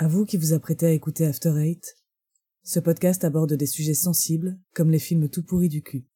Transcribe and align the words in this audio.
À 0.00 0.06
vous 0.06 0.24
qui 0.24 0.36
vous 0.36 0.52
apprêtez 0.52 0.86
à 0.86 0.92
écouter 0.92 1.26
After 1.26 1.52
Eight, 1.58 1.96
ce 2.62 2.78
podcast 2.78 3.24
aborde 3.24 3.54
des 3.54 3.66
sujets 3.66 3.94
sensibles 3.94 4.56
comme 4.72 4.92
les 4.92 5.00
films 5.00 5.28
tout 5.28 5.42
pourris 5.42 5.68
du 5.68 5.82
cul. 5.82 6.06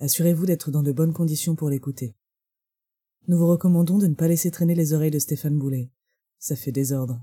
Assurez-vous 0.00 0.46
d'être 0.46 0.70
dans 0.70 0.82
de 0.82 0.90
bonnes 0.90 1.12
conditions 1.12 1.56
pour 1.56 1.68
l'écouter. 1.68 2.16
Nous 3.28 3.36
vous 3.36 3.48
recommandons 3.48 3.98
de 3.98 4.06
ne 4.06 4.14
pas 4.14 4.28
laisser 4.28 4.50
traîner 4.50 4.74
les 4.74 4.94
oreilles 4.94 5.10
de 5.10 5.18
Stéphane 5.18 5.58
Boulet. 5.58 5.90
Ça 6.38 6.56
fait 6.56 6.72
désordre. 6.72 7.22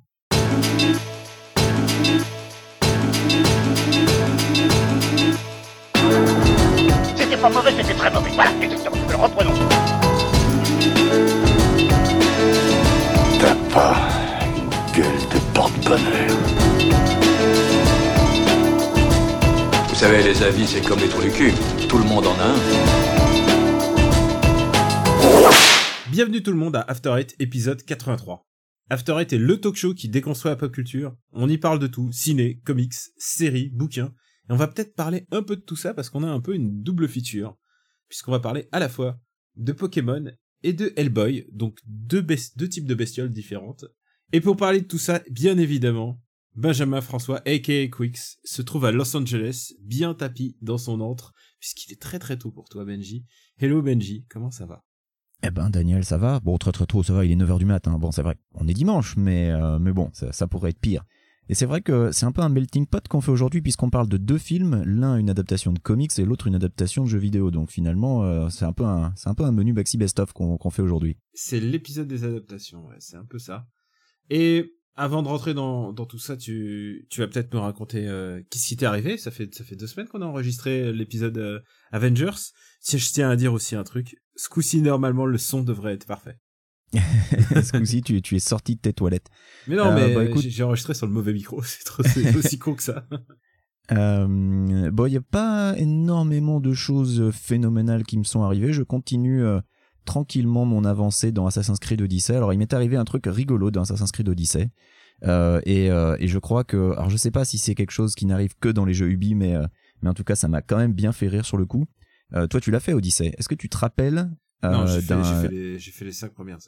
C'était 7.17 7.41
pas 7.41 7.49
mauvais, 7.49 7.71
c'était 7.71 7.95
très 7.95 8.13
mauvais. 8.13 8.29
Voilà, 8.35 8.63
exactement. 8.63 9.23
Reprenons. 9.23 9.53
T'as 13.39 13.55
pas 13.73 14.10
Vous 15.91 15.97
savez, 19.95 20.23
les 20.23 20.41
avis, 20.41 20.65
c'est 20.65 20.81
comme 20.81 20.99
les 20.99 21.09
trous 21.09 21.29
cul. 21.29 21.51
Tout 21.89 21.97
le 21.97 22.05
monde 22.05 22.27
en 22.27 22.39
a 22.39 22.45
un. 22.45 22.55
Bienvenue 26.09 26.41
tout 26.41 26.51
le 26.51 26.57
monde 26.57 26.77
à 26.77 26.81
After 26.81 27.13
Eight, 27.17 27.35
épisode 27.39 27.83
83. 27.83 28.47
After 28.89 29.17
Eight 29.19 29.33
est 29.33 29.37
le 29.37 29.59
talk 29.59 29.75
show 29.75 29.93
qui 29.93 30.07
déconstruit 30.07 30.51
la 30.51 30.55
pop 30.55 30.71
culture. 30.71 31.13
On 31.33 31.49
y 31.49 31.57
parle 31.57 31.79
de 31.79 31.87
tout, 31.87 32.09
ciné, 32.13 32.61
comics, 32.63 32.95
séries, 33.17 33.69
bouquins. 33.73 34.13
Et 34.49 34.53
on 34.53 34.55
va 34.55 34.67
peut-être 34.67 34.95
parler 34.95 35.27
un 35.31 35.43
peu 35.43 35.57
de 35.57 35.61
tout 35.61 35.75
ça 35.75 35.93
parce 35.93 36.09
qu'on 36.09 36.23
a 36.23 36.29
un 36.29 36.39
peu 36.39 36.55
une 36.55 36.81
double 36.83 37.09
feature. 37.09 37.57
Puisqu'on 38.07 38.31
va 38.31 38.39
parler 38.39 38.69
à 38.71 38.79
la 38.79 38.87
fois 38.87 39.19
de 39.57 39.73
Pokémon 39.73 40.23
et 40.63 40.71
de 40.71 40.93
Hellboy, 40.95 41.47
donc 41.51 41.79
deux 41.85 42.25
types 42.69 42.87
de 42.87 42.95
bestioles 42.95 43.29
différentes. 43.29 43.83
Et 44.33 44.39
pour 44.39 44.55
parler 44.55 44.79
de 44.79 44.87
tout 44.87 44.97
ça, 44.97 45.21
bien 45.29 45.57
évidemment, 45.57 46.21
Benjamin 46.55 47.01
François, 47.01 47.41
aka 47.45 47.87
Quix, 47.89 48.37
se 48.45 48.61
trouve 48.61 48.85
à 48.85 48.91
Los 48.93 49.13
Angeles, 49.15 49.73
bien 49.81 50.13
tapis 50.13 50.55
dans 50.61 50.77
son 50.77 51.01
antre, 51.01 51.33
puisqu'il 51.59 51.91
est 51.91 52.01
très 52.01 52.17
très 52.17 52.37
tôt 52.37 52.49
pour 52.49 52.69
toi 52.69 52.85
Benji. 52.85 53.25
Hello 53.57 53.81
Benji, 53.81 54.25
comment 54.29 54.49
ça 54.49 54.65
va? 54.65 54.85
Eh 55.43 55.51
ben 55.51 55.69
Daniel, 55.69 56.05
ça 56.05 56.17
va 56.17 56.39
Bon, 56.39 56.57
très 56.57 56.71
très 56.71 56.85
tôt, 56.85 57.03
ça 57.03 57.13
va, 57.13 57.25
il 57.25 57.31
est 57.31 57.35
9h 57.35 57.59
du 57.59 57.65
matin. 57.65 57.99
Bon, 57.99 58.11
c'est 58.11 58.21
vrai, 58.21 58.37
on 58.53 58.69
est 58.69 58.73
dimanche, 58.73 59.17
mais, 59.17 59.51
euh, 59.51 59.79
mais 59.79 59.91
bon, 59.91 60.09
ça, 60.13 60.31
ça 60.31 60.47
pourrait 60.47 60.69
être 60.69 60.79
pire. 60.79 61.03
Et 61.49 61.53
c'est 61.53 61.65
vrai 61.65 61.81
que 61.81 62.13
c'est 62.13 62.25
un 62.25 62.31
peu 62.31 62.41
un 62.41 62.47
melting 62.47 62.85
pot 62.85 63.05
qu'on 63.09 63.19
fait 63.19 63.31
aujourd'hui 63.31 63.61
puisqu'on 63.61 63.89
parle 63.89 64.07
de 64.07 64.15
deux 64.15 64.37
films, 64.37 64.81
l'un 64.85 65.17
une 65.17 65.29
adaptation 65.29 65.73
de 65.73 65.79
comics 65.79 66.17
et 66.17 66.23
l'autre 66.23 66.47
une 66.47 66.55
adaptation 66.55 67.03
de 67.03 67.09
jeux 67.09 67.19
vidéo. 67.19 67.51
Donc 67.51 67.69
finalement, 67.69 68.23
euh, 68.23 68.47
c'est 68.47 68.63
un 68.63 68.71
peu 68.71 68.85
un, 68.85 69.11
c'est 69.17 69.27
un 69.27 69.33
peu 69.33 69.43
un 69.43 69.51
menu 69.51 69.73
Baxi 69.73 69.97
Best 69.97 70.19
of 70.19 70.31
qu'on 70.31 70.57
qu'on 70.57 70.69
fait 70.69 70.81
aujourd'hui. 70.81 71.17
C'est 71.33 71.59
l'épisode 71.59 72.07
des 72.07 72.23
adaptations, 72.23 72.85
ouais, 72.85 72.95
c'est 72.99 73.17
un 73.17 73.25
peu 73.25 73.37
ça. 73.37 73.67
Et 74.33 74.73
avant 74.95 75.21
de 75.23 75.27
rentrer 75.27 75.53
dans, 75.53 75.91
dans 75.93 76.05
tout 76.05 76.17
ça, 76.19 76.37
tu, 76.37 77.05
tu 77.09 77.19
vas 77.19 77.27
peut-être 77.27 77.53
me 77.53 77.59
raconter 77.59 78.07
euh, 78.07 78.41
qu'est-ce 78.49 78.67
qui 78.67 78.77
t'est 78.77 78.85
arrivé? 78.85 79.17
Ça 79.17 79.29
fait, 79.29 79.53
ça 79.53 79.63
fait 79.65 79.75
deux 79.75 79.87
semaines 79.87 80.07
qu'on 80.07 80.21
a 80.21 80.25
enregistré 80.25 80.93
l'épisode 80.93 81.37
euh, 81.37 81.59
Avengers. 81.91 82.31
Si 82.79 82.97
je 82.97 83.11
tiens 83.11 83.29
à 83.29 83.35
dire 83.35 83.51
aussi 83.53 83.75
un 83.75 83.83
truc, 83.83 84.15
ce 84.35 84.47
coup-ci, 84.49 84.81
normalement, 84.81 85.25
le 85.25 85.37
son 85.37 85.61
devrait 85.63 85.93
être 85.93 86.07
parfait. 86.07 86.37
Ce 86.93 87.77
coup-ci, 87.77 88.01
tu, 88.01 88.21
tu 88.21 88.35
es 88.35 88.39
sorti 88.39 88.75
de 88.75 88.81
tes 88.81 88.93
toilettes. 88.93 89.27
Mais 89.67 89.75
non, 89.75 89.85
Euh, 89.91 89.95
mais 89.95 90.13
bah, 90.15 90.23
écoute- 90.25 90.41
j'ai- 90.47 90.63
enregistré 90.63 90.93
sur 90.93 91.07
le 91.07 91.13
mauvais 91.13 91.33
micro, 91.33 91.61
c'est 91.63 91.83
trop- 91.83 92.03
aussi 92.37 92.57
con 92.57 92.73
que 92.75 92.83
ça. 92.83 93.05
Euh, 93.91 94.89
bon, 94.91 95.05
il 95.07 95.11
n'y 95.11 95.17
a 95.17 95.21
pas 95.21 95.73
énormément 95.77 96.61
de 96.61 96.71
choses 96.73 97.29
phénoménales 97.33 98.03
qui 98.03 98.17
me 98.17 98.23
sont 98.23 98.41
arrivées. 98.41 98.71
Je 98.71 98.83
continue 98.83 99.43
euh, 99.43 99.59
tranquillement 100.05 100.65
mon 100.65 100.85
avancée 100.85 101.31
dans 101.31 101.45
Assassin's 101.45 101.79
Creed 101.79 102.01
Odyssey. 102.01 102.35
Alors, 102.35 102.53
il 102.53 102.59
m'est 102.59 102.73
arrivé 102.73 102.97
un 102.97 103.05
truc 103.05 103.23
rigolo 103.27 103.71
dans 103.71 103.81
Assassin's 103.81 104.11
Creed 104.11 104.29
Odyssey. 104.29 104.69
Euh, 105.23 105.61
et, 105.65 105.91
euh, 105.91 106.15
et 106.19 106.27
je 106.27 106.39
crois 106.39 106.63
que, 106.63 106.93
alors 106.93 107.09
je 107.09 107.17
sais 107.17 107.31
pas 107.31 107.45
si 107.45 107.57
c'est 107.57 107.75
quelque 107.75 107.91
chose 107.91 108.15
qui 108.15 108.25
n'arrive 108.25 108.55
que 108.59 108.69
dans 108.69 108.85
les 108.85 108.93
jeux 108.93 109.09
Ubi, 109.09 109.35
mais, 109.35 109.55
euh, 109.55 109.65
mais 110.01 110.09
en 110.09 110.13
tout 110.13 110.23
cas, 110.23 110.35
ça 110.35 110.47
m'a 110.47 110.61
quand 110.61 110.77
même 110.77 110.93
bien 110.93 111.11
fait 111.11 111.27
rire 111.27 111.45
sur 111.45 111.57
le 111.57 111.65
coup. 111.65 111.85
Toi, 112.49 112.61
tu 112.61 112.71
l'as 112.71 112.79
fait 112.79 112.93
Odyssey. 112.93 113.33
Est-ce 113.37 113.49
que 113.49 113.55
tu 113.55 113.67
te 113.67 113.77
rappelles 113.77 114.31
non, 114.63 114.85
j'ai 114.85 115.01
fait, 115.01 115.47
les, 115.49 115.79
fait 115.79 116.05
les 116.05 116.11
cinq 116.11 116.33
premières. 116.33 116.59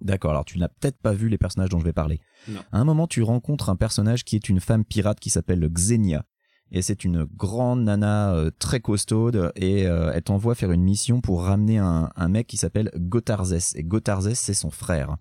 D'accord, 0.00 0.32
alors 0.32 0.44
tu 0.44 0.58
n'as 0.58 0.68
peut-être 0.68 0.98
pas 0.98 1.12
vu 1.12 1.28
les 1.28 1.38
personnages 1.38 1.68
dont 1.68 1.78
je 1.78 1.84
vais 1.84 1.92
parler. 1.92 2.20
Non. 2.48 2.60
À 2.72 2.78
un 2.78 2.84
moment, 2.84 3.06
tu 3.06 3.22
rencontres 3.22 3.70
un 3.70 3.76
personnage 3.76 4.24
qui 4.24 4.36
est 4.36 4.48
une 4.48 4.60
femme 4.60 4.84
pirate 4.84 5.20
qui 5.20 5.30
s'appelle 5.30 5.66
Xenia. 5.68 6.26
Et 6.72 6.82
c'est 6.82 7.04
une 7.04 7.24
grande 7.24 7.84
nana 7.84 8.34
euh, 8.34 8.50
très 8.58 8.80
costaude 8.80 9.52
et 9.54 9.86
euh, 9.86 10.10
elle 10.12 10.22
t'envoie 10.22 10.54
faire 10.54 10.72
une 10.72 10.82
mission 10.82 11.20
pour 11.20 11.44
ramener 11.44 11.78
un, 11.78 12.10
un 12.16 12.28
mec 12.28 12.48
qui 12.48 12.56
s'appelle 12.56 12.90
Gotarzes. 12.96 13.74
Et 13.76 13.84
Gotarzes, 13.84 14.34
c'est 14.34 14.54
son 14.54 14.70
frère. 14.70 15.16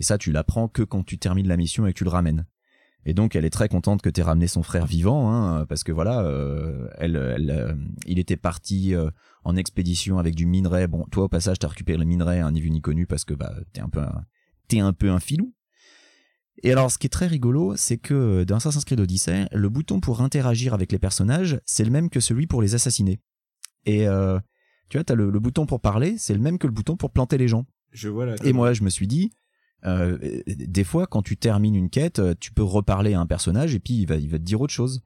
Et 0.00 0.02
ça, 0.02 0.18
tu 0.18 0.32
l'apprends 0.32 0.68
que 0.68 0.82
quand 0.82 1.04
tu 1.04 1.18
termines 1.18 1.46
la 1.46 1.56
mission 1.56 1.86
et 1.86 1.92
que 1.92 1.98
tu 1.98 2.04
le 2.04 2.10
ramènes. 2.10 2.46
Et 3.04 3.14
donc, 3.14 3.36
elle 3.36 3.44
est 3.44 3.50
très 3.50 3.68
contente 3.68 4.00
que 4.00 4.08
tu 4.08 4.20
aies 4.20 4.24
ramené 4.24 4.46
son 4.46 4.62
frère 4.62 4.86
vivant, 4.86 5.32
hein, 5.32 5.66
parce 5.66 5.82
que 5.82 5.90
voilà, 5.90 6.20
euh, 6.20 6.88
elle, 6.98 7.16
elle, 7.16 7.76
il 8.06 8.20
était 8.20 8.36
parti 8.36 8.94
en 9.44 9.56
expédition 9.56 10.18
avec 10.18 10.36
du 10.36 10.46
minerai. 10.46 10.86
Bon, 10.86 11.04
toi, 11.10 11.24
au 11.24 11.28
passage, 11.28 11.58
t'as 11.58 11.68
récupéré 11.68 11.98
le 11.98 12.04
minerai, 12.04 12.40
hein, 12.40 12.52
ni 12.52 12.60
vu 12.60 12.70
ni 12.70 12.80
connu, 12.80 13.06
parce 13.06 13.24
que 13.24 13.34
bah, 13.34 13.54
t'es 13.72 13.80
un 13.80 13.88
peu 13.88 14.00
un, 14.00 14.24
t'es 14.68 14.78
un 14.78 14.92
peu 14.92 15.10
un 15.10 15.18
filou. 15.18 15.52
Et 16.62 16.70
alors, 16.72 16.90
ce 16.90 16.98
qui 16.98 17.06
est 17.06 17.10
très 17.10 17.26
rigolo, 17.26 17.74
c'est 17.76 17.98
que 17.98 18.44
dans 18.44 18.56
Assassin's 18.56 18.84
Creed 18.84 19.00
Odyssey, 19.00 19.48
le 19.52 19.68
bouton 19.68 20.00
pour 20.00 20.20
interagir 20.20 20.74
avec 20.74 20.92
les 20.92 20.98
personnages, 20.98 21.60
c'est 21.64 21.84
le 21.84 21.90
même 21.90 22.10
que 22.10 22.20
celui 22.20 22.46
pour 22.46 22.62
les 22.62 22.74
assassiner. 22.74 23.20
Et 23.84 24.06
euh, 24.06 24.38
tu 24.88 24.98
vois, 24.98 25.04
t'as 25.04 25.14
le, 25.14 25.30
le 25.30 25.40
bouton 25.40 25.66
pour 25.66 25.80
parler, 25.80 26.16
c'est 26.18 26.34
le 26.34 26.40
même 26.40 26.58
que 26.58 26.66
le 26.66 26.72
bouton 26.72 26.96
pour 26.96 27.10
planter 27.10 27.38
les 27.38 27.48
gens. 27.48 27.66
Je 27.90 28.08
vois. 28.08 28.34
Et 28.44 28.52
moi, 28.52 28.72
je 28.74 28.82
me 28.82 28.90
suis 28.90 29.06
dit, 29.06 29.32
euh, 29.84 30.18
des 30.46 30.84
fois, 30.84 31.06
quand 31.06 31.22
tu 31.22 31.36
termines 31.36 31.74
une 31.74 31.90
quête, 31.90 32.18
euh, 32.18 32.34
tu 32.38 32.52
peux 32.52 32.62
reparler 32.62 33.14
à 33.14 33.20
un 33.20 33.26
personnage 33.26 33.74
et 33.74 33.80
puis 33.80 33.94
il 33.94 34.06
va, 34.06 34.16
il 34.16 34.28
va 34.28 34.38
te 34.38 34.44
dire 34.44 34.60
autre 34.60 34.72
chose. 34.72 35.02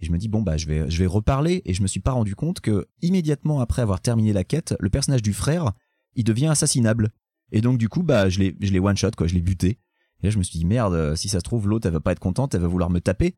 Et 0.00 0.06
je 0.06 0.12
me 0.12 0.18
dis 0.18 0.28
bon 0.28 0.42
bah 0.42 0.56
je 0.56 0.66
vais, 0.66 0.88
je 0.88 0.98
vais 0.98 1.06
reparler 1.06 1.62
et 1.64 1.74
je 1.74 1.82
me 1.82 1.88
suis 1.88 2.00
pas 2.00 2.12
rendu 2.12 2.36
compte 2.36 2.60
que 2.60 2.86
immédiatement 3.02 3.60
après 3.60 3.82
avoir 3.82 4.00
terminé 4.00 4.32
la 4.32 4.44
quête, 4.44 4.76
le 4.78 4.90
personnage 4.90 5.22
du 5.22 5.32
frère, 5.32 5.72
il 6.14 6.22
devient 6.22 6.46
assassinable. 6.46 7.10
Et 7.50 7.60
donc 7.60 7.78
du 7.78 7.88
coup 7.88 8.04
bah 8.04 8.28
je 8.28 8.38
l'ai, 8.38 8.56
je 8.60 8.72
l'ai 8.72 8.78
one 8.78 8.96
shot 8.96 9.10
quoi, 9.16 9.26
je 9.26 9.34
l'ai 9.34 9.40
buté. 9.40 9.80
Et 10.22 10.26
là 10.26 10.30
je 10.30 10.38
me 10.38 10.42
suis 10.42 10.58
dit 10.58 10.64
merde, 10.64 10.94
euh, 10.94 11.16
si 11.16 11.28
ça 11.28 11.38
se 11.38 11.44
trouve 11.44 11.68
l'autre 11.68 11.86
elle 11.86 11.92
va 11.92 12.00
pas 12.00 12.12
être 12.12 12.18
contente, 12.18 12.54
elle 12.54 12.60
va 12.60 12.68
vouloir 12.68 12.90
me 12.90 13.00
taper. 13.00 13.36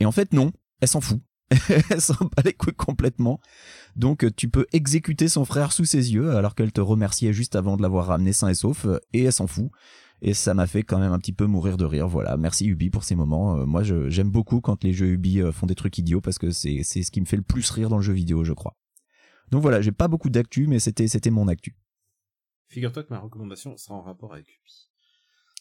Et 0.00 0.06
en 0.06 0.12
fait 0.12 0.32
non, 0.32 0.52
elle 0.80 0.88
s'en 0.88 1.00
fout. 1.00 1.20
elle 1.90 2.00
s'en 2.00 2.14
bat 2.14 2.42
les 2.44 2.52
couilles 2.52 2.74
complètement. 2.74 3.40
Donc 3.96 4.24
euh, 4.24 4.30
tu 4.30 4.48
peux 4.48 4.66
exécuter 4.72 5.28
son 5.28 5.44
frère 5.44 5.72
sous 5.72 5.84
ses 5.84 6.12
yeux 6.12 6.36
alors 6.36 6.54
qu'elle 6.54 6.72
te 6.72 6.80
remerciait 6.80 7.32
juste 7.32 7.56
avant 7.56 7.76
de 7.76 7.82
l'avoir 7.82 8.06
ramené 8.06 8.32
sain 8.32 8.48
et 8.48 8.54
sauf 8.54 8.84
euh, 8.86 8.98
et 9.12 9.24
elle 9.24 9.32
s'en 9.32 9.46
fout. 9.46 9.70
Et 10.22 10.34
ça 10.34 10.52
m'a 10.52 10.66
fait 10.66 10.82
quand 10.82 10.98
même 10.98 11.12
un 11.12 11.18
petit 11.18 11.32
peu 11.32 11.46
mourir 11.46 11.78
de 11.78 11.86
rire. 11.86 12.06
Voilà, 12.06 12.36
merci 12.36 12.66
Ubi 12.66 12.90
pour 12.90 13.04
ces 13.04 13.14
moments. 13.14 13.66
Moi 13.66 13.82
j'aime 13.82 14.30
beaucoup 14.30 14.60
quand 14.60 14.84
les 14.84 14.92
jeux 14.92 15.06
Ubi 15.06 15.40
font 15.50 15.64
des 15.64 15.74
trucs 15.74 15.96
idiots 15.96 16.20
parce 16.20 16.38
que 16.38 16.50
c'est 16.50 16.82
ce 16.82 17.10
qui 17.10 17.22
me 17.22 17.26
fait 17.26 17.38
le 17.38 17.42
plus 17.42 17.70
rire 17.70 17.88
dans 17.88 17.96
le 17.96 18.02
jeu 18.02 18.12
vidéo, 18.12 18.44
je 18.44 18.52
crois. 18.52 18.76
Donc 19.50 19.62
voilà, 19.62 19.80
j'ai 19.80 19.92
pas 19.92 20.08
beaucoup 20.08 20.28
d'actu 20.28 20.66
mais 20.66 20.78
c'était 20.78 21.30
mon 21.30 21.48
actu. 21.48 21.74
Figure-toi 22.68 23.02
que 23.02 23.14
ma 23.14 23.18
recommandation 23.18 23.76
sera 23.78 23.94
en 23.94 24.02
rapport 24.02 24.34
avec 24.34 24.46
Ubi. 24.46 24.90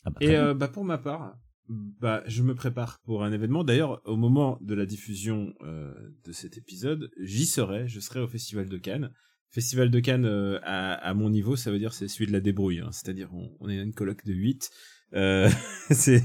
Ah 0.06 0.10
bah, 0.12 0.18
Et 0.22 0.36
euh, 0.36 0.54
bah 0.54 0.68
pour 0.68 0.86
ma 0.86 0.98
part, 0.98 1.36
bah 1.68 2.24
je 2.26 2.42
me 2.44 2.56
prépare 2.56 3.00
pour 3.04 3.24
un 3.24 3.32
événement. 3.32 3.64
D'ailleurs, 3.64 4.02
au 4.06 4.16
moment 4.18 4.58
de 4.62 4.74
la 4.74 4.86
diffusion 4.86 5.54
euh, 5.62 5.94
de 6.26 6.32
cet 6.32 6.58
épisode, 6.58 7.12
j'y 7.22 7.46
serai. 7.46 7.88
Je 7.88 8.00
serai 8.00 8.20
au 8.22 8.28
Festival 8.28 8.68
de 8.70 8.78
Cannes. 8.78 9.12
Festival 9.52 9.90
de 9.90 10.00
Cannes 10.00 10.26
euh, 10.26 10.60
à, 10.64 10.94
à 10.94 11.14
mon 11.14 11.30
niveau, 11.30 11.56
ça 11.56 11.72
veut 11.72 11.80
dire 11.80 11.94
c'est 11.94 12.08
celui 12.08 12.28
de 12.28 12.32
la 12.32 12.40
débrouille. 12.40 12.80
hein. 12.80 12.92
C'est-à-dire 12.92 13.30
on, 13.34 13.50
on 13.60 13.70
est 13.70 13.78
une 13.78 13.94
coloc 13.94 14.24
de 14.26 14.34
8 14.34 14.70
euh, 15.16 15.50
c'est 15.90 16.22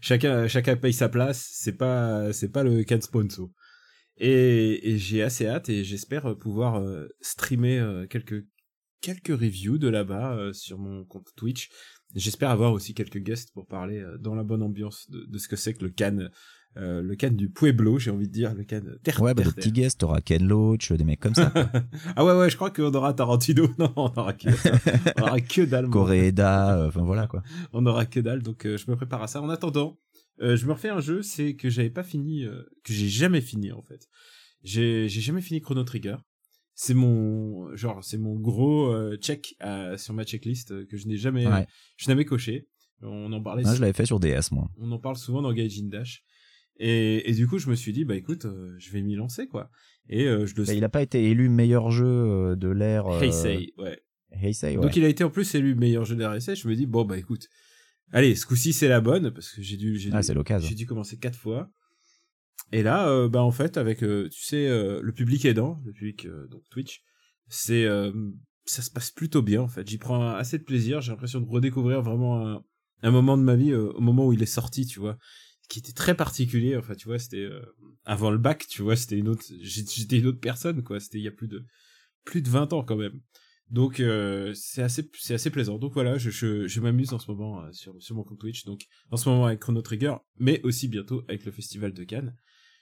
chacun 0.00 0.46
chacun 0.46 0.76
paye 0.76 0.92
sa 0.92 1.08
place. 1.08 1.48
C'est 1.52 1.76
pas 1.76 2.32
c'est 2.32 2.50
pas 2.52 2.62
le 2.62 2.84
Cannes 2.84 3.02
sponsor. 3.02 3.50
Et, 4.16 4.90
et 4.90 4.98
j'ai 4.98 5.22
assez 5.22 5.46
hâte 5.46 5.68
et 5.68 5.84
j'espère 5.84 6.36
pouvoir 6.38 6.76
euh, 6.76 7.06
streamer 7.20 7.78
euh, 7.78 8.06
quelques 8.06 8.44
quelques 9.00 9.28
reviews 9.28 9.78
de 9.78 9.88
là-bas 9.88 10.36
euh, 10.36 10.52
sur 10.52 10.78
mon 10.78 11.04
compte 11.04 11.28
Twitch. 11.36 11.68
J'espère 12.14 12.50
avoir 12.50 12.72
aussi 12.72 12.94
quelques 12.94 13.18
guests 13.18 13.52
pour 13.52 13.66
parler 13.66 13.98
euh, 13.98 14.16
dans 14.18 14.34
la 14.34 14.42
bonne 14.42 14.62
ambiance 14.62 15.10
de, 15.10 15.24
de 15.26 15.38
ce 15.38 15.48
que 15.48 15.56
c'est 15.56 15.74
que 15.74 15.84
le 15.84 15.90
Cannes, 15.90 16.30
euh, 16.76 17.02
le 17.02 17.16
Cannes 17.16 17.36
du 17.36 17.50
Pueblo, 17.50 17.98
j'ai 17.98 18.10
envie 18.10 18.28
de 18.28 18.32
dire, 18.32 18.54
le 18.54 18.64
Cannes 18.64 18.98
terre 19.02 19.20
Ouais, 19.20 19.34
bah, 19.34 19.42
terre, 19.42 19.52
des 19.52 19.56
petits 19.56 19.72
guests, 19.72 20.00
t'auras 20.00 20.20
Ken 20.20 20.46
Loach, 20.46 20.92
des 20.92 21.04
mecs 21.04 21.20
comme 21.20 21.34
ça. 21.34 21.52
ah 22.16 22.24
ouais 22.24 22.32
ouais, 22.32 22.50
je 22.50 22.56
crois 22.56 22.70
qu'on 22.70 22.92
aura 22.94 23.12
Tarantino. 23.14 23.68
Non, 23.78 23.92
on 23.96 24.06
aura 24.06 24.32
que, 24.32 24.48
on 25.18 25.22
aura 25.22 25.40
que 25.40 25.62
dalle. 25.62 25.88
Coréda, 25.88 26.78
euh, 26.78 26.88
enfin 26.88 27.02
voilà 27.02 27.26
quoi. 27.26 27.42
On 27.72 27.84
aura 27.86 28.06
que 28.06 28.20
dalle, 28.20 28.42
donc 28.42 28.66
euh, 28.66 28.76
je 28.76 28.90
me 28.90 28.96
prépare 28.96 29.22
à 29.22 29.26
ça. 29.26 29.42
En 29.42 29.50
attendant, 29.50 29.98
euh, 30.40 30.56
je 30.56 30.66
me 30.66 30.72
refais 30.72 30.88
un 30.88 31.00
jeu, 31.00 31.22
c'est 31.22 31.54
que 31.54 31.68
j'avais 31.68 31.90
pas 31.90 32.02
fini, 32.02 32.44
euh, 32.44 32.62
que 32.84 32.92
j'ai 32.92 33.08
jamais 33.08 33.40
fini 33.40 33.72
en 33.72 33.82
fait. 33.82 34.08
J'ai 34.62 35.08
jamais 35.08 35.40
fini 35.40 35.60
Chrono 35.60 35.84
Trigger. 35.84 36.16
C'est 36.80 36.94
mon 36.94 37.74
genre, 37.74 38.04
c'est 38.04 38.18
mon 38.18 38.36
gros 38.36 38.86
euh, 38.92 39.16
check 39.16 39.56
euh, 39.64 39.96
sur 39.98 40.14
ma 40.14 40.22
checklist 40.22 40.70
euh, 40.70 40.86
que 40.88 40.96
je 40.96 41.08
n'ai 41.08 41.16
jamais, 41.16 41.44
Ouais. 41.44 41.66
je 41.96 42.06
n'avais 42.08 42.24
coché. 42.24 42.68
On 43.02 43.32
en 43.32 43.42
parlait. 43.42 43.64
Moi, 43.64 43.74
je 43.74 43.80
l'avais 43.80 43.92
fait 43.92 44.06
sur 44.06 44.20
DS 44.20 44.52
moi. 44.52 44.68
on 44.78 44.92
en 44.92 44.98
parle 45.00 45.16
souvent 45.16 45.42
dans 45.42 45.52
Gaijin 45.52 45.88
Dash. 45.88 46.22
Et, 46.78 47.28
et 47.28 47.34
du 47.34 47.48
coup, 47.48 47.58
je 47.58 47.68
me 47.68 47.74
suis 47.74 47.92
dit, 47.92 48.04
bah 48.04 48.14
écoute, 48.14 48.44
euh, 48.44 48.76
je 48.78 48.92
vais 48.92 49.02
m'y 49.02 49.16
lancer, 49.16 49.48
quoi. 49.48 49.70
Et 50.08 50.26
euh, 50.26 50.46
je 50.46 50.54
le 50.54 50.64
Bah, 50.64 50.72
il 50.74 50.84
a 50.84 50.88
pas 50.88 51.02
été 51.02 51.24
élu 51.28 51.48
meilleur 51.48 51.90
jeu 51.90 52.06
euh, 52.06 52.54
de 52.54 52.68
l'ère. 52.68 53.08
euh, 53.08 53.20
Heisei, 53.22 53.72
ouais. 53.78 54.00
Heisei, 54.30 54.76
ouais. 54.76 54.82
Donc 54.82 54.94
il 54.94 55.04
a 55.04 55.08
été 55.08 55.24
en 55.24 55.30
plus 55.30 55.52
élu 55.56 55.74
meilleur 55.74 56.04
jeu 56.04 56.14
d'RSS. 56.14 56.54
Je 56.54 56.68
me 56.68 56.76
dis, 56.76 56.86
bon, 56.86 57.04
bah 57.04 57.18
écoute, 57.18 57.48
allez, 58.12 58.36
ce 58.36 58.46
coup-ci 58.46 58.72
c'est 58.72 58.86
la 58.88 59.00
bonne 59.00 59.32
parce 59.32 59.50
que 59.50 59.62
j'ai 59.62 59.76
dû, 59.76 59.98
j'ai 59.98 60.10
Ah, 60.12 60.20
dû- 60.60 60.74
dû 60.76 60.86
commencer 60.86 61.18
quatre 61.18 61.38
fois. 61.38 61.72
Et 62.72 62.82
là, 62.82 63.08
euh, 63.08 63.28
bah 63.28 63.42
en 63.42 63.50
fait, 63.50 63.76
avec, 63.76 64.02
euh, 64.02 64.28
tu 64.30 64.42
sais, 64.42 64.66
euh, 64.68 65.00
le 65.02 65.12
public 65.12 65.44
aidant, 65.44 65.80
le 65.86 65.92
public 65.92 66.26
euh, 66.26 66.46
donc 66.48 66.62
Twitch, 66.70 67.02
c'est, 67.48 67.86
ça 68.66 68.82
se 68.82 68.90
passe 68.90 69.10
plutôt 69.10 69.40
bien 69.40 69.62
en 69.62 69.68
fait. 69.68 69.88
J'y 69.88 69.96
prends 69.96 70.34
assez 70.34 70.58
de 70.58 70.64
plaisir. 70.64 71.00
J'ai 71.00 71.12
l'impression 71.12 71.40
de 71.40 71.48
redécouvrir 71.48 72.02
vraiment 72.02 72.46
un, 72.46 72.62
un 73.02 73.10
moment 73.10 73.38
de 73.38 73.42
ma 73.42 73.56
vie 73.56 73.74
au 73.74 74.00
moment 74.00 74.26
où 74.26 74.34
il 74.34 74.42
est 74.42 74.46
sorti, 74.46 74.84
tu 74.84 75.00
vois, 75.00 75.16
qui 75.70 75.78
était 75.78 75.92
très 75.92 76.14
particulier. 76.14 76.76
Enfin, 76.76 76.94
tu 76.94 77.08
vois, 77.08 77.18
c'était 77.18 77.48
avant 78.04 78.30
le 78.30 78.36
bac, 78.36 78.66
tu 78.68 78.82
vois, 78.82 78.96
c'était 78.96 79.16
une 79.16 79.28
autre, 79.28 79.44
j'étais 79.62 80.18
une 80.18 80.26
autre 80.26 80.40
personne, 80.40 80.82
quoi. 80.82 81.00
C'était 81.00 81.16
il 81.16 81.24
y 81.24 81.28
a 81.28 81.32
plus 81.32 81.48
de 81.48 81.64
plus 82.26 82.42
de 82.42 82.50
20 82.50 82.74
ans 82.74 82.84
quand 82.84 82.96
même. 82.96 83.18
Donc 83.70 84.00
euh, 84.00 84.52
c'est 84.54 84.82
assez 84.82 85.10
c'est 85.18 85.34
assez 85.34 85.50
plaisant. 85.50 85.78
Donc 85.78 85.92
voilà, 85.92 86.16
je 86.16 86.30
je, 86.30 86.66
je 86.66 86.80
m'amuse 86.80 87.12
en 87.12 87.18
ce 87.18 87.30
moment 87.30 87.60
euh, 87.60 87.68
sur 87.72 87.94
sur 88.00 88.14
mon 88.14 88.24
compte 88.24 88.38
Twitch. 88.38 88.64
Donc 88.64 88.82
en 89.10 89.16
ce 89.16 89.28
moment 89.28 89.46
avec 89.46 89.60
Chrono 89.60 89.82
Trigger, 89.82 90.14
mais 90.38 90.60
aussi 90.62 90.88
bientôt 90.88 91.22
avec 91.28 91.44
le 91.44 91.52
festival 91.52 91.92
de 91.92 92.04
Cannes. 92.04 92.34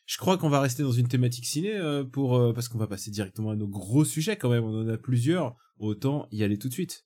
Je 0.06 0.18
crois 0.18 0.38
qu'on 0.38 0.48
va 0.48 0.60
rester 0.60 0.84
dans 0.84 0.92
une 0.92 1.08
thématique 1.08 1.46
ciné 1.46 1.74
euh, 1.74 2.04
pour 2.04 2.36
euh, 2.36 2.52
parce 2.52 2.68
qu'on 2.68 2.78
va 2.78 2.86
passer 2.86 3.10
directement 3.10 3.50
à 3.50 3.56
nos 3.56 3.66
gros 3.66 4.04
sujets 4.04 4.36
quand 4.36 4.50
même. 4.50 4.64
On 4.64 4.82
en 4.82 4.88
a 4.88 4.96
plusieurs. 4.96 5.56
Autant 5.78 6.26
y 6.30 6.42
aller 6.42 6.58
tout 6.58 6.68
de 6.68 6.72
suite. 6.72 7.04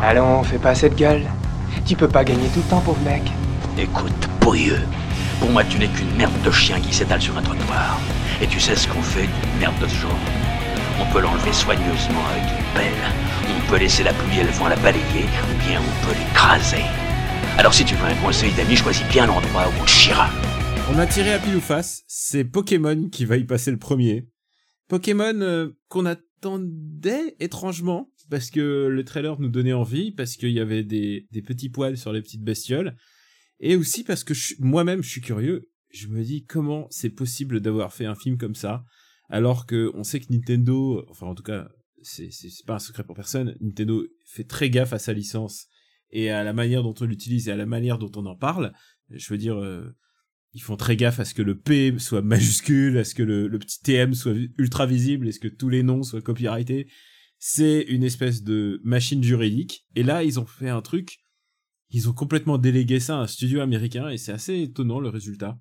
Allons, 0.00 0.42
fais 0.44 0.58
pas 0.58 0.74
cette 0.74 0.96
gueule. 0.96 1.26
Tu 1.84 1.94
peux 1.94 2.08
pas 2.08 2.24
gagner 2.24 2.48
tout 2.54 2.60
le 2.60 2.70
temps, 2.70 2.80
pauvre 2.80 3.02
mec. 3.02 3.22
Écoute, 3.76 4.28
pourrieux, 4.40 4.78
pour 5.40 5.50
moi 5.50 5.64
tu 5.64 5.78
n'es 5.78 5.88
qu'une 5.88 6.16
merde 6.16 6.32
de 6.42 6.50
chien 6.50 6.80
qui 6.80 6.94
s'étale 6.94 7.20
sur 7.20 7.36
un 7.36 7.42
trottoir. 7.42 8.00
Et 8.40 8.46
tu 8.46 8.60
sais 8.60 8.76
ce 8.76 8.88
qu'on 8.88 9.02
fait 9.02 9.26
d'une 9.26 9.58
merde 9.58 9.78
de 9.82 9.88
ce 9.88 9.96
genre 9.96 10.18
On 11.00 11.12
peut 11.12 11.20
l'enlever 11.20 11.52
soigneusement 11.52 12.26
avec 12.28 12.44
une 12.44 12.74
pelle, 12.74 12.92
on 13.48 13.70
peut 13.70 13.78
laisser 13.78 14.02
la 14.02 14.12
pluie 14.12 14.40
et 14.40 14.44
le 14.44 14.50
vent 14.50 14.68
la 14.68 14.76
balayer, 14.76 15.24
ou 15.24 15.66
bien 15.66 15.80
on 15.80 16.06
peut 16.06 16.18
l'écraser. 16.18 16.84
Alors 17.58 17.74
si 17.74 17.84
tu 17.84 17.94
veux 17.94 18.04
un 18.04 18.14
conseil 18.16 18.52
d'ami, 18.54 18.76
choisis 18.76 19.06
bien 19.08 19.26
l'endroit 19.26 19.68
où 19.68 19.80
on 19.80 19.84
te 19.84 19.90
chiera. 19.90 20.28
On 20.92 20.98
a 20.98 21.06
tiré 21.06 21.32
à 21.32 21.38
pile 21.38 21.56
ou 21.56 21.60
face. 21.60 22.02
C'est 22.06 22.44
Pokémon 22.44 23.08
qui 23.08 23.24
va 23.24 23.36
y 23.36 23.44
passer 23.44 23.70
le 23.70 23.78
premier. 23.78 24.28
Pokémon 24.88 25.40
euh, 25.40 25.70
qu'on 25.88 26.04
attendait 26.04 27.36
étrangement 27.40 28.10
parce 28.30 28.50
que 28.50 28.86
le 28.86 29.04
trailer 29.04 29.38
nous 29.40 29.48
donnait 29.48 29.72
envie, 29.72 30.12
parce 30.12 30.36
qu'il 30.36 30.52
y 30.52 30.60
avait 30.60 30.84
des, 30.84 31.26
petits 31.46 31.68
poils 31.68 31.98
sur 31.98 32.12
les 32.12 32.22
petites 32.22 32.44
bestioles, 32.44 32.96
et 33.58 33.76
aussi 33.76 34.04
parce 34.04 34.24
que 34.24 34.34
moi-même 34.60 35.02
je 35.02 35.10
suis 35.10 35.20
curieux. 35.20 35.68
Je 35.90 36.06
me 36.06 36.22
dis 36.22 36.44
comment 36.44 36.86
c'est 36.90 37.10
possible 37.10 37.60
d'avoir 37.60 37.92
fait 37.92 38.06
un 38.06 38.14
film 38.14 38.38
comme 38.38 38.54
ça, 38.54 38.84
alors 39.30 39.66
que 39.66 39.90
on 39.94 40.04
sait 40.04 40.20
que 40.20 40.32
Nintendo, 40.32 41.04
enfin 41.08 41.26
en 41.26 41.34
tout 41.34 41.42
cas 41.42 41.68
c'est 42.02 42.30
pas 42.66 42.74
un 42.76 42.78
secret 42.78 43.04
pour 43.04 43.16
personne, 43.16 43.56
Nintendo 43.60 44.04
fait 44.26 44.44
très 44.44 44.70
gaffe 44.70 44.92
à 44.92 44.98
sa 44.98 45.12
licence 45.12 45.66
et 46.10 46.30
à 46.30 46.44
la 46.44 46.52
manière 46.52 46.82
dont 46.82 46.94
on 47.00 47.04
l'utilise 47.04 47.48
et 47.48 47.52
à 47.52 47.56
la 47.56 47.66
manière 47.66 47.98
dont 47.98 48.12
on 48.16 48.26
en 48.26 48.36
parle. 48.36 48.72
Je 49.10 49.28
veux 49.32 49.38
dire. 49.38 49.56
euh, 49.56 49.96
ils 50.52 50.62
font 50.62 50.76
très 50.76 50.96
gaffe 50.96 51.20
à 51.20 51.24
ce 51.24 51.34
que 51.34 51.42
le 51.42 51.58
P 51.58 51.94
soit 51.98 52.22
majuscule, 52.22 52.98
à 52.98 53.04
ce 53.04 53.14
que 53.14 53.22
le, 53.22 53.46
le 53.46 53.58
petit 53.58 53.80
TM 53.82 54.14
soit 54.14 54.34
ultra 54.58 54.86
visible, 54.86 55.28
à 55.28 55.32
ce 55.32 55.38
que 55.38 55.48
tous 55.48 55.68
les 55.68 55.82
noms 55.82 56.02
soient 56.02 56.22
copyrightés. 56.22 56.88
C'est 57.38 57.82
une 57.82 58.02
espèce 58.02 58.42
de 58.42 58.80
machine 58.84 59.22
juridique. 59.22 59.86
Et 59.94 60.02
là, 60.02 60.24
ils 60.24 60.40
ont 60.40 60.46
fait 60.46 60.68
un 60.68 60.82
truc, 60.82 61.18
ils 61.90 62.08
ont 62.08 62.12
complètement 62.12 62.58
délégué 62.58 63.00
ça 63.00 63.18
à 63.18 63.22
un 63.22 63.26
studio 63.26 63.60
américain 63.60 64.08
et 64.08 64.18
c'est 64.18 64.32
assez 64.32 64.60
étonnant 64.60 65.00
le 65.00 65.08
résultat. 65.08 65.58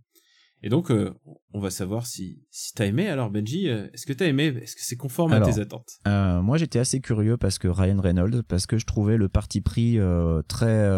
Et 0.61 0.69
donc, 0.69 0.91
euh, 0.91 1.13
on 1.53 1.59
va 1.59 1.69
savoir 1.69 2.05
si, 2.05 2.43
si 2.51 2.73
t'as 2.73 2.85
aimé. 2.85 3.07
Alors, 3.07 3.29
Benji, 3.29 3.69
euh, 3.69 3.87
est-ce 3.93 4.05
que 4.05 4.13
t'as 4.13 4.25
aimé 4.27 4.47
Est-ce 4.61 4.75
que 4.75 4.83
c'est 4.83 4.97
conforme 4.97 5.31
Alors, 5.31 5.47
à 5.47 5.51
tes 5.51 5.59
attentes? 5.59 5.99
Euh, 6.07 6.41
moi, 6.41 6.57
j'étais 6.57 6.79
assez 6.79 6.99
curieux 6.99 7.37
parce 7.37 7.59
que 7.59 7.67
Ryan 7.67 7.99
Reynolds, 8.01 8.43
parce 8.43 8.65
que 8.65 8.77
je 8.77 8.85
trouvais 8.85 9.17
le 9.17 9.29
parti 9.29 9.61
pris 9.61 9.99
euh, 9.99 10.41
très 10.47 10.89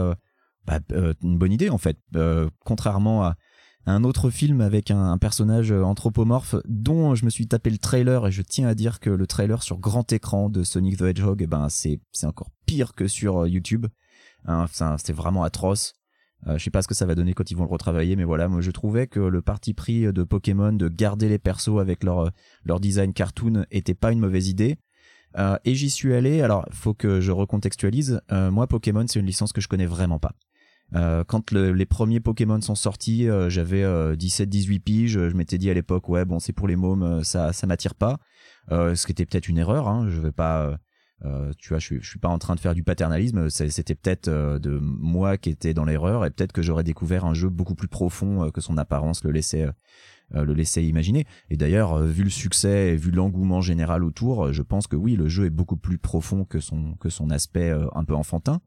bah, 0.66 0.80
une 1.22 1.38
bonne 1.38 1.52
idée 1.52 1.70
en 1.70 1.78
fait. 1.78 1.98
Contrairement 2.66 3.24
à 3.24 3.36
un 3.88 4.04
autre 4.04 4.30
film 4.30 4.62
avec 4.62 4.92
un, 4.92 5.12
un 5.12 5.18
personnage 5.18 5.72
anthropomorphe 5.72 6.56
dont 6.66 7.16
je 7.16 7.26
me 7.26 7.32
suis 7.32 7.48
tapé 7.48 7.72
le 7.72 7.80
trailer 7.80 8.28
et 8.28 8.32
je 8.32 8.44
tiens 8.44 8.68
à 8.68 8.76
dire 8.76 9.00
que 9.00 9.10
le 9.10 9.26
trailer 9.26 9.64
sur 9.64 9.80
grand 9.80 10.12
écran 10.14 10.50
de 10.50 10.64
Sonic 10.64 10.98
the 10.98 11.02
Hedgehog, 11.02 11.42
eh 11.42 11.48
ben 11.48 11.68
c'est 11.70 12.00
encore 12.24 12.52
pire 12.66 12.94
que 12.94 13.08
sur 13.08 13.48
YouTube. 13.48 13.88
Hein, 14.46 14.66
c'est 14.98 15.14
vraiment 15.14 15.44
atroce. 15.44 15.94
Euh, 16.48 16.58
je 16.58 16.64
sais 16.64 16.72
pas 16.72 16.82
ce 16.82 16.88
que 16.88 16.96
ça 16.96 17.06
va 17.06 17.14
donner 17.16 17.34
quand 17.34 17.52
ils 17.52 17.56
vont 17.58 17.64
le 17.66 17.70
retravailler, 17.70 18.16
mais 18.16 18.24
voilà, 18.24 18.48
moi 18.48 18.62
je 18.62 18.72
trouvais 18.72 19.06
que 19.08 19.20
le 19.20 19.42
parti 19.42 19.74
pris 19.74 20.12
de 20.12 20.24
Pokémon 20.24 20.74
de 20.74 20.88
garder 20.88 21.30
les 21.30 21.38
persos 21.38 21.80
avec 21.80 22.04
leur 22.04 22.32
leur 22.66 22.80
design 22.80 23.14
cartoon 23.14 23.66
était 23.72 23.94
pas 23.94 24.12
une 24.12 24.20
mauvaise 24.20 24.50
idée. 24.50 24.78
Euh, 25.38 25.56
et 25.64 25.76
j'y 25.76 25.90
suis 25.90 26.14
allé. 26.14 26.42
Alors, 26.42 26.66
faut 26.72 26.94
que 26.94 27.22
je 27.22 27.32
recontextualise. 27.32 28.20
Euh, 28.32 28.52
moi, 28.52 28.68
Pokémon, 28.68 29.06
c'est 29.08 29.20
une 29.20 29.26
licence 29.26 29.54
que 29.54 29.62
je 29.62 29.68
connais 29.70 29.86
vraiment 29.86 30.20
pas. 30.20 30.34
Euh, 30.94 31.24
quand 31.24 31.52
le- 31.52 31.72
les 31.72 31.86
premiers 31.86 32.20
Pokémon 32.20 32.60
sont 32.60 32.76
sortis, 32.76 33.30
euh, 33.30 33.50
j'avais 33.50 33.86
17-18 34.18 34.80
piges. 34.82 35.14
Je 35.30 35.34
m'étais 35.36 35.58
dit 35.58 35.70
à 35.70 35.74
l'époque, 35.74 36.10
ouais, 36.10 36.26
bon, 36.26 36.40
c'est 36.40 36.52
pour 36.52 36.68
les 36.68 36.76
mômes, 36.76 37.04
euh, 37.04 37.24
ça, 37.24 37.54
ça 37.54 37.66
m'attire 37.66 37.96
pas. 37.96 38.18
Euh, 38.72 38.94
ce 38.96 39.06
qui 39.06 39.14
était 39.14 39.26
peut-être 39.26 39.48
une 39.48 39.58
erreur. 39.58 39.88
Hein, 39.88 40.08
je 40.10 40.20
vais 40.20 40.34
pas, 40.34 40.78
euh, 41.26 41.52
tu 41.58 41.70
vois, 41.70 41.80
je 41.80 41.96
je 42.00 42.10
suis 42.10 42.20
pas 42.20 42.30
en 42.30 42.38
train 42.40 42.56
de 42.56 42.60
faire 42.60 42.74
du 42.74 42.84
paternalisme. 42.84 43.50
C'était 43.50 43.96
peut-être 43.96 44.28
euh, 44.28 44.60
de 44.60 44.80
moi 44.80 45.38
qui 45.38 45.50
était 45.50 45.74
dans 45.74 45.86
l'erreur, 45.86 46.26
et 46.26 46.32
peut-être 46.32 46.52
que 46.52 46.62
j'aurais 46.62 46.84
découvert 46.84 47.26
un 47.26 47.34
jeu 47.34 47.50
beaucoup 47.50 47.76
plus 47.76 47.88
profond 47.88 48.46
euh, 48.46 48.52
que 48.52 48.62
son 48.62 48.78
apparence 48.78 49.24
le 49.24 49.32
laissait. 49.32 49.68
le 50.34 50.82
imaginer. 50.82 51.26
Et 51.50 51.58
d'ailleurs, 51.58 52.02
vu 52.04 52.24
le 52.24 52.30
succès 52.30 52.94
et 52.94 52.96
vu 52.96 53.12
l'engouement 53.12 53.62
général 53.62 54.04
autour, 54.04 54.54
je 54.54 54.62
pense 54.62 54.88
que 54.88 54.96
oui, 54.96 55.16
le 55.16 55.28
jeu 55.28 55.46
est 55.46 55.50
beaucoup 55.50 55.78
plus 55.78 55.98
profond 55.98 56.46
que 56.46 56.60
son 56.60 56.96
que 56.96 57.10
son 57.10 57.30
aspect 57.30 57.72
un 57.94 58.04
peu 58.06 58.16
enfantin. 58.16 58.62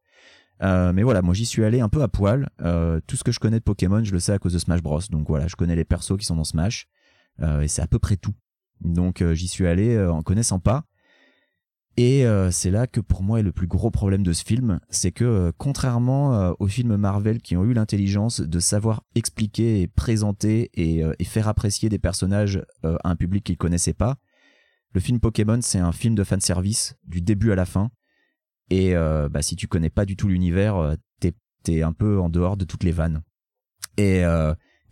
Euh, 0.63 0.93
mais 0.93 1.03
voilà, 1.03 1.23
moi 1.23 1.35
j'y 1.35 1.47
suis 1.47 1.65
allé 1.65 1.81
un 1.81 1.89
peu 1.89 2.03
à 2.03 2.09
poil. 2.09 2.49
Euh, 2.63 3.01
tout 3.07 3.17
ce 3.17 3.25
que 3.25 3.33
je 3.33 3.41
connais 3.41 3.59
de 3.59 3.65
Pokémon, 3.65 4.03
je 4.05 4.13
le 4.13 4.21
sais 4.21 4.33
à 4.33 4.39
cause 4.39 4.53
de 4.53 4.59
Smash 4.59 4.83
Bros. 4.83 5.01
Donc 5.11 5.29
voilà, 5.29 5.47
je 5.47 5.57
connais 5.57 5.77
les 5.77 5.85
persos 5.85 6.17
qui 6.19 6.25
sont 6.25 6.37
dans 6.37 6.45
Smash 6.45 6.87
euh, 7.43 7.61
et 7.61 7.69
c'est 7.69 7.83
à 7.83 7.87
peu 7.87 7.99
près 7.99 8.17
tout. 8.17 8.35
Donc 8.81 9.25
j'y 9.33 9.49
suis 9.49 9.67
allé 9.67 9.99
en 10.07 10.23
connaissant 10.23 10.59
pas. 10.59 10.85
Et 11.97 12.27
euh, 12.27 12.51
c'est 12.51 12.73
là 12.73 12.89
que 12.89 13.01
pour 13.01 13.23
moi 13.23 13.39
est 13.39 13.45
le 13.45 13.53
plus 13.53 13.69
gros 13.69 13.91
problème 13.91 14.25
de 14.25 14.33
ce 14.33 14.45
film, 14.45 14.81
c'est 14.91 15.13
que 15.13 15.25
euh, 15.25 15.53
contrairement 15.57 16.35
euh, 16.35 16.53
aux 16.59 16.67
films 16.67 16.97
Marvel 16.97 17.41
qui 17.41 17.57
ont 17.57 17.65
eu 17.65 17.73
l'intelligence 17.73 18.41
de 18.41 18.59
savoir 18.59 19.05
expliquer 19.15 19.81
et 19.81 19.87
présenter 19.87 20.71
et, 20.75 21.05
euh, 21.05 21.15
faire 21.25 21.47
apprécier 21.47 21.89
des 21.89 22.01
personnages 22.01 22.65
à 22.83 23.11
un 23.11 23.17
public 23.17 23.45
qu'ils 23.45 23.57
connaissaient 23.57 23.95
pas, 23.95 24.17
le 24.93 25.01
film 25.01 25.21
Pokémon 25.21 25.61
c'est 25.63 25.79
un 25.79 25.93
film 25.93 26.15
de 26.15 26.25
fanservice 26.25 26.97
du 27.05 27.21
début 27.21 27.53
à 27.53 27.55
la 27.55 27.65
fin. 27.65 27.91
Et 28.71 28.95
bah, 28.95 29.43
si 29.43 29.57
tu 29.57 29.69
connais 29.69 29.91
pas 29.91 30.05
du 30.07 30.17
tout 30.17 30.29
l'univers, 30.29 30.97
t'es 31.21 31.35
t'es 31.65 31.83
un 31.83 31.93
peu 31.93 32.19
en 32.19 32.29
dehors 32.29 32.57
de 32.57 32.65
toutes 32.65 32.85
les 32.85 32.93
vannes. 32.93 33.23
Et, 33.99 34.23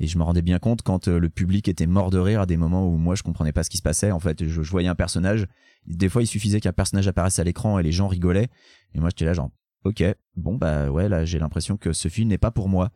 et 0.03 0.09
je 0.09 0.19
me 0.19 0.25
rendais 0.25 0.43
bien 0.43 0.59
compte 0.59 0.83
quand 0.83 1.07
euh, 1.07 1.21
le 1.21 1.29
public 1.29 1.69
était 1.69 1.87
mort 1.87 2.11
de 2.11 2.19
rire 2.19 2.41
à 2.41 2.47
des 2.47 2.57
moments 2.57 2.85
où 2.89 2.97
moi 2.97 3.15
je 3.15 3.23
comprenais 3.23 3.53
pas 3.53 3.63
ce 3.63 3.71
qui 3.71 3.77
se 3.77 3.83
passait. 3.83 4.11
En 4.11 4.19
fait, 4.19 4.45
je, 4.49 4.61
voyais 4.63 4.89
un 4.89 4.97
personnage. 4.97 5.47
Des 5.87 6.09
fois, 6.09 6.23
il 6.23 6.27
suffisait 6.27 6.61
qu'un 6.61 6.73
personnage 6.73 7.07
apparaisse 7.07 7.39
à 7.39 7.45
l'écran 7.45 7.79
et 7.79 7.85
les 7.85 7.93
gens 7.93 8.09
rigolaient. 8.09 8.49
Et 8.95 9.01
moi, 9.01 9.11
j'étais 9.11 9.25
là 9.25 9.33
genre, 9.33 9.51
ok, 9.85 10.03
bon 10.37 10.57
bah 10.57 10.91
ouais, 10.91 11.09
là 11.09 11.25
j'ai 11.25 11.39
l'impression 11.39 11.77
que 11.77 11.93
ce 11.93 12.09
film 12.09 12.29
n'est 12.29 12.39
pas 12.39 12.51
pour 12.51 12.69
moi. 12.69 12.91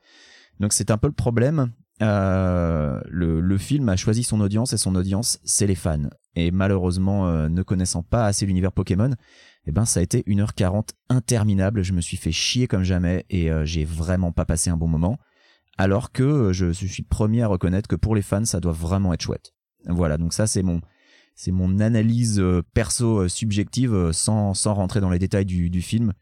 Donc 0.59 0.73
c'est 0.73 0.91
un 0.91 0.99
peu 0.99 1.07
le 1.07 1.13
problème. 1.13 1.73
Euh, 2.03 3.01
le, 3.07 3.57
film 3.57 3.89
a 3.89 3.95
choisi 3.95 4.25
son 4.25 4.41
audience 4.41 4.73
et 4.73 4.77
son 4.77 4.97
audience, 4.97 5.39
c'est 5.45 5.69
les 5.69 5.77
fans. 5.77 6.11
Et 6.35 6.51
malheureusement, 6.51 7.29
euh, 7.29 7.49
ne 7.49 7.63
connaissant 7.63 8.03
pas 8.03 8.27
assez 8.27 8.47
l'univers 8.47 8.73
Pokémon, 8.73 9.13
eh 9.67 9.71
ben 9.71 9.85
ça 9.85 10.01
a 10.01 10.03
été 10.03 10.23
1h40 10.27 10.89
interminable. 11.09 11.85
Je 11.85 11.93
me 11.93 12.01
suis 12.01 12.17
fait 12.17 12.33
chier 12.33 12.67
comme 12.67 12.83
jamais 12.83 13.27
et 13.31 13.49
j'ai 13.63 13.85
vraiment 13.85 14.33
pas 14.33 14.45
passé 14.45 14.71
un 14.71 14.77
bon 14.77 14.89
moment. 14.89 15.19
Alors 15.79 16.13
que 16.13 16.23
euh, 16.23 16.53
je, 16.53 16.73
suis 16.73 17.03
le 17.03 17.09
premier 17.09 17.43
à 17.43 17.49
reconnaître 17.49 17.89
que 17.89 17.97
pour 17.97 18.15
les 18.15 18.23
fans, 18.23 18.45
ça 18.45 18.61
doit 18.61 18.73
vraiment 18.73 19.13
être 19.13 19.23
chouette. 19.23 19.53
Voilà, 19.85 20.17
donc 20.17 20.33
ça 20.33 20.47
c'est 20.47 20.63
mon 20.63 20.81
c'est 21.35 21.53
mon 21.53 21.81
analyse 21.81 22.41
euh, 22.41 22.63
perso 22.75 23.21
euh, 23.21 23.29
subjective 23.29 24.11
sans 24.13 24.55
sans 24.55 24.75
rentrer 24.75 25.01
dans 25.01 25.11
les 25.11 25.19
détails 25.19 25.45
du, 25.45 25.71
du 25.71 25.83
film. 25.83 26.13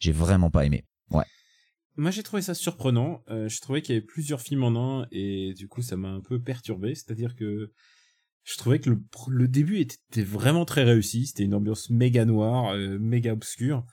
J'ai 0.00 0.12
vraiment 0.12 0.50
pas 0.50 0.64
aimé. 0.64 0.84
Ouais. 1.10 1.24
Moi, 1.96 2.10
j'ai 2.10 2.24
trouvé 2.24 2.42
ça 2.42 2.54
surprenant. 2.54 3.22
Je 3.28 3.60
trouvais 3.60 3.80
qu'il 3.80 3.94
y 3.94 3.98
avait 3.98 4.04
plusieurs 4.04 4.40
films 4.40 4.64
en 4.64 5.02
un 5.02 5.06
et 5.12 5.54
du 5.54 5.68
coup, 5.68 5.80
ça 5.80 5.96
m'a 5.96 6.08
un 6.08 6.20
peu 6.20 6.42
perturbé. 6.42 6.96
C'est-à-dire 6.96 7.36
que 7.36 7.72
je 8.42 8.56
trouvais 8.56 8.80
que 8.80 8.90
le, 8.90 9.00
le 9.28 9.46
début 9.46 9.78
était 9.78 10.24
vraiment 10.24 10.64
très 10.64 10.82
réussi. 10.82 11.26
C'était 11.28 11.44
une 11.44 11.54
ambiance 11.54 11.88
méga 11.90 12.24
noire, 12.24 12.74
méga 12.98 13.32
obscure. 13.32 13.86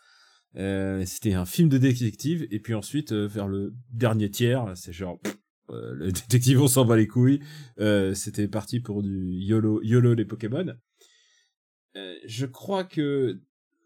Euh, 0.58 1.04
c'était 1.06 1.34
un 1.34 1.46
film 1.46 1.70
de 1.70 1.78
détective 1.78 2.46
et 2.52 2.60
puis 2.60 2.74
ensuite 2.74 3.14
euh, 3.14 3.26
vers 3.26 3.48
le 3.48 3.74
dernier 3.94 4.30
tiers, 4.30 4.66
c'est 4.76 4.92
genre 4.92 5.20
pff, 5.20 5.38
euh, 5.70 5.94
le 5.94 6.06
détective 6.12 6.62
on 6.62 6.68
s'en 6.68 6.86
bat 6.86 6.98
les 6.98 7.08
couilles. 7.08 7.40
Euh, 7.80 8.14
c'était 8.14 8.48
parti 8.48 8.80
pour 8.80 9.02
du 9.02 9.32
YOLO, 9.32 9.82
YOLO 9.84 10.14
les 10.14 10.26
Pokémon. 10.26 10.74
Euh, 11.96 12.16
je 12.26 12.46
crois 12.46 12.84
que 12.84 13.42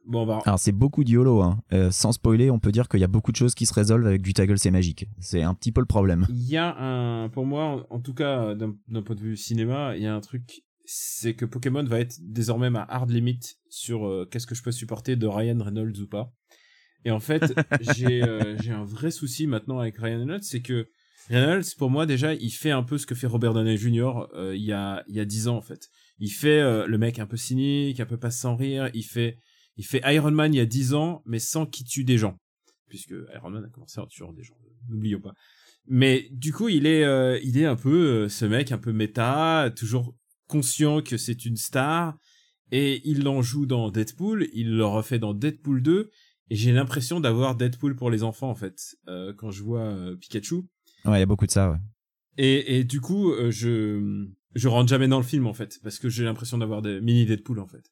bon 0.08 0.26
bah 0.26 0.42
Alors 0.46 0.60
c'est 0.60 0.72
beaucoup 0.72 1.04
de 1.04 1.10
YOLO. 1.10 1.42
Hein. 1.42 1.62
Euh, 1.74 1.92
sans 1.92 2.12
spoiler, 2.12 2.50
on 2.50 2.60
peut 2.60 2.72
dire 2.72 2.88
qu'il 2.88 3.00
y 3.00 3.04
a 3.04 3.08
beaucoup 3.08 3.32
de 3.32 3.38
choses 3.38 3.54
qui 3.56 3.66
se 3.66 3.74
résolvent 3.74 4.08
avec 4.08 4.22
du 4.22 4.34
taggle 4.34 4.58
c'est 4.58 4.72
magique. 4.72 5.08
C'est 5.20 5.44
un 5.44 5.54
petit 5.54 5.72
peu 5.72 5.82
le 5.82 5.88
problème. 5.88 6.26
Il 6.30 6.50
y 6.50 6.58
a 6.58 6.76
un, 6.78 7.30
pour 7.30 7.46
moi, 7.46 7.86
en, 7.90 7.96
en 7.96 8.00
tout 8.00 8.14
cas, 8.14 8.56
d'un 8.56 9.02
point 9.04 9.16
de 9.16 9.22
vue 9.22 9.38
cinéma, 9.38 9.96
il 9.96 10.04
y 10.04 10.08
a 10.08 10.16
un 10.16 10.22
truc, 10.22 10.64
c'est 10.86 11.36
que 11.36 11.46
Pokémon 11.46 11.84
va 11.84 12.00
être 12.00 12.18
désormais 12.22 12.70
ma 12.70 12.84
hard 12.84 13.10
limit 13.10 13.40
sur 13.70 14.08
euh, 14.08 14.28
qu'est-ce 14.30 14.48
que 14.48 14.56
je 14.56 14.64
peux 14.64 14.72
supporter 14.72 15.16
de 15.16 15.28
Ryan 15.28 15.58
Reynolds 15.60 16.00
ou 16.02 16.08
pas. 16.08 16.34
Et 17.04 17.12
en 17.12 17.20
fait, 17.20 17.44
j'ai 17.96 18.24
euh, 18.24 18.58
j'ai 18.62 18.72
un 18.72 18.84
vrai 18.84 19.12
souci 19.12 19.48
maintenant 19.48 19.80
avec 19.80 19.98
Ryan 19.98 20.20
Reynolds, 20.20 20.44
c'est 20.44 20.62
que 20.62 20.90
Reynolds, 21.30 21.66
pour 21.78 21.90
moi 21.90 22.06
déjà, 22.06 22.34
il 22.34 22.52
fait 22.52 22.72
un 22.72 22.84
peu 22.84 22.98
ce 22.98 23.06
que 23.06 23.16
fait 23.16 23.28
Robert 23.28 23.54
Downey 23.54 23.78
Jr. 23.78 24.28
euh, 24.36 24.56
il 24.56 24.64
y 24.64 24.74
a 24.74 25.04
il 25.08 25.16
y 25.16 25.20
a 25.20 25.26
dix 25.26 25.48
ans 25.48 25.58
en 25.58 25.62
fait. 25.62 25.90
Il 26.20 26.30
fait 26.30 26.60
euh, 26.60 26.88
le 26.88 26.98
mec 26.98 27.20
un 27.20 27.26
peu 27.26 27.38
cynique, 27.38 28.00
un 28.00 28.06
peu 28.06 28.18
pas 28.18 28.32
sans 28.32 28.56
rire. 28.56 28.90
Il 28.94 29.04
fait 29.04 29.40
il 29.78 29.86
fait 29.86 30.02
Iron 30.14 30.32
Man 30.32 30.54
il 30.54 30.58
y 30.58 30.62
a 30.62 30.66
dix 30.66 30.94
ans, 30.94 31.22
mais 31.26 31.40
sans 31.40 31.66
qu'il 31.66 31.86
tue 31.86 32.04
des 32.04 32.18
gens, 32.18 32.38
puisque 32.88 33.14
Iron 33.34 33.50
Man 33.50 33.66
a 33.66 33.70
commencé 33.70 34.00
en 34.00 34.06
tuant 34.06 34.32
des 34.34 34.44
gens. 34.44 34.56
N'oublions 34.90 35.20
pas. 35.20 35.34
Mais 35.88 36.28
du 36.32 36.54
coup, 36.54 36.70
il 36.70 36.88
est 36.88 37.04
euh, 37.04 37.40
il 37.44 37.58
est 37.58 37.66
un 37.66 37.76
peu 37.76 38.24
euh, 38.24 38.30
ce 38.30 38.46
mec 38.46 38.72
un 38.72 38.78
peu 38.78 38.92
méta, 38.92 39.72
toujours 39.76 40.16
conscient 40.48 41.02
que 41.02 41.18
c'est 41.18 41.46
une 41.46 41.58
star. 41.58 42.18
Et 42.72 43.02
il 43.08 43.24
l'en 43.24 43.42
joue 43.42 43.66
dans 43.66 43.92
Deadpool, 43.92 44.48
il 44.54 44.76
le 44.76 44.86
refait 44.86 45.20
dans 45.20 45.36
Deadpool 45.36 45.84
2, 45.84 46.10
et 46.50 46.56
j'ai 46.56 46.72
l'impression 46.72 47.20
d'avoir 47.20 47.56
Deadpool 47.56 47.96
pour 47.96 48.10
les 48.10 48.24
enfants 48.24 48.50
en 48.50 48.56
fait, 48.56 48.96
euh, 49.08 49.34
quand 49.38 49.52
je 49.52 49.62
vois 49.64 49.84
euh, 49.84 50.16
Pikachu. 50.16 50.56
Ouais, 51.06 51.18
il 51.18 51.20
y 51.20 51.22
a 51.22 51.28
beaucoup 51.28 51.46
de 51.46 51.52
ça, 51.52 51.70
ouais. 51.70 51.78
Et, 52.38 52.78
et 52.78 52.84
du 52.84 53.02
coup, 53.02 53.32
euh, 53.32 53.52
je 53.52 54.28
je 54.56 54.68
rentre 54.68 54.90
jamais 54.90 55.08
dans 55.08 55.18
le 55.18 55.24
film 55.26 55.48
en 55.48 55.54
fait, 55.54 55.80
parce 55.84 56.00
que 56.00 56.10
j'ai 56.10 56.24
l'impression 56.24 56.58
d'avoir 56.58 56.82
des 56.82 57.02
mini 57.02 57.26
Deadpool 57.26 57.60
en 57.60 57.68
fait. 57.68 57.92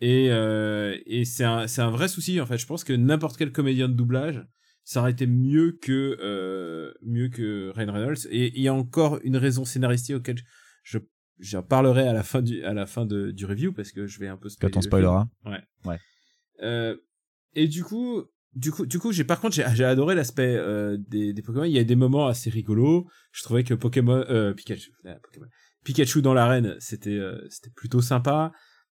Et 0.00 0.28
euh, 0.30 0.98
et 1.06 1.24
c'est 1.24 1.44
un 1.44 1.66
c'est 1.66 1.82
un 1.82 1.90
vrai 1.90 2.08
souci 2.08 2.40
en 2.40 2.46
fait. 2.46 2.58
Je 2.58 2.66
pense 2.66 2.84
que 2.84 2.92
n'importe 2.92 3.36
quel 3.36 3.52
comédien 3.52 3.88
de 3.88 3.94
doublage, 3.94 4.42
ça 4.84 5.00
aurait 5.00 5.10
été 5.10 5.26
mieux 5.26 5.78
que 5.80 6.16
euh, 6.20 6.92
mieux 7.02 7.28
que 7.28 7.70
Ryan 7.74 7.92
Reynolds. 7.92 8.26
Et 8.30 8.56
il 8.56 8.62
y 8.62 8.68
a 8.68 8.74
encore 8.74 9.20
une 9.24 9.36
raison 9.36 9.64
scénaristique 9.64 10.16
auquel 10.16 10.38
je 10.82 10.98
j'en 11.40 11.62
parlerai 11.62 12.06
à 12.06 12.12
la 12.12 12.22
fin 12.22 12.42
du 12.42 12.62
à 12.64 12.74
la 12.74 12.86
fin 12.86 13.06
de, 13.06 13.30
du 13.30 13.46
review 13.46 13.72
parce 13.72 13.92
que 13.92 14.06
je 14.06 14.18
vais 14.20 14.28
un 14.28 14.36
peu 14.36 14.48
Quand 14.60 14.76
on 14.76 14.80
spoilera. 14.80 15.28
Ouais. 15.44 15.62
Ouais. 15.84 15.98
Euh, 16.62 16.96
et 17.54 17.66
du 17.66 17.82
coup, 17.82 18.24
du 18.54 18.70
coup, 18.70 18.86
du 18.86 18.98
coup, 18.98 19.12
j'ai 19.12 19.24
par 19.24 19.40
contre 19.40 19.54
j'ai 19.54 19.64
j'ai 19.74 19.84
adoré 19.84 20.14
l'aspect 20.14 20.56
euh, 20.56 20.96
des 21.08 21.32
des 21.32 21.42
Pokémon. 21.42 21.64
Il 21.64 21.72
y 21.72 21.78
a 21.78 21.84
des 21.84 21.96
moments 21.96 22.26
assez 22.26 22.50
rigolos. 22.50 23.08
Je 23.32 23.42
trouvais 23.42 23.64
que 23.64 23.74
Pokémon 23.74 24.24
euh, 24.28 24.52
Pikachu, 24.52 24.92
ah, 25.04 25.16
Pokémon, 25.22 25.46
Pikachu 25.84 26.22
dans 26.22 26.34
l'arène, 26.34 26.76
c'était 26.78 27.10
euh, 27.10 27.40
c'était 27.48 27.70
plutôt 27.70 28.00
sympa. 28.00 28.52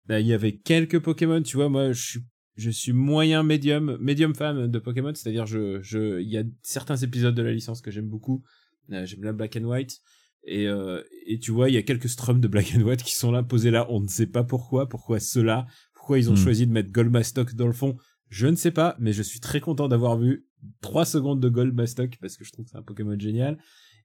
Là, 0.07 0.19
il 0.19 0.27
y 0.27 0.33
avait 0.33 0.57
quelques 0.57 0.99
Pokémon, 0.99 1.41
tu 1.41 1.57
vois. 1.57 1.69
Moi, 1.69 1.91
je 1.91 2.01
suis 2.01 2.19
je 2.55 2.69
suis 2.69 2.93
moyen 2.93 3.43
médium 3.43 3.97
médium 3.99 4.35
fan 4.35 4.67
de 4.67 4.79
Pokémon, 4.79 5.13
c'est-à-dire 5.13 5.45
je 5.45 5.81
je 5.81 6.19
il 6.19 6.29
y 6.29 6.37
a 6.37 6.43
certains 6.61 6.97
épisodes 6.97 7.35
de 7.35 7.41
la 7.41 7.51
licence 7.51 7.81
que 7.81 7.91
j'aime 7.91 8.09
beaucoup. 8.09 8.43
Euh, 8.91 9.05
j'aime 9.05 9.21
bien 9.21 9.33
Black 9.33 9.55
and 9.55 9.63
White. 9.63 9.99
Et, 10.45 10.67
euh, 10.67 11.01
et 11.25 11.39
tu 11.39 11.51
vois, 11.51 11.69
il 11.69 11.73
y 11.73 11.77
a 11.77 11.83
quelques 11.83 12.09
strums 12.09 12.41
de 12.41 12.47
Black 12.47 12.73
and 12.75 12.81
White 12.81 13.03
qui 13.03 13.15
sont 13.15 13.31
là, 13.31 13.43
posés 13.43 13.71
là. 13.71 13.85
On 13.89 14.01
ne 14.01 14.07
sait 14.07 14.27
pas 14.27 14.43
pourquoi. 14.43 14.89
Pourquoi 14.89 15.19
ceux-là 15.19 15.65
Pourquoi 15.93 16.19
ils 16.19 16.29
ont 16.29 16.33
Hmm. 16.33 16.37
choisi 16.37 16.67
de 16.67 16.71
mettre 16.71 16.91
Goldmastock 16.91 17.55
dans 17.55 17.67
le 17.67 17.73
fond 17.73 17.95
Je 18.29 18.47
ne 18.47 18.55
sais 18.55 18.71
pas, 18.71 18.95
mais 18.99 19.13
je 19.13 19.21
suis 19.23 19.39
très 19.39 19.59
content 19.61 19.87
d'avoir 19.87 20.17
vu 20.17 20.45
3 20.81 21.05
secondes 21.05 21.39
de 21.39 21.49
Goldmastock 21.49 22.17
parce 22.19 22.35
que 22.37 22.43
je 22.43 22.51
trouve 22.51 22.65
que 22.65 22.71
c'est 22.71 22.77
un 22.77 22.83
Pokémon 22.83 23.17
génial. 23.17 23.57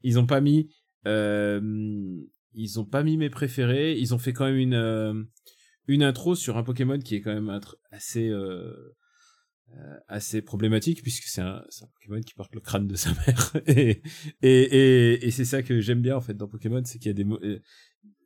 Ils 0.02 0.18
ont 0.18 0.26
pas 0.26 0.40
mis... 0.40 0.68
Euh, 1.06 1.60
ils 2.54 2.80
ont 2.80 2.84
pas 2.84 3.02
mis 3.02 3.16
mes 3.16 3.30
préférés. 3.30 3.98
Ils 3.98 4.14
ont 4.14 4.18
fait 4.18 4.32
quand 4.32 4.44
même 4.46 4.56
une, 4.56 4.74
euh, 4.74 5.14
une 5.86 6.02
intro 6.02 6.34
sur 6.34 6.56
un 6.56 6.62
Pokémon 6.62 6.98
qui 6.98 7.16
est 7.16 7.20
quand 7.20 7.34
même 7.34 7.60
assez... 7.90 8.28
Euh, 8.28 8.72
assez 10.08 10.42
problématique 10.42 11.02
puisque 11.02 11.24
c'est 11.24 11.40
un, 11.40 11.56
un 11.56 11.86
Pokémon 11.94 12.20
qui 12.20 12.34
porte 12.34 12.54
le 12.54 12.60
crâne 12.60 12.88
de 12.88 12.96
sa 12.96 13.10
mère. 13.26 13.52
Et 13.66 14.02
et 14.42 14.62
et, 14.62 15.26
et 15.26 15.30
c'est 15.30 15.44
ça 15.44 15.62
que 15.62 15.80
j'aime 15.80 16.00
bien 16.00 16.16
en 16.16 16.20
fait 16.20 16.34
dans 16.34 16.48
Pokémon 16.48 16.82
c'est 16.84 16.98
qu'il 16.98 17.08
y 17.08 17.10
a 17.10 17.14
des 17.14 17.24
euh, 17.24 17.60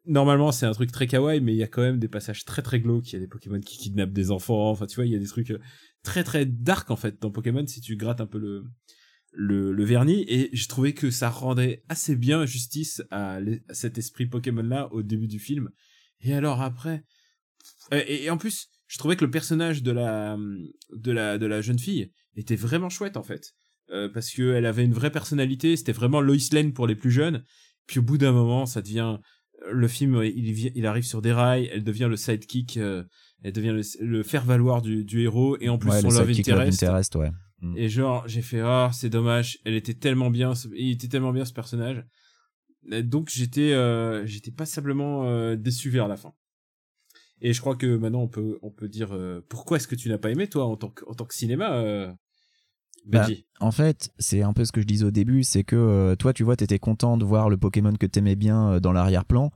normalement 0.07 0.53
c'est 0.53 0.67
un 0.67 0.73
truc 0.73 0.93
très 0.93 1.07
kawaii 1.07 1.41
mais 1.41 1.53
il 1.53 1.59
y 1.59 1.63
a 1.63 1.69
quand 1.69 1.83
même 1.83 1.99
des 1.99 2.09
passages 2.09 2.45
très 2.45 2.63
très 2.63 2.81
glauques. 2.81 3.13
Il 3.13 3.15
y 3.15 3.17
a 3.17 3.21
des 3.21 3.29
Pokémon 3.29 3.61
qui 3.61 3.79
kidnappent 3.79 4.13
des 4.13 4.31
enfants. 4.31 4.71
Enfin 4.71 4.87
tu 4.87 4.97
vois 4.97 5.07
il 5.07 5.13
y 5.13 5.17
a 5.17 5.19
des 5.19 5.27
trucs 5.27 5.51
euh, 5.51 5.61
très 6.03 6.25
très 6.25 6.47
dark 6.47 6.91
en 6.91 6.97
fait 6.97 7.21
dans 7.21 7.31
Pokémon 7.31 7.67
si 7.67 7.81
tu 7.81 7.97
grattes 7.97 8.21
un 8.21 8.27
peu 8.27 8.39
le 8.39 8.65
le, 9.35 9.85
vernis. 9.85 10.25
Et 10.29 10.51
j'ai 10.53 10.67
trouvé 10.67 10.95
que 10.95 11.11
ça 11.11 11.31
rendait 11.31 11.85
assez 11.89 12.17
bien 12.17 12.45
justice 12.45 13.03
à, 13.11 13.39
cet 13.71 13.97
esprit 13.97 14.27
Pokémon 14.27 14.63
là 14.63 14.93
au 14.93 15.03
début 15.03 15.29
du 15.29 15.39
film. 15.39 15.71
Et 16.21 16.35
alors 16.35 16.61
après 16.61 17.05
et 17.91 18.31
en 18.31 18.39
plus 18.39 18.69
je 18.93 18.99
trouvais 18.99 19.17
que 19.17 19.25
le 19.25 19.31
personnage 19.39 19.83
de 19.83 19.93
la 20.01 20.37
de 21.07 21.13
la 21.19 21.39
de 21.39 21.47
la 21.47 21.61
jeune 21.67 21.79
fille 21.79 22.05
était 22.37 22.57
vraiment 22.67 22.91
chouette 22.97 23.17
en 23.17 23.23
fait 23.31 23.45
Euh, 23.91 24.09
parce 24.15 24.31
que 24.35 24.45
elle 24.57 24.67
avait 24.73 24.85
une 24.91 24.95
vraie 25.01 25.11
personnalité 25.19 25.69
c'était 25.79 25.97
vraiment 26.01 26.21
Lois 26.29 26.49
Lane 26.57 26.73
pour 26.73 26.87
les 26.91 26.95
plus 27.03 27.11
jeunes 27.21 27.39
puis 27.89 27.99
au 28.01 28.03
bout 28.09 28.19
d'un 28.23 28.33
moment 28.41 28.65
ça 28.67 28.81
devient 28.81 29.15
le 29.83 29.89
film 29.97 30.13
il 30.23 30.47
il 30.79 30.87
arrive 30.91 31.07
sur 31.13 31.21
des 31.27 31.33
rails 31.41 31.67
elle 31.73 31.85
devient 31.91 32.09
le 32.15 32.17
sidekick 32.25 32.71
euh, 32.77 33.03
elle 33.45 33.53
devient 33.59 33.75
le, 33.81 33.83
le 34.17 34.23
faire 34.23 34.45
valoir 34.55 34.83
du, 34.83 34.95
du 35.11 35.19
héros 35.27 35.53
et 35.65 35.69
en 35.75 35.79
plus 35.79 35.91
ouais, 35.91 36.01
son 36.03 36.09
love 36.17 36.29
Love 36.29 36.39
interest 36.39 36.83
Interest, 36.83 37.13
ouais. 37.17 37.31
et 37.83 37.89
genre, 37.97 38.21
j'ai 38.33 38.43
fait, 38.51 38.61
ah, 38.61 38.91
c'est 38.99 39.13
dommage, 39.19 39.49
elle 39.65 39.75
était 39.83 39.99
tellement 40.07 40.31
bien, 40.39 40.55
ce- 40.61 40.69
il 40.85 40.91
était 40.97 41.09
tellement 41.15 41.33
bien 41.39 41.45
ce 41.51 41.53
personnage. 41.61 41.99
Et 42.91 43.03
Donc 43.15 43.25
j'étais, 43.37 43.71
euh, 43.73 44.27
j'étais 44.31 44.51
passablement 44.63 45.13
euh, 45.29 45.55
déçu 45.57 45.89
vers 45.91 46.09
la 46.09 46.17
fin. 46.23 46.33
Et 47.45 47.53
je 47.53 47.61
crois 47.61 47.75
que 47.75 47.97
maintenant 47.97 48.23
on 48.23 48.29
peut, 48.29 48.59
on 48.63 48.71
peut 48.71 48.89
dire, 48.89 49.09
euh, 49.13 49.45
pourquoi 49.49 49.77
est-ce 49.77 49.89
que 49.89 49.97
tu 49.97 50.09
n'as 50.09 50.17
pas 50.17 50.31
aimé 50.31 50.47
toi 50.47 50.65
en 50.65 50.77
tant 50.77 50.89
que, 50.91 51.05
en 51.09 51.15
tant 51.15 51.25
que 51.25 51.35
cinéma, 51.35 51.73
euh, 51.75 52.11
Bah, 53.05 53.27
En 53.59 53.73
fait, 53.73 54.11
c'est 54.21 54.43
un 54.43 54.53
peu 54.53 54.65
ce 54.65 54.71
que 54.71 54.81
je 54.81 54.87
disais 54.87 55.05
au 55.05 55.11
début, 55.11 55.43
c'est 55.43 55.65
que 55.65 55.75
euh, 55.75 56.15
toi, 56.15 56.33
tu 56.33 56.45
vois, 56.45 56.55
t'étais 56.55 56.79
content 56.79 57.17
de 57.17 57.25
voir 57.25 57.51
le 57.51 57.57
Pokémon 57.57 57.93
que 57.95 58.07
t'aimais 58.07 58.37
bien 58.37 58.75
euh, 58.75 58.81
dans 58.81 58.93
l'arrière-plan, 58.93 59.51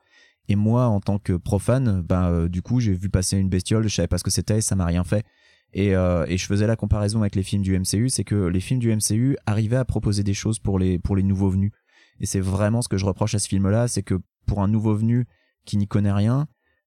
et 0.49 0.57
moi, 0.57 0.87
en 0.87 1.01
tant 1.01 1.21
que 1.21 1.35
profane, 1.35 2.05
euh, 2.11 2.49
du 2.49 2.61
coup, 2.61 2.81
j'ai 2.81 2.93
vu 2.93 3.09
passer 3.09 3.37
une 3.39 3.49
bestiole, 3.49 3.85
je 3.85 3.95
savais 3.95 4.09
pas 4.09 4.19
ce 4.19 4.25
que 4.25 4.33
c'était, 4.33 4.61
ça 4.61 4.75
m'a 4.75 4.85
rien 4.85 5.05
fait. 5.05 5.25
Et, 5.73 5.89
et 5.89 6.39
je 6.39 6.47
faisais 6.47 6.67
la 6.67 6.77
comparaison 6.77 7.21
avec 7.21 7.35
les 7.35 7.43
films 7.43 7.61
du 7.61 7.79
MCU, 7.79 8.09
c'est 8.09 8.25
que 8.25 8.47
les 8.47 8.61
films 8.61 8.79
du 8.79 8.95
MCU 8.95 9.37
arrivaient 9.45 9.77
à 9.77 9.85
proposer 9.85 10.23
des 10.23 10.33
choses 10.33 10.59
pour 10.59 10.79
les 10.79 10.99
pour 10.99 11.17
les 11.17 11.25
nouveaux 11.25 11.51
venus. 11.51 11.73
Et 12.21 12.25
c'est 12.25 12.41
vraiment 12.41 12.81
ce 12.81 12.89
que 12.89 12.97
je 12.97 13.05
reproche 13.05 13.35
à 13.35 13.39
ce 13.39 13.49
film-là, 13.49 13.87
c'est 13.87 14.05
que 14.05 14.15
pour 14.47 14.63
un 14.63 14.69
nouveau 14.69 14.95
venu 14.95 15.27
qui 15.67 15.77
n'y 15.77 15.87
connaît 15.87 16.13
rien, 16.13 16.47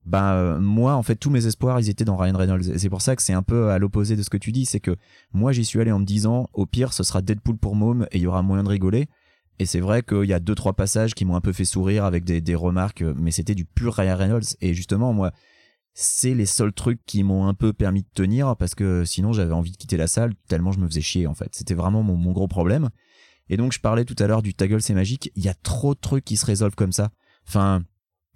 bah 0.10 0.34
euh, 0.34 0.60
moi 0.60 0.96
en 0.96 1.04
fait 1.04 1.16
tous 1.16 1.30
mes 1.30 1.46
espoirs 1.46 1.80
ils 1.80 1.88
étaient 1.88 2.04
dans 2.04 2.18
Ryan 2.18 2.36
Reynolds. 2.36 2.68
Et 2.72 2.80
c'est 2.80 2.90
pour 2.90 3.04
ça 3.04 3.16
que 3.16 3.22
c'est 3.22 3.34
un 3.34 3.44
peu 3.44 3.70
à 3.70 3.78
l'opposé 3.78 4.16
de 4.16 4.24
ce 4.24 4.32
que 4.32 4.38
tu 4.38 4.52
dis 4.52 4.66
c'est 4.66 4.80
que 4.80 4.96
moi 5.34 5.52
j'y 5.52 5.64
suis 5.64 5.80
allé 5.80 5.92
en 5.92 6.00
me 6.00 6.06
disant 6.06 6.50
au 6.54 6.66
pire 6.66 6.94
ce 6.94 7.04
sera 7.04 7.22
Deadpool 7.22 7.58
pour 7.58 7.76
môme 7.76 8.08
et 8.12 8.18
il 8.18 8.22
y 8.22 8.28
aura 8.28 8.42
moyen 8.42 8.64
de 8.64 8.70
rigoler. 8.70 9.08
Et 9.60 9.68
c'est 9.68 9.80
vrai 9.80 10.02
qu'il 10.02 10.24
y 10.24 10.34
a 10.34 10.40
deux 10.40 10.56
trois 10.56 10.74
passages 10.74 11.14
qui 11.14 11.26
m'ont 11.26 11.36
un 11.36 11.42
peu 11.42 11.54
fait 11.54 11.66
sourire 11.66 12.06
avec 12.06 12.24
des, 12.24 12.42
des 12.42 12.56
remarques 12.56 13.04
mais 13.04 13.30
c'était 13.30 13.54
du 13.54 13.66
pur 13.66 13.94
Ryan 13.94 14.18
Reynolds. 14.18 14.56
Et 14.62 14.74
justement 14.74 15.14
moi 15.14 15.32
c'est 15.94 16.34
les 16.34 16.48
seuls 16.48 16.74
trucs 16.74 17.06
qui 17.06 17.22
m'ont 17.22 17.46
un 17.46 17.54
peu 17.54 17.72
permis 17.72 18.02
de 18.02 18.10
tenir 18.12 18.56
parce 18.56 18.74
que 18.74 19.06
sinon 19.06 19.32
j'avais 19.32 19.54
envie 19.54 19.72
de 19.72 19.78
quitter 19.78 19.98
la 19.98 20.08
salle 20.08 20.34
tellement 20.48 20.72
je 20.72 20.80
me 20.80 20.88
faisais 20.88 21.02
chier 21.02 21.28
en 21.28 21.36
fait. 21.36 21.50
C'était 21.54 21.76
vraiment 21.76 22.02
mon, 22.02 22.16
mon 22.16 22.32
gros 22.32 22.48
problème. 22.48 22.90
Et 23.48 23.58
donc 23.58 23.74
je 23.74 23.80
parlais 23.80 24.06
tout 24.06 24.16
à 24.18 24.26
l'heure 24.26 24.42
du 24.42 24.56
ta 24.56 24.68
gueule 24.68 24.82
c'est 24.82 24.96
magique 24.96 25.32
il 25.36 25.46
y 25.46 25.50
a 25.50 25.54
trop 25.54 25.94
de 25.94 26.00
trucs 26.00 26.26
qui 26.26 26.36
se 26.36 26.48
résolvent 26.48 26.76
comme 26.76 26.94
ça. 26.94 27.12
Enfin 27.48 27.84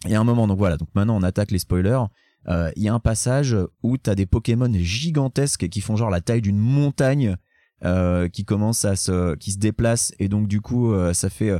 y 0.07 0.15
a 0.15 0.19
un 0.19 0.23
moment 0.23 0.47
donc 0.47 0.57
voilà 0.57 0.77
donc 0.77 0.89
maintenant 0.95 1.15
on 1.15 1.23
attaque 1.23 1.51
les 1.51 1.59
spoilers. 1.59 2.03
Euh, 2.49 2.71
il 2.75 2.83
y 2.83 2.89
a 2.89 2.93
un 2.93 2.99
passage 2.99 3.55
où 3.83 3.97
t'as 3.97 4.15
des 4.15 4.25
Pokémon 4.25 4.71
gigantesques 4.73 5.69
qui 5.69 5.81
font 5.81 5.95
genre 5.95 6.09
la 6.09 6.21
taille 6.21 6.41
d'une 6.41 6.57
montagne 6.57 7.37
euh, 7.85 8.27
qui 8.27 8.43
commencent 8.43 8.85
à 8.85 8.95
se 8.95 9.35
qui 9.35 9.51
se 9.51 10.13
et 10.19 10.27
donc 10.27 10.47
du 10.47 10.61
coup 10.61 10.91
euh, 10.91 11.13
ça 11.13 11.29
fait 11.29 11.51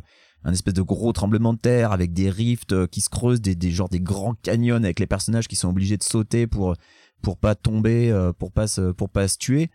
un 0.44 0.52
espèce 0.52 0.74
de 0.74 0.82
gros 0.82 1.14
tremblement 1.14 1.54
de 1.54 1.60
terre 1.60 1.92
avec 1.94 2.12
des 2.12 2.30
rifts 2.30 2.88
qui 2.88 3.02
se 3.02 3.10
creusent 3.10 3.42
des, 3.42 3.56
des 3.56 3.72
genre 3.72 3.90
des 3.90 4.02
grands 4.02 4.36
canyons 4.36 4.76
avec 4.76 5.00
les 5.00 5.08
personnages 5.08 5.48
qui 5.48 5.56
sont 5.56 5.70
obligés 5.70 5.98
de 5.98 6.04
sauter 6.04 6.48
pour 6.48 6.76
pour 7.22 7.38
pas 7.38 7.56
tomber 7.56 8.14
pour 8.38 8.52
pas 8.52 8.68
se 8.68 8.92
pour 8.92 9.10
pas 9.10 9.28
se 9.28 9.38
tuer. 9.38 9.70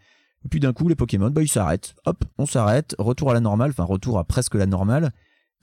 Et 0.45 0.49
puis 0.51 0.61
d'un 0.61 0.75
coup 0.75 0.89
les 0.89 0.95
Pokémon 0.95 1.31
bah 1.31 1.43
ils 1.43 1.49
s'arrêtent. 1.49 1.95
Hop 2.05 2.23
on 2.37 2.45
s'arrête. 2.45 2.95
Retour 2.99 3.31
à 3.31 3.35
la 3.35 3.41
normale 3.41 3.71
enfin 3.71 3.85
retour 3.85 4.19
à 4.19 4.25
presque 4.25 4.57
la 4.57 4.67
normale 4.67 5.13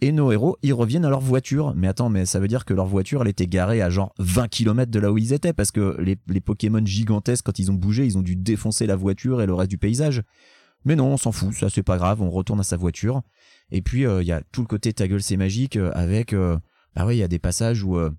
et 0.01 0.11
nos 0.11 0.31
héros 0.31 0.57
ils 0.61 0.73
reviennent 0.73 1.05
à 1.05 1.09
leur 1.09 1.19
voiture. 1.19 1.73
Mais 1.75 1.87
attends 1.87 2.09
mais 2.09 2.25
ça 2.25 2.39
veut 2.39 2.47
dire 2.47 2.65
que 2.65 2.73
leur 2.73 2.85
voiture 2.85 3.21
elle 3.21 3.27
était 3.27 3.47
garée 3.47 3.81
à 3.81 3.89
genre 3.89 4.13
20 4.19 4.47
km 4.47 4.91
de 4.91 4.99
là 4.99 5.11
où 5.11 5.17
ils 5.17 5.33
étaient 5.33 5.53
parce 5.53 5.71
que 5.71 5.97
les, 6.01 6.41
Pokémon 6.41 6.85
gigantesques 6.85 7.45
quand 7.45 7.59
ils 7.59 7.71
ont 7.71 7.75
bougé 7.75 8.05
ils 8.05 8.17
ont 8.17 8.21
dû 8.21 8.35
défoncer 8.35 8.87
la 8.87 8.95
voiture 8.95 9.41
et 9.41 9.45
le 9.45 9.53
reste 9.53 9.71
du 9.71 9.77
paysage. 9.77 10.23
Mais 10.83 10.95
non 10.95 11.07
on 11.07 11.17
s'en 11.17 11.31
fout 11.31 11.53
ça 11.53 11.69
c'est 11.69 11.83
pas 11.83 11.97
grave 11.97 12.21
on 12.21 12.29
retourne 12.29 12.59
à 12.59 12.63
sa 12.63 12.77
voiture. 12.77 13.21
Et 13.71 13.81
puis 13.81 14.03
il 14.03 14.27
y 14.27 14.31
a 14.31 14.41
tout 14.51 14.61
le 14.61 14.67
côté 14.67 14.93
ta 14.93 15.07
gueule 15.07 15.23
c'est 15.23 15.37
magique 15.37 15.77
euh, 15.77 15.91
avec 15.93 16.33
euh, 16.33 16.57
bah 16.95 17.05
ouais 17.05 17.15
il 17.15 17.19
y 17.19 17.23
a 17.23 17.27
des 17.27 17.39
passages 17.39 17.83
où 17.83 17.97
euh, 17.97 18.11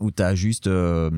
où 0.00 0.10
t'as 0.10 0.34
juste 0.34 0.66
euh, 0.66 1.10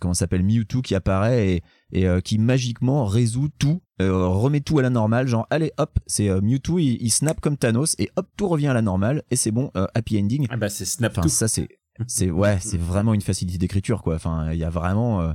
comment 0.00 0.14
s'appelle 0.14 0.42
Mewtwo 0.42 0.82
qui 0.82 0.94
apparaît 0.94 1.48
et, 1.48 1.62
et 1.92 2.06
euh, 2.08 2.20
qui 2.20 2.38
magiquement 2.38 3.04
résout 3.04 3.48
tout, 3.58 3.82
euh, 4.00 4.26
remet 4.26 4.60
tout 4.60 4.78
à 4.78 4.82
la 4.82 4.90
normale, 4.90 5.26
genre 5.28 5.46
allez 5.50 5.72
hop, 5.78 5.98
c'est 6.06 6.28
euh, 6.28 6.40
Mewtwo, 6.40 6.78
il, 6.78 6.98
il 7.00 7.10
snap 7.10 7.40
comme 7.40 7.56
Thanos 7.56 7.94
et 7.98 8.10
hop 8.16 8.28
tout 8.36 8.48
revient 8.48 8.68
à 8.68 8.74
la 8.74 8.82
normale 8.82 9.22
et 9.30 9.36
c'est 9.36 9.50
bon, 9.50 9.70
happy 9.94 10.18
ending. 10.18 10.46
Ah 10.50 10.56
bah 10.56 10.68
c'est 10.68 10.84
Snap 10.84 11.12
Enfin 11.12 11.22
tout. 11.22 11.28
ça 11.28 11.48
c'est 11.48 11.68
c'est 12.06 12.30
ouais 12.30 12.58
c'est 12.60 12.78
vraiment 12.78 13.14
une 13.14 13.20
facilité 13.20 13.58
d'écriture 13.58 14.02
quoi. 14.02 14.14
Enfin 14.14 14.52
il 14.52 14.58
y 14.58 14.64
a 14.64 14.70
vraiment 14.70 15.34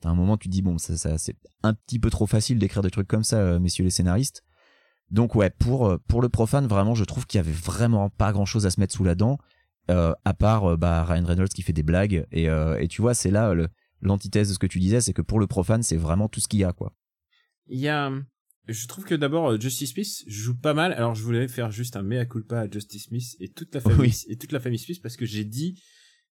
t'as 0.00 0.10
un 0.10 0.14
moment 0.14 0.36
tu 0.36 0.48
te 0.48 0.52
dis 0.52 0.62
bon 0.62 0.76
ça, 0.78 0.96
ça 0.96 1.18
c'est 1.18 1.36
un 1.62 1.72
petit 1.74 1.98
peu 1.98 2.10
trop 2.10 2.26
facile 2.26 2.58
d'écrire 2.58 2.82
des 2.82 2.90
trucs 2.90 3.08
comme 3.08 3.24
ça 3.24 3.58
messieurs 3.58 3.84
les 3.84 3.90
scénaristes. 3.90 4.42
Donc 5.10 5.34
ouais 5.34 5.50
pour 5.50 5.98
pour 6.08 6.20
le 6.22 6.28
profane 6.28 6.66
vraiment 6.66 6.94
je 6.94 7.04
trouve 7.04 7.26
qu'il 7.26 7.38
y 7.38 7.40
avait 7.40 7.52
vraiment 7.52 8.10
pas 8.10 8.32
grand 8.32 8.46
chose 8.46 8.66
à 8.66 8.70
se 8.70 8.80
mettre 8.80 8.94
sous 8.94 9.04
la 9.04 9.14
dent 9.14 9.38
euh, 9.90 10.12
à 10.24 10.34
part 10.34 10.64
euh, 10.72 10.76
bah, 10.76 11.04
Ryan 11.04 11.24
Reynolds 11.24 11.48
qui 11.48 11.62
fait 11.62 11.72
des 11.72 11.82
blagues 11.82 12.26
et, 12.32 12.48
euh, 12.48 12.78
et 12.80 12.88
tu 12.88 13.02
vois 13.02 13.14
c'est 13.14 13.30
là 13.30 13.54
l'antithèse 14.00 14.48
de 14.48 14.54
ce 14.54 14.58
que 14.58 14.66
tu 14.66 14.78
disais 14.78 15.00
c'est 15.00 15.12
que 15.12 15.22
pour 15.22 15.38
le 15.40 15.46
profane 15.46 15.82
c'est 15.82 15.96
vraiment 15.96 16.28
tout 16.28 16.40
ce 16.40 16.48
qu'il 16.48 16.60
y 16.60 16.64
a 16.64 16.72
quoi 16.72 16.94
Il 17.66 17.78
y 17.78 17.88
a, 17.88 18.12
je 18.68 18.86
trouve 18.86 19.04
que 19.04 19.14
d'abord 19.14 19.60
Justice 19.60 19.92
Smith 19.92 20.24
joue 20.26 20.56
pas 20.58 20.74
mal. 20.74 20.92
Alors 20.94 21.14
je 21.14 21.22
voulais 21.22 21.48
faire 21.48 21.70
juste 21.70 21.96
un 21.96 22.02
mea 22.02 22.24
culpa 22.24 22.60
à 22.60 22.70
Justice 22.70 23.04
Smith 23.08 23.36
et 23.40 23.48
toute 23.50 23.74
la 23.74 23.80
famille 23.80 23.98
Oui. 24.00 24.24
et 24.28 24.36
toute 24.36 24.52
la 24.52 24.60
famille 24.60 24.78
Smith 24.78 25.00
parce 25.02 25.16
que 25.16 25.26
j'ai 25.26 25.44
dit 25.44 25.82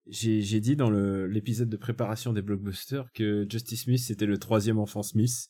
j'ai 0.06 0.40
j'ai 0.42 0.60
dit 0.60 0.76
dans 0.76 0.90
l'épisode 0.90 1.68
de 1.68 1.76
préparation 1.76 2.32
des 2.32 2.42
blockbusters 2.42 3.10
que 3.14 3.46
Justice 3.48 3.82
Smith 3.84 4.00
c'était 4.00 4.26
le 4.26 4.38
troisième 4.38 4.78
enfant 4.78 5.02
Smith 5.02 5.48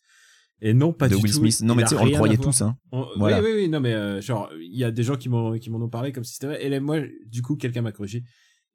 et 0.62 0.74
non 0.74 0.92
pas 0.92 1.08
de 1.08 1.16
du 1.16 1.22
Will 1.22 1.32
tout. 1.32 1.38
Smith. 1.38 1.60
Non, 1.62 1.74
Il 1.74 1.76
mais 1.78 1.82
a 1.84 1.86
tu 1.86 1.94
sais, 1.94 2.00
on 2.00 2.04
le 2.04 2.10
croyait 2.12 2.36
tous, 2.36 2.62
hein. 2.62 2.76
On- 2.92 3.06
Voilà. 3.16 3.40
Oui, 3.40 3.48
oui, 3.50 3.62
oui, 3.62 3.68
non, 3.68 3.80
mais 3.80 3.94
euh, 3.94 4.20
genre, 4.20 4.50
il 4.60 4.76
y 4.76 4.84
a 4.84 4.90
des 4.90 5.02
gens 5.02 5.16
qui 5.16 5.28
m'ont 5.28 5.58
qui 5.58 5.70
m'en 5.70 5.80
ont 5.82 5.88
parlé 5.88 6.12
comme 6.12 6.24
si 6.24 6.34
c'était 6.34 6.46
vrai. 6.48 6.64
Et 6.64 6.68
là, 6.68 6.80
moi, 6.80 6.98
du 7.26 7.42
coup, 7.42 7.56
quelqu'un 7.56 7.82
m'a 7.82 7.92
corrigé 7.92 8.24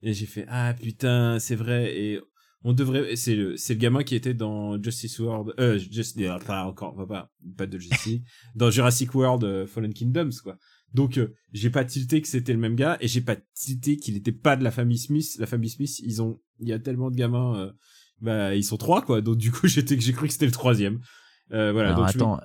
et 0.01 0.13
j'ai 0.13 0.25
fait 0.25 0.45
ah 0.49 0.73
putain, 0.81 1.37
c'est 1.39 1.55
vrai. 1.55 1.97
Et 1.97 2.19
on 2.63 2.73
devrait, 2.73 3.15
c'est 3.15 3.35
le 3.35 3.57
c'est 3.57 3.75
le 3.75 3.79
gamin 3.79 4.03
qui 4.03 4.15
était 4.15 4.33
dans 4.33 4.81
Justice 4.81 5.19
World, 5.19 5.53
euh, 5.59 5.77
just, 5.77 6.19
euh, 6.19 6.39
pas 6.39 6.63
encore, 6.65 6.95
pas 6.95 7.05
pas, 7.05 7.31
pas 7.57 7.65
de 7.67 7.77
Justice 7.77 8.21
dans 8.55 8.71
Jurassic 8.71 9.13
World 9.13 9.43
euh, 9.43 9.67
Fallen 9.67 9.93
Kingdoms 9.93 10.31
quoi. 10.43 10.57
Donc 10.93 11.17
euh, 11.19 11.33
j'ai 11.53 11.69
pas 11.69 11.85
tilté 11.85 12.21
que 12.21 12.27
c'était 12.27 12.53
le 12.53 12.59
même 12.59 12.75
gars 12.75 12.97
et 13.01 13.07
j'ai 13.07 13.21
pas 13.21 13.35
tilté 13.53 13.97
qu'il 13.97 14.15
était 14.17 14.31
pas 14.31 14.55
de 14.55 14.63
la 14.63 14.71
famille 14.71 14.97
Smith. 14.97 15.35
La 15.39 15.45
famille 15.45 15.69
Smith, 15.69 15.99
ils 15.99 16.21
ont, 16.21 16.39
il 16.59 16.67
y 16.69 16.73
a 16.73 16.79
tellement 16.79 17.11
de 17.11 17.15
gamins, 17.15 17.55
euh, 17.59 17.71
bah 18.21 18.55
ils 18.55 18.63
sont 18.63 18.77
trois 18.77 19.03
quoi. 19.03 19.21
Donc 19.21 19.37
du 19.37 19.51
coup, 19.51 19.67
j'étais, 19.67 19.99
j'ai 19.99 20.13
cru 20.13 20.25
que 20.27 20.33
c'était 20.33 20.45
le 20.47 20.51
troisième. 20.51 20.99
Euh, 21.51 21.71
voilà. 21.71 21.89
Alors 21.93 22.01
donc 22.05 22.09
attends, 22.09 22.39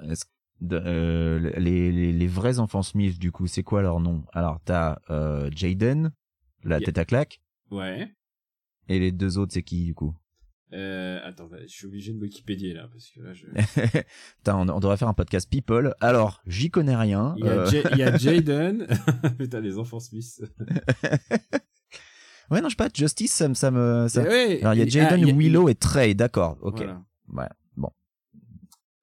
de- 0.61 0.83
euh, 0.85 1.50
les, 1.59 1.90
les, 1.90 2.12
les 2.12 2.26
vrais 2.26 2.59
enfants 2.59 2.83
Smith, 2.83 3.19
du 3.19 3.33
coup, 3.33 3.47
c'est 3.47 3.62
quoi 3.62 3.80
leur 3.83 3.99
nom? 4.00 4.25
Alors, 4.33 4.61
t'as 4.64 4.99
euh, 5.11 5.50
Jaden, 5.54 6.12
la 6.64 6.78
Yeah. 6.78 6.87
tête 6.87 6.99
à 6.99 7.04
claque, 7.07 7.40
ouais. 7.71 8.14
et 8.88 8.99
les 8.99 9.11
deux 9.12 9.38
autres, 9.38 9.52
c'est 9.54 9.62
qui, 9.62 9.85
du 9.85 9.95
coup? 9.95 10.14
Euh, 10.73 11.19
attends, 11.25 11.47
bah, 11.49 11.57
je 11.62 11.66
suis 11.66 11.87
obligé 11.87 12.12
de 12.12 12.19
Wikipédier 12.21 12.75
là 12.75 12.87
parce 12.92 13.11
que 13.11 13.21
là, 13.23 13.33
je... 13.33 13.45
Putain, 14.37 14.57
on, 14.57 14.69
on 14.69 14.78
devrait 14.78 14.97
faire 14.99 15.09
un 15.09 15.14
podcast 15.14 15.50
People. 15.50 15.95
Alors, 16.00 16.42
j'y 16.47 16.71
connais 16.71 16.95
rien. 16.95 17.35
il 17.38 17.45
y 17.45 17.49
a, 17.49 17.52
euh, 17.52 17.97
y 17.97 18.02
a 18.04 18.16
Jaden, 18.19 18.87
putain 19.38 19.61
les 19.61 19.78
enfants 19.78 19.99
Smith. 19.99 20.40
Ouais, 22.50 22.61
non, 22.61 22.69
je 22.69 22.71
sais 22.71 22.76
pas, 22.76 22.88
Justice, 22.92 23.33
ça, 23.33 23.49
me- 23.49 23.54
ça 23.54 23.71
me... 23.71 24.07
Ça... 24.09 24.23
Ouais, 24.23 24.61
Alors, 24.61 24.75
il 24.75 24.78
y 24.78 24.83
a 24.83 24.85
ah, 24.85 24.88
Jaden, 24.88 25.21
il 25.21 25.28
y 25.28 25.30
a- 25.30 25.35
Willow 25.35 25.69
et 25.69 25.75
Trey, 25.76 26.14
d'accord, 26.14 26.59
ok. 26.62 26.78
Voilà. 26.78 27.02
Ouais. 27.33 27.49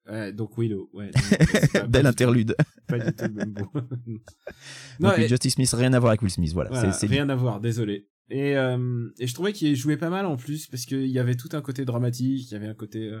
Ouais, 0.08 0.32
donc 0.32 0.56
Willow, 0.56 0.88
ouais. 0.94 1.10
pas- 1.72 1.86
Belle 1.86 2.06
interlude. 2.06 2.56
Pas 2.86 2.98
du 2.98 3.14
tout 3.14 3.24
le 3.24 3.32
même 3.34 3.52
mot. 3.52 3.70
Donc, 5.00 5.18
et- 5.18 5.28
Justice 5.28 5.54
Smith, 5.54 5.70
rien 5.74 5.92
à 5.92 5.98
voir 5.98 6.10
avec 6.10 6.22
Will 6.22 6.30
Smith, 6.30 6.52
voilà. 6.52 6.70
Voilà, 6.70 6.92
c'est, 6.92 7.00
c'est 7.06 7.12
rien 7.12 7.28
à 7.28 7.34
voir, 7.34 7.60
désolé. 7.60 8.08
Et, 8.30 8.56
euh, 8.56 9.08
et 9.18 9.26
je 9.26 9.34
trouvais 9.34 9.52
qu'il 9.52 9.74
jouait 9.76 9.96
pas 9.96 10.10
mal 10.10 10.26
en 10.26 10.36
plus 10.36 10.66
parce 10.66 10.84
qu'il 10.86 11.06
y 11.06 11.18
avait 11.18 11.34
tout 11.34 11.48
un 11.52 11.60
côté 11.62 11.84
dramatique, 11.84 12.50
il 12.50 12.52
y 12.52 12.56
avait 12.56 12.66
un 12.68 12.74
côté 12.74 13.08
euh, 13.10 13.20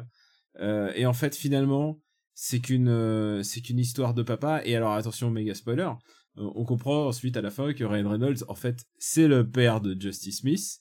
euh, 0.60 0.92
et 0.94 1.06
en 1.06 1.14
fait 1.14 1.34
finalement 1.34 1.98
c'est 2.34 2.58
qu'une 2.60 2.88
euh, 2.88 3.42
c'est 3.42 3.62
qu'une 3.62 3.78
histoire 3.78 4.12
de 4.12 4.22
papa 4.22 4.60
et 4.66 4.76
alors 4.76 4.92
attention 4.92 5.30
méga 5.30 5.54
spoiler, 5.54 5.88
euh, 6.36 6.50
on 6.54 6.64
comprend 6.66 7.06
ensuite 7.06 7.38
à 7.38 7.40
la 7.42 7.50
fin 7.50 7.72
que 7.72 7.84
Ryan 7.84 8.10
Reynolds 8.10 8.44
en 8.48 8.54
fait 8.54 8.84
c'est 8.98 9.28
le 9.28 9.48
père 9.48 9.80
de 9.80 9.96
Justice 9.98 10.40
Smith. 10.40 10.78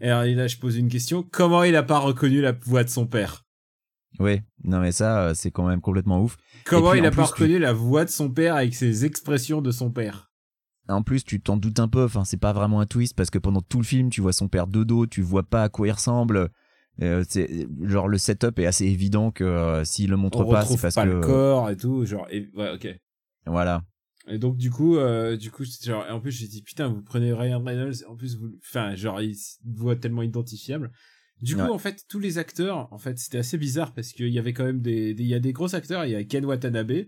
Et 0.00 0.08
alors 0.10 0.24
là 0.24 0.48
je 0.48 0.56
pose 0.56 0.76
une 0.76 0.88
question, 0.88 1.22
comment 1.22 1.62
il 1.62 1.76
a 1.76 1.84
pas 1.84 1.98
reconnu 2.00 2.40
la 2.40 2.52
voix 2.52 2.82
de 2.82 2.88
son 2.90 3.06
père? 3.06 3.44
Ouais, 4.18 4.42
non, 4.64 4.80
mais 4.80 4.92
ça, 4.92 5.28
euh, 5.28 5.34
c'est 5.34 5.50
quand 5.50 5.66
même 5.68 5.80
complètement 5.80 6.22
ouf. 6.22 6.36
Comment 6.64 6.90
puis, 6.90 7.00
il 7.00 7.06
a 7.06 7.10
pas 7.10 7.24
tu- 7.24 7.32
reconnu 7.32 7.58
la 7.58 7.72
voix 7.72 8.04
de 8.04 8.10
son 8.10 8.30
père 8.30 8.56
avec 8.56 8.74
ses 8.74 9.04
expressions 9.04 9.60
de 9.62 9.70
son 9.70 9.90
père 9.90 10.30
En 10.88 11.02
plus, 11.02 11.24
tu 11.24 11.40
t'en 11.40 11.56
doutes 11.56 11.78
un 11.78 11.88
peu, 11.88 12.04
enfin, 12.04 12.24
c'est 12.24 12.36
pas 12.38 12.52
vraiment 12.52 12.80
un 12.80 12.86
twist 12.86 13.14
parce 13.16 13.30
que 13.30 13.38
pendant 13.38 13.60
tout 13.60 13.78
le 13.78 13.84
film, 13.84 14.10
tu 14.10 14.20
vois 14.20 14.32
son 14.32 14.48
père 14.48 14.66
de 14.66 14.82
dos, 14.84 15.06
tu 15.06 15.22
vois 15.22 15.42
pas 15.44 15.64
à 15.64 15.68
quoi 15.68 15.86
il 15.86 15.92
ressemble. 15.92 16.50
Euh, 17.00 17.24
c'est 17.28 17.68
genre 17.82 18.08
le 18.08 18.18
setup 18.18 18.58
est 18.58 18.66
assez 18.66 18.86
évident 18.86 19.30
que 19.30 19.44
euh, 19.44 19.84
s'il 19.84 20.10
le 20.10 20.16
montre 20.16 20.40
On 20.40 20.50
pas, 20.50 20.64
c'est 20.64 20.80
parce 20.80 20.96
pas 20.96 21.04
que 21.04 21.10
le 21.10 21.20
corps 21.20 21.70
et 21.70 21.76
tout, 21.76 22.04
genre 22.04 22.26
et 22.30 22.48
ouais 22.56 22.72
ok. 22.72 22.88
voilà. 23.46 23.82
Et 24.26 24.38
donc 24.38 24.56
du 24.56 24.70
coup, 24.70 24.96
euh, 24.96 25.36
du 25.36 25.50
coup, 25.52 25.64
genre, 25.64 26.04
en 26.10 26.20
plus 26.20 26.32
j'ai 26.32 26.48
dit 26.48 26.60
putain, 26.62 26.88
vous 26.88 27.02
prenez 27.02 27.32
Ryan 27.32 27.62
Reynolds, 27.62 28.04
en 28.08 28.16
plus 28.16 28.36
vous, 28.36 28.50
enfin 28.66 28.96
genre 28.96 29.20
il 29.22 29.36
voit 29.64 29.94
tellement 29.94 30.22
identifiable. 30.22 30.90
Du 31.40 31.54
coup, 31.68 31.72
en 31.74 31.78
fait, 31.78 32.04
tous 32.08 32.18
les 32.18 32.38
acteurs, 32.38 32.92
en 32.92 32.98
fait, 32.98 33.18
c'était 33.18 33.38
assez 33.38 33.58
bizarre 33.58 33.92
parce 33.94 34.12
qu'il 34.12 34.28
y 34.28 34.38
avait 34.38 34.52
quand 34.52 34.64
même 34.64 34.80
des, 34.80 35.14
des- 35.14 35.22
il 35.22 35.28
y 35.28 35.34
a 35.34 35.40
des 35.40 35.52
gros 35.52 35.74
acteurs. 35.74 36.04
Il 36.04 36.10
y 36.12 36.16
a 36.16 36.24
Ken 36.24 36.44
Watanabe, 36.44 37.06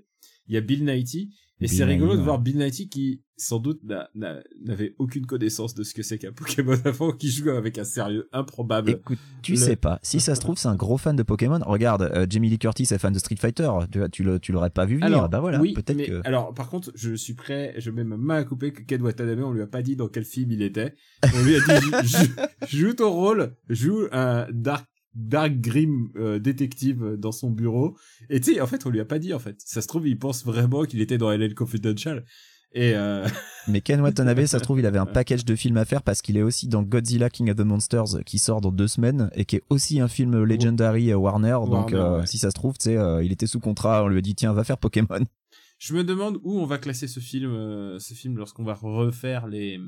il 0.49 0.55
y 0.55 0.57
a 0.57 0.61
Bill 0.61 0.85
Nighy, 0.85 1.33
et 1.63 1.69
c'est 1.69 1.85
rigolo 1.85 2.17
de 2.17 2.23
voir 2.23 2.39
Bill 2.39 2.57
Nighy 2.57 2.89
qui, 2.89 3.23
sans 3.37 3.59
doute, 3.59 3.83
n'a- 3.85 4.09
n'a- 4.15 4.43
n'avait 4.65 4.95
aucune 4.99 5.27
connaissance 5.27 5.75
de 5.75 5.83
ce 5.83 5.93
que 5.93 6.03
c'est 6.03 6.17
qu'un 6.17 6.33
Pokémon 6.33 6.75
avant, 6.87 7.13
qui 7.13 7.31
joue 7.31 7.51
avec 7.51 7.77
un 7.79 7.85
sérieux 7.85 8.29
improbable. 8.33 8.93
Écoute, 8.93 9.19
tu 9.43 9.53
Le- 9.53 9.59
sais 9.59 9.77
pas. 9.77 9.99
Si 10.03 10.21
ça 10.21 10.35
se 10.35 10.41
trouve, 10.41 10.57
c'est 10.57 10.69
un 10.69 10.75
gros 10.75 10.97
fan 10.97 11.17
de 11.17 11.23
Pokémon. 11.23 11.59
Regarde, 11.67 12.03
euh, 12.15 12.27
Jamie 12.29 12.49
Lee 12.49 12.59
Curtis 12.59 12.85
est 12.91 12.97
fan 12.99 13.13
de 13.13 13.19
Street 13.19 13.37
Fighter. 13.37 13.69
Tu, 13.93 13.99
vois, 13.99 14.09
tu, 14.09 14.23
le- 14.23 14.41
tu 14.41 14.53
l'aurais 14.53 14.71
pas 14.71 14.87
vu 14.87 14.95
venir. 14.95 15.07
Alors, 15.07 15.29
bah 15.29 15.41
voilà, 15.41 15.61
oui, 15.61 15.75
peut-être 15.75 16.03
que. 16.03 16.23
alors 16.27 16.55
par 16.55 16.71
contre, 16.71 16.93
je 16.95 17.15
suis 17.15 17.35
prêt, 17.35 17.75
je 17.77 17.91
mets 17.91 18.05
ma 18.05 18.17
main 18.17 18.37
à 18.37 18.45
couper 18.45 18.73
que 18.73 18.81
Ken 18.83 19.03
Watanabe, 19.03 19.41
on 19.41 19.53
lui 19.53 19.61
a 19.63 19.67
pas 19.67 19.83
dit 19.83 19.97
dans 19.97 20.09
quel 20.09 20.25
film 20.25 20.51
il 20.53 20.63
était. 20.63 20.95
On 21.25 21.43
lui 21.45 21.57
a 21.57 21.59
dit 21.61 21.91
joue, 22.09 22.77
joue 22.89 22.93
ton 22.95 23.13
rôle, 23.13 23.55
joue 23.69 24.07
un 24.13 24.47
dark 24.51 24.87
dark 25.15 25.61
grim 25.61 26.11
euh, 26.17 26.39
détective 26.39 27.17
dans 27.19 27.33
son 27.33 27.51
bureau. 27.51 27.97
Et 28.29 28.41
tu 28.41 28.55
sais, 28.55 28.61
en 28.61 28.67
fait, 28.67 28.87
on 28.87 28.91
lui 28.91 29.01
a 29.01 29.05
pas 29.05 29.19
dit 29.19 29.35
en 29.35 29.39
fait. 29.39 29.57
Ça 29.65 29.83
se 29.83 29.89
trouve, 29.89 30.07
il 30.07 30.19
pense 30.19 30.45
vraiment 30.45 30.85
qu'il 30.85 31.01
était 31.01 31.19
dans 31.19 31.31
LL 31.31 31.55
Confidential. 31.55 32.25
Et 32.73 32.95
euh, 32.95 33.27
Mais 33.69 33.81
Ken 33.81 34.01
Watanabe, 34.01 34.45
ça 34.47 34.59
se 34.59 34.65
trouve, 34.65 34.79
il 34.79 34.87
avait 34.87 34.99
un 34.99 35.07
package 35.07 35.45
de 35.45 35.57
films 35.57 35.77
à 35.77 35.85
faire 35.85 36.03
parce 36.03 36.23
qu'il 36.23 36.37
est 36.37 36.43
aussi 36.43 36.69
dans 36.69 36.83
Godzilla 36.83 37.29
King 37.29 37.51
of 37.51 37.57
the 37.57 37.61
Monsters 37.61 38.25
qui 38.25 38.39
sort 38.39 38.61
dans 38.61 38.71
deux 38.71 38.87
semaines 38.87 39.31
et 39.35 39.45
qui 39.45 39.57
est 39.57 39.63
aussi 39.71 40.01
un 40.01 40.09
film 40.09 40.45
Legendary 40.45 41.11
euh, 41.11 41.17
Warner. 41.17 41.51
donc, 41.51 41.71
Warner, 41.71 41.95
euh, 41.95 42.19
ouais. 42.21 42.27
si 42.27 42.39
ça 42.39 42.51
se 42.51 42.55
trouve, 42.55 42.79
tu 42.79 42.85
sais, 42.85 42.97
euh, 42.97 43.25
il 43.25 43.33
était 43.33 43.47
sous 43.47 43.61
contrat. 43.61 44.05
On 44.05 44.09
lui 44.09 44.19
a 44.19 44.23
dit, 44.23 44.35
tiens, 44.35 44.53
va 44.53 44.63
faire 44.63 44.79
Pokémon. 44.79 45.25
je 45.79 45.95
me 45.95 46.05
demande 46.05 46.39
où 46.45 46.61
on 46.61 46.67
va 46.67 46.79
classer 46.79 47.09
ce 47.09 47.19
film, 47.19 47.51
euh, 47.51 47.99
ce 47.99 48.15
film 48.15 48.37
lorsqu'on 48.37 48.65
va 48.65 48.75
refaire 48.75 49.49
les 49.49 49.81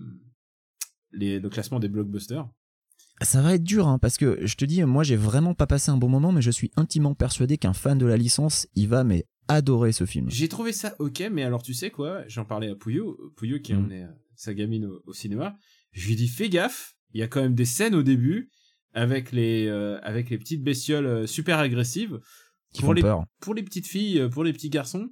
les 1.12 1.38
le 1.38 1.48
classement 1.50 1.78
des 1.78 1.88
blockbusters. 1.88 2.48
Ça 3.22 3.42
va 3.42 3.54
être 3.54 3.62
dur, 3.64 3.86
hein, 3.88 3.98
parce 3.98 4.16
que 4.16 4.38
je 4.46 4.54
te 4.56 4.64
dis, 4.64 4.82
moi, 4.84 5.02
j'ai 5.04 5.16
vraiment 5.16 5.54
pas 5.54 5.66
passé 5.66 5.90
un 5.90 5.96
bon 5.96 6.08
moment, 6.08 6.32
mais 6.32 6.42
je 6.42 6.50
suis 6.50 6.70
intimement 6.76 7.14
persuadé 7.14 7.56
qu'un 7.58 7.72
fan 7.72 7.98
de 7.98 8.06
la 8.06 8.16
licence, 8.16 8.66
il 8.74 8.88
va 8.88 9.04
mais 9.04 9.26
adorer 9.48 9.92
ce 9.92 10.06
film. 10.06 10.28
J'ai 10.30 10.48
trouvé 10.48 10.72
ça 10.72 10.94
ok, 10.98 11.22
mais 11.32 11.42
alors 11.42 11.62
tu 11.62 11.74
sais 11.74 11.90
quoi? 11.90 12.22
J'en 12.28 12.44
parlais 12.44 12.70
à 12.70 12.74
Pouillot, 12.76 13.18
Pouillot 13.36 13.58
qui 13.60 13.72
a 13.72 13.76
Mm. 13.76 13.78
emmené 13.80 14.06
sa 14.36 14.54
gamine 14.54 14.86
au, 14.86 15.02
au 15.06 15.12
cinéma. 15.12 15.56
Je 15.92 16.06
lui 16.08 16.16
dit 16.16 16.28
fais 16.28 16.48
gaffe, 16.48 16.94
il 17.12 17.20
y 17.20 17.22
a 17.22 17.28
quand 17.28 17.42
même 17.42 17.54
des 17.54 17.64
scènes 17.64 17.94
au 17.94 18.02
début 18.02 18.50
avec 18.94 19.32
les 19.32 19.66
euh, 19.66 19.98
avec 20.02 20.30
les 20.30 20.38
petites 20.38 20.62
bestioles 20.62 21.06
euh, 21.06 21.26
super 21.26 21.58
agressives. 21.58 22.18
Qui 22.72 22.80
pour 22.80 22.88
font 22.88 22.92
les 22.94 23.02
peur. 23.02 23.24
pour 23.40 23.52
les 23.54 23.62
petites 23.62 23.86
filles, 23.86 24.20
euh, 24.20 24.28
pour 24.30 24.44
les 24.44 24.52
petits 24.52 24.70
garçons, 24.70 25.10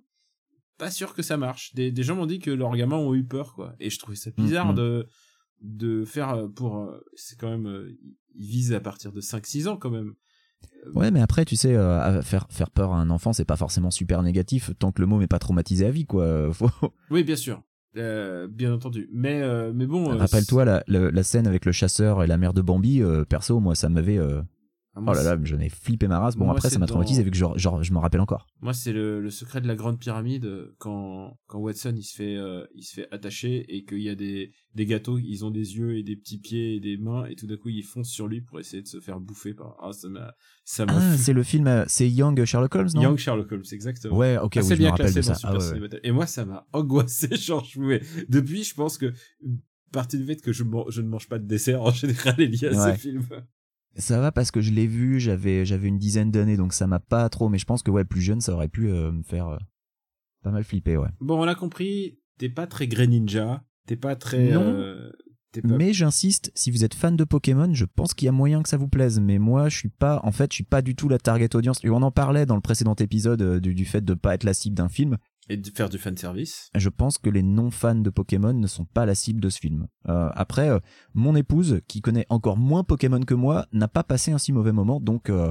pas 0.78 0.90
sûr 0.90 1.12
que 1.14 1.22
ça 1.22 1.36
marche. 1.36 1.74
Des, 1.74 1.90
des 1.92 2.02
gens 2.02 2.16
m'ont 2.16 2.24
dit 2.26 2.38
que 2.38 2.50
leurs 2.50 2.74
gamins 2.76 2.96
ont 2.96 3.14
eu 3.14 3.24
peur 3.24 3.52
quoi. 3.54 3.74
Et 3.80 3.90
je 3.90 3.98
trouvais 3.98 4.16
ça 4.16 4.30
bizarre 4.30 4.68
Mm, 4.68 4.72
mm. 4.72 4.76
de 4.76 5.08
de 5.60 6.04
faire 6.04 6.30
euh, 6.30 6.48
pour 6.48 6.78
euh, 6.78 7.00
c'est 7.14 7.38
quand 7.38 7.50
même 7.50 7.66
euh, 7.66 7.96
ils 8.34 8.46
visent 8.46 8.72
à 8.72 8.80
partir 8.80 9.12
de 9.12 9.20
5 9.20 9.46
6 9.46 9.68
ans 9.68 9.76
quand 9.76 9.90
même. 9.90 10.14
Ouais, 10.94 11.10
mais 11.10 11.20
après, 11.20 11.44
tu 11.44 11.56
sais, 11.56 11.74
euh, 11.74 12.22
faire, 12.22 12.46
faire 12.50 12.70
peur 12.70 12.92
à 12.92 12.98
un 12.98 13.10
enfant, 13.10 13.32
c'est 13.32 13.44
pas 13.44 13.56
forcément 13.56 13.90
super 13.90 14.22
négatif 14.22 14.70
tant 14.78 14.92
que 14.92 15.00
le 15.00 15.06
môme 15.06 15.22
est 15.22 15.26
pas 15.26 15.38
traumatisé 15.38 15.86
à 15.86 15.90
vie, 15.90 16.04
quoi. 16.06 16.52
Faut... 16.52 16.70
Oui, 17.10 17.24
bien 17.24 17.36
sûr. 17.36 17.62
Euh, 17.96 18.46
bien 18.46 18.72
entendu. 18.72 19.08
Mais 19.12 19.42
euh, 19.42 19.72
mais 19.74 19.86
bon 19.86 20.16
Rappelle-toi 20.16 20.64
la, 20.64 20.84
la, 20.86 21.10
la 21.10 21.22
scène 21.22 21.46
avec 21.46 21.64
le 21.64 21.72
chasseur 21.72 22.22
et 22.22 22.26
la 22.26 22.36
mère 22.36 22.54
de 22.54 22.62
Bambi, 22.62 23.02
perso, 23.28 23.58
moi, 23.60 23.74
ça 23.74 23.88
m'avait. 23.88 24.18
Ah, 24.96 25.00
moi, 25.00 25.12
Oh 25.14 25.16
là 25.16 25.22
là, 25.36 25.40
j'en 25.44 25.60
ai 25.60 25.68
flippé 25.68 26.08
ma 26.08 26.18
race. 26.18 26.34
Bon, 26.36 26.46
Moi, 26.46 26.54
après, 26.56 26.68
ça 26.68 26.78
m'a 26.80 26.86
dans- 26.86 26.94
traumatisé 26.94 27.22
vu 27.22 27.30
que 27.30 27.36
genre, 27.36 27.56
genre, 27.56 27.80
je 27.80 27.92
me 27.92 27.98
rappelle 27.98 28.20
encore. 28.20 28.48
Moi, 28.60 28.72
c'est 28.74 28.92
le, 28.92 29.20
le 29.20 29.30
secret 29.30 29.60
de 29.60 29.68
la 29.68 29.76
grande 29.76 30.00
pyramide 30.00 30.44
euh, 30.46 30.74
quand 30.78 31.38
quand 31.46 31.60
Watson 31.60 31.94
il 31.96 32.02
se 32.02 32.16
fait 32.16 32.34
euh, 32.36 32.66
il 32.74 32.82
se 32.82 32.94
fait 32.94 33.06
attacher 33.12 33.64
et 33.68 33.84
qu'il 33.84 34.00
y 34.00 34.08
a 34.08 34.16
des 34.16 34.50
des 34.74 34.86
gâteaux, 34.86 35.18
ils 35.18 35.44
ont 35.44 35.52
des 35.52 35.76
yeux 35.76 35.96
et 35.96 36.02
des 36.02 36.16
petits 36.16 36.38
pieds 36.38 36.74
et 36.74 36.80
des 36.80 36.96
mains 36.96 37.26
et 37.26 37.36
tout 37.36 37.46
d'un 37.46 37.56
coup 37.56 37.68
ils 37.68 37.84
foncent 37.84 38.10
sur 38.10 38.26
lui 38.26 38.40
pour 38.40 38.58
essayer 38.58 38.82
de 38.82 38.88
se 38.88 38.98
faire 38.98 39.20
bouffer 39.20 39.54
par 39.54 39.76
ah 39.80 39.92
ça 39.92 40.08
m'a 40.08 40.34
ça 40.64 40.86
m'a 40.86 40.94
Ah, 40.96 41.16
c'est 41.16 41.32
le 41.34 41.44
film, 41.44 41.68
euh, 41.68 41.84
c'est 41.86 42.10
Young 42.10 42.44
Sherlock 42.44 42.74
Holmes, 42.74 42.88
non? 42.94 43.02
Young 43.02 43.16
Sherlock 43.16 43.52
Holmes 43.52 43.62
exactement. 43.70 44.16
Ouais, 44.16 44.38
ok, 44.38 44.54
oui, 44.56 44.62
je 44.76 44.82
me 44.82 44.88
rappelle 44.88 45.14
de 45.14 45.22
ça. 45.22 45.34
Ah, 45.44 45.56
ouais, 45.56 45.78
ouais. 45.80 45.88
Et 46.02 46.10
moi 46.10 46.26
ça 46.26 46.44
m'a 46.44 46.66
angoissé 46.72 47.34
genre 47.36 47.64
je 47.64 47.78
pouvais 47.78 48.02
depuis 48.28 48.64
je 48.64 48.74
pense 48.74 48.98
que 48.98 49.12
partie 49.92 50.18
du 50.18 50.24
fait 50.26 50.40
que 50.40 50.52
je 50.52 50.64
je 50.88 51.00
ne 51.00 51.08
mange 51.08 51.28
pas 51.28 51.38
de 51.38 51.46
dessert 51.46 51.80
en 51.82 51.90
général 51.92 52.40
est 52.40 52.46
liée 52.46 52.66
à 52.68 52.72
Ouais. 52.86 52.94
ce 52.96 52.98
film. 53.00 53.22
Ça 53.96 54.20
va 54.20 54.32
parce 54.32 54.50
que 54.50 54.60
je 54.60 54.70
l'ai 54.70 54.86
vu, 54.86 55.18
j'avais, 55.20 55.64
j'avais 55.64 55.88
une 55.88 55.98
dizaine 55.98 56.30
d'années, 56.30 56.56
donc 56.56 56.72
ça 56.72 56.86
m'a 56.86 57.00
pas 57.00 57.28
trop. 57.28 57.48
Mais 57.48 57.58
je 57.58 57.64
pense 57.64 57.82
que 57.82 57.90
ouais, 57.90 58.04
plus 58.04 58.20
jeune, 58.20 58.40
ça 58.40 58.52
aurait 58.52 58.68
pu 58.68 58.88
euh, 58.88 59.12
me 59.12 59.22
faire 59.22 59.48
euh, 59.48 59.58
pas 60.42 60.50
mal 60.50 60.64
flipper, 60.64 60.96
ouais. 60.96 61.08
Bon, 61.20 61.40
on 61.40 61.44
l'a 61.44 61.54
compris, 61.54 62.18
t'es 62.38 62.48
pas 62.48 62.66
très 62.66 62.86
Greninja, 62.86 63.64
t'es 63.86 63.96
pas 63.96 64.16
très 64.16 64.52
Non. 64.52 64.62
euh, 64.62 65.10
pas 65.52 65.60
Mais 65.76 65.92
j'insiste, 65.92 66.52
si 66.54 66.70
vous 66.70 66.84
êtes 66.84 66.94
fan 66.94 67.16
de 67.16 67.24
Pokémon, 67.24 67.74
je 67.74 67.84
pense 67.84 68.14
qu'il 68.14 68.26
y 68.26 68.28
a 68.28 68.32
moyen 68.32 68.62
que 68.62 68.68
ça 68.68 68.76
vous 68.76 68.88
plaise. 68.88 69.18
Mais 69.18 69.38
moi, 69.38 69.68
je 69.68 69.76
suis 69.76 69.88
pas, 69.88 70.20
en 70.22 70.30
fait, 70.30 70.52
je 70.52 70.56
suis 70.56 70.64
pas 70.64 70.82
du 70.82 70.94
tout 70.94 71.08
la 71.08 71.18
target 71.18 71.54
audience. 71.56 71.84
Et 71.84 71.90
on 71.90 71.96
en 71.96 72.12
parlait 72.12 72.46
dans 72.46 72.54
le 72.54 72.60
précédent 72.60 72.94
épisode 72.94 73.58
du, 73.58 73.74
du 73.74 73.84
fait 73.84 74.04
de 74.04 74.14
pas 74.14 74.34
être 74.34 74.44
la 74.44 74.54
cible 74.54 74.76
d'un 74.76 74.88
film. 74.88 75.18
Et 75.50 75.56
de 75.56 75.68
faire 75.70 75.88
du 75.88 75.98
fan 75.98 76.16
service. 76.16 76.70
Je 76.74 76.88
pense 76.88 77.18
que 77.18 77.28
les 77.28 77.42
non 77.42 77.70
fans 77.70 77.96
de 77.96 78.08
Pokémon 78.10 78.54
ne 78.54 78.66
sont 78.66 78.84
pas 78.84 79.04
la 79.04 79.14
cible 79.14 79.40
de 79.40 79.48
ce 79.50 79.58
film. 79.58 79.88
Euh, 80.08 80.30
après, 80.34 80.70
euh, 80.70 80.78
mon 81.12 81.34
épouse, 81.34 81.80
qui 81.88 82.00
connaît 82.00 82.26
encore 82.28 82.56
moins 82.56 82.84
Pokémon 82.84 83.20
que 83.20 83.34
moi, 83.34 83.66
n'a 83.72 83.88
pas 83.88 84.04
passé 84.04 84.30
un 84.32 84.38
si 84.38 84.52
mauvais 84.52 84.72
moment. 84.72 85.00
Donc, 85.00 85.28
euh, 85.28 85.48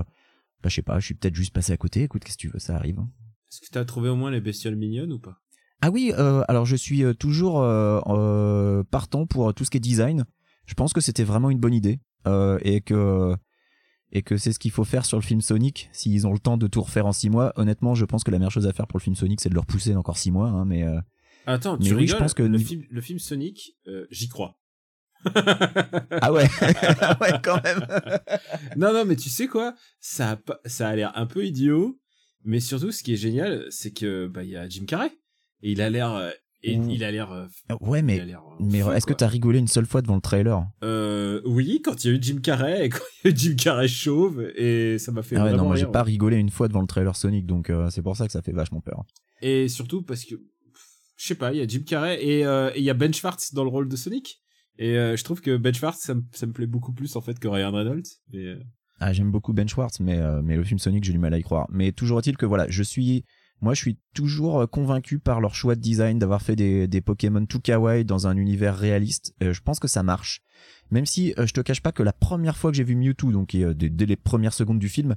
bah, 0.63 0.69
je 0.69 0.75
sais 0.75 0.81
pas, 0.81 0.99
je 0.99 1.05
suis 1.05 1.15
peut-être 1.15 1.35
juste 1.35 1.53
passé 1.53 1.73
à 1.73 1.77
côté. 1.77 2.03
Écoute, 2.03 2.23
qu'est-ce 2.23 2.37
que 2.37 2.41
tu 2.41 2.49
veux, 2.49 2.59
ça 2.59 2.75
arrive. 2.75 2.99
hein. 2.99 3.09
Est-ce 3.51 3.61
que 3.61 3.67
t'as 3.71 3.85
trouvé 3.85 4.09
au 4.09 4.15
moins 4.15 4.31
les 4.31 4.41
bestioles 4.41 4.75
mignonnes 4.75 5.11
ou 5.11 5.19
pas? 5.19 5.37
Ah 5.81 5.89
oui, 5.91 6.13
euh, 6.17 6.43
alors 6.47 6.65
je 6.65 6.75
suis 6.75 7.03
euh, 7.03 7.13
toujours 7.13 7.61
euh, 7.61 7.99
euh, 8.07 8.83
partant 8.83 9.25
pour 9.25 9.53
tout 9.53 9.65
ce 9.65 9.69
qui 9.69 9.77
est 9.77 9.81
design. 9.81 10.25
Je 10.65 10.73
pense 10.75 10.93
que 10.93 11.01
c'était 11.01 11.23
vraiment 11.23 11.49
une 11.49 11.59
bonne 11.59 11.73
idée 11.73 11.99
euh, 12.27 12.59
et 12.61 12.81
que 12.81 13.35
et 14.11 14.21
que 14.21 14.37
c'est 14.37 14.51
ce 14.53 14.59
qu'il 14.59 14.71
faut 14.71 14.83
faire 14.83 15.05
sur 15.05 15.17
le 15.17 15.23
film 15.23 15.41
Sonic. 15.41 15.89
S'ils 15.91 16.25
ont 16.27 16.33
le 16.33 16.39
temps 16.39 16.57
de 16.57 16.67
tout 16.67 16.81
refaire 16.81 17.05
en 17.05 17.11
six 17.13 17.29
mois, 17.29 17.53
honnêtement, 17.55 17.95
je 17.95 18.05
pense 18.05 18.23
que 18.23 18.31
la 18.31 18.39
meilleure 18.39 18.51
chose 18.51 18.67
à 18.67 18.73
faire 18.73 18.87
pour 18.87 18.97
le 18.99 19.03
film 19.03 19.15
Sonic, 19.15 19.41
c'est 19.41 19.49
de 19.49 19.53
le 19.53 19.59
repousser 19.59 19.95
encore 19.95 20.17
six 20.17 20.31
mois. 20.31 20.49
Hein, 20.49 20.65
mais 20.65 20.83
euh, 20.83 20.99
Attends, 21.45 21.77
Mais 21.79 21.85
tu 21.85 21.95
oui, 21.95 22.07
je 22.07 22.15
pense 22.15 22.33
que 22.33 22.43
le, 22.43 22.57
film, 22.57 22.83
le 22.89 23.01
film 23.01 23.19
Sonic, 23.19 23.77
euh, 23.87 24.05
j'y 24.11 24.27
crois. 24.27 24.57
ah 25.35 26.31
ouais, 26.31 26.47
Ah 27.01 27.17
ouais 27.21 27.31
quand 27.43 27.61
même. 27.63 27.85
non, 28.77 28.93
non, 28.93 29.05
mais 29.05 29.15
tu 29.15 29.29
sais 29.29 29.47
quoi? 29.47 29.75
Ça 29.99 30.31
a, 30.31 30.35
pas- 30.37 30.59
ça 30.65 30.87
a 30.89 30.95
l'air 30.95 31.11
un 31.15 31.25
peu 31.25 31.45
idiot, 31.45 31.99
mais 32.43 32.59
surtout, 32.59 32.91
ce 32.91 33.03
qui 33.03 33.13
est 33.13 33.17
génial, 33.17 33.65
c'est 33.69 33.91
que 33.91 34.27
bah 34.27 34.43
il 34.43 34.49
y 34.51 34.55
a 34.55 34.67
Jim 34.69 34.85
Carrey 34.85 35.11
et 35.61 35.71
il 35.71 35.81
a 35.81 35.89
l'air, 35.89 36.11
euh, 36.13 36.31
et 36.63 36.77
Ouh. 36.77 36.89
il 36.89 37.03
a 37.03 37.11
l'air, 37.11 37.31
euh, 37.31 37.45
Ouais, 37.81 37.99
il 37.99 38.01
a 38.01 38.03
mais 38.03 38.19
euh, 38.19 38.35
mais 38.59 38.79
est-ce 38.97 39.05
que 39.05 39.13
t'as 39.13 39.27
rigolé 39.27 39.59
une 39.59 39.67
seule 39.67 39.85
fois 39.85 40.01
devant 40.01 40.15
le 40.15 40.21
trailer? 40.21 40.65
Euh, 40.83 41.41
oui, 41.45 41.81
quand 41.83 42.03
il 42.03 42.07
y 42.11 42.13
a 42.13 42.17
eu 42.17 42.19
Jim 42.21 42.39
Carrey 42.41 42.85
et 42.85 42.89
quand 42.89 42.99
il 43.23 43.27
y 43.27 43.31
a 43.31 43.35
eu 43.35 43.37
Jim 43.37 43.55
Carrey 43.55 43.87
chauve 43.87 44.41
et 44.55 44.97
ça 44.99 45.11
m'a 45.11 45.21
fait 45.23 45.35
Ah 45.37 45.39
ouais, 45.43 45.49
vraiment 45.49 45.63
non, 45.63 45.67
moi 45.69 45.75
j'ai 45.77 45.85
pas 45.85 46.03
rigolé 46.03 46.37
une 46.37 46.49
fois 46.49 46.67
devant 46.67 46.81
le 46.81 46.87
trailer 46.87 47.15
Sonic, 47.15 47.45
donc 47.45 47.69
euh, 47.69 47.89
c'est 47.89 48.01
pour 48.01 48.15
ça 48.17 48.25
que 48.25 48.31
ça 48.33 48.41
fait 48.41 48.51
vachement 48.51 48.81
peur. 48.81 49.03
Et 49.41 49.67
surtout 49.69 50.01
parce 50.03 50.25
que, 50.25 50.35
je 51.15 51.25
sais 51.27 51.35
pas, 51.35 51.53
il 51.53 51.59
y 51.59 51.61
a 51.61 51.67
Jim 51.67 51.83
Carrey 51.85 52.21
et 52.23 52.41
il 52.77 52.83
y 52.83 52.89
a 52.89 52.93
Ben 52.93 53.13
Schwartz 53.13 53.53
dans 53.53 53.63
le 53.63 53.69
rôle 53.69 53.87
de 53.87 53.95
Sonic. 53.95 54.41
Et 54.77 54.93
je 54.95 55.23
trouve 55.23 55.41
que 55.41 55.57
Ben 55.57 55.73
Schwartz, 55.73 55.99
ça, 56.01 56.13
me- 56.15 56.23
ça 56.33 56.45
me 56.45 56.53
plaît 56.53 56.67
beaucoup 56.67 56.93
plus 56.93 57.15
en 57.15 57.21
fait 57.21 57.37
que 57.39 57.47
Ryan 57.47 57.71
Reynolds. 57.71 58.03
Mais, 58.33 58.55
Ah, 59.01 59.11
j'aime 59.13 59.31
beaucoup 59.31 59.53
Ben 59.53 59.67
Schwartz, 59.67 59.99
mais, 60.01 60.19
mais 60.43 60.55
le 60.57 60.63
film 60.63 60.79
Sonic, 60.79 61.03
j'ai 61.03 61.11
du 61.13 61.19
mal 61.19 61.33
à 61.33 61.37
y 61.37 61.43
croire. 61.43 61.67
Mais 61.71 61.91
toujours 61.93 62.19
est-il 62.19 62.35
que 62.37 62.45
voilà, 62.45 62.65
je 62.69 62.83
suis, 62.83 63.23
moi, 63.61 63.73
je 63.73 63.81
suis 63.81 63.97
toujours 64.13 64.61
euh, 64.61 64.67
convaincu 64.67 65.19
par 65.19 65.41
leur 65.41 65.53
choix 65.53 65.75
de 65.75 65.81
design 65.81 66.17
d'avoir 66.17 66.41
fait 66.41 66.55
des, 66.55 66.87
des 66.87 67.01
Pokémon 67.01 67.45
tout 67.45 67.59
kawaii 67.59 68.05
dans 68.05 68.27
un 68.27 68.37
univers 68.37 68.77
réaliste. 68.77 69.35
Euh, 69.43 69.53
je 69.53 69.61
pense 69.61 69.79
que 69.79 69.87
ça 69.87 70.03
marche. 70.03 70.41
Même 70.91 71.05
si 71.05 71.33
euh, 71.37 71.45
je 71.45 71.53
te 71.53 71.61
cache 71.61 71.81
pas 71.81 71.91
que 71.91 72.03
la 72.03 72.13
première 72.13 72.57
fois 72.57 72.71
que 72.71 72.77
j'ai 72.77 72.83
vu 72.83 72.95
Mewtwo, 72.95 73.31
donc 73.31 73.55
euh, 73.55 73.73
dès, 73.73 73.89
dès 73.89 74.05
les 74.05 74.15
premières 74.15 74.53
secondes 74.53 74.79
du 74.79 74.89
film, 74.89 75.15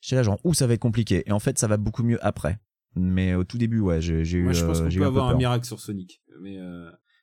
j'étais 0.00 0.16
là 0.16 0.22
genre, 0.22 0.38
ouh, 0.44 0.54
ça 0.54 0.66
va 0.66 0.74
être 0.74 0.80
compliqué. 0.80 1.24
Et 1.26 1.32
en 1.32 1.38
fait, 1.38 1.58
ça 1.58 1.66
va 1.66 1.76
beaucoup 1.76 2.02
mieux 2.02 2.24
après. 2.24 2.58
Mais 2.96 3.34
au 3.34 3.44
tout 3.44 3.58
début, 3.58 3.80
ouais, 3.80 4.00
j'ai 4.00 4.24
j'ai 4.24 4.38
eu, 4.38 4.54
je 4.54 4.64
pense 4.64 4.78
qu'on 4.80 4.88
peut 4.88 4.94
eu 4.94 5.02
un 5.02 5.06
avoir 5.08 5.28
un 5.28 5.36
miracle 5.36 5.66
sur 5.66 5.80
Sonic. 5.80 6.22
Mais 6.40 6.56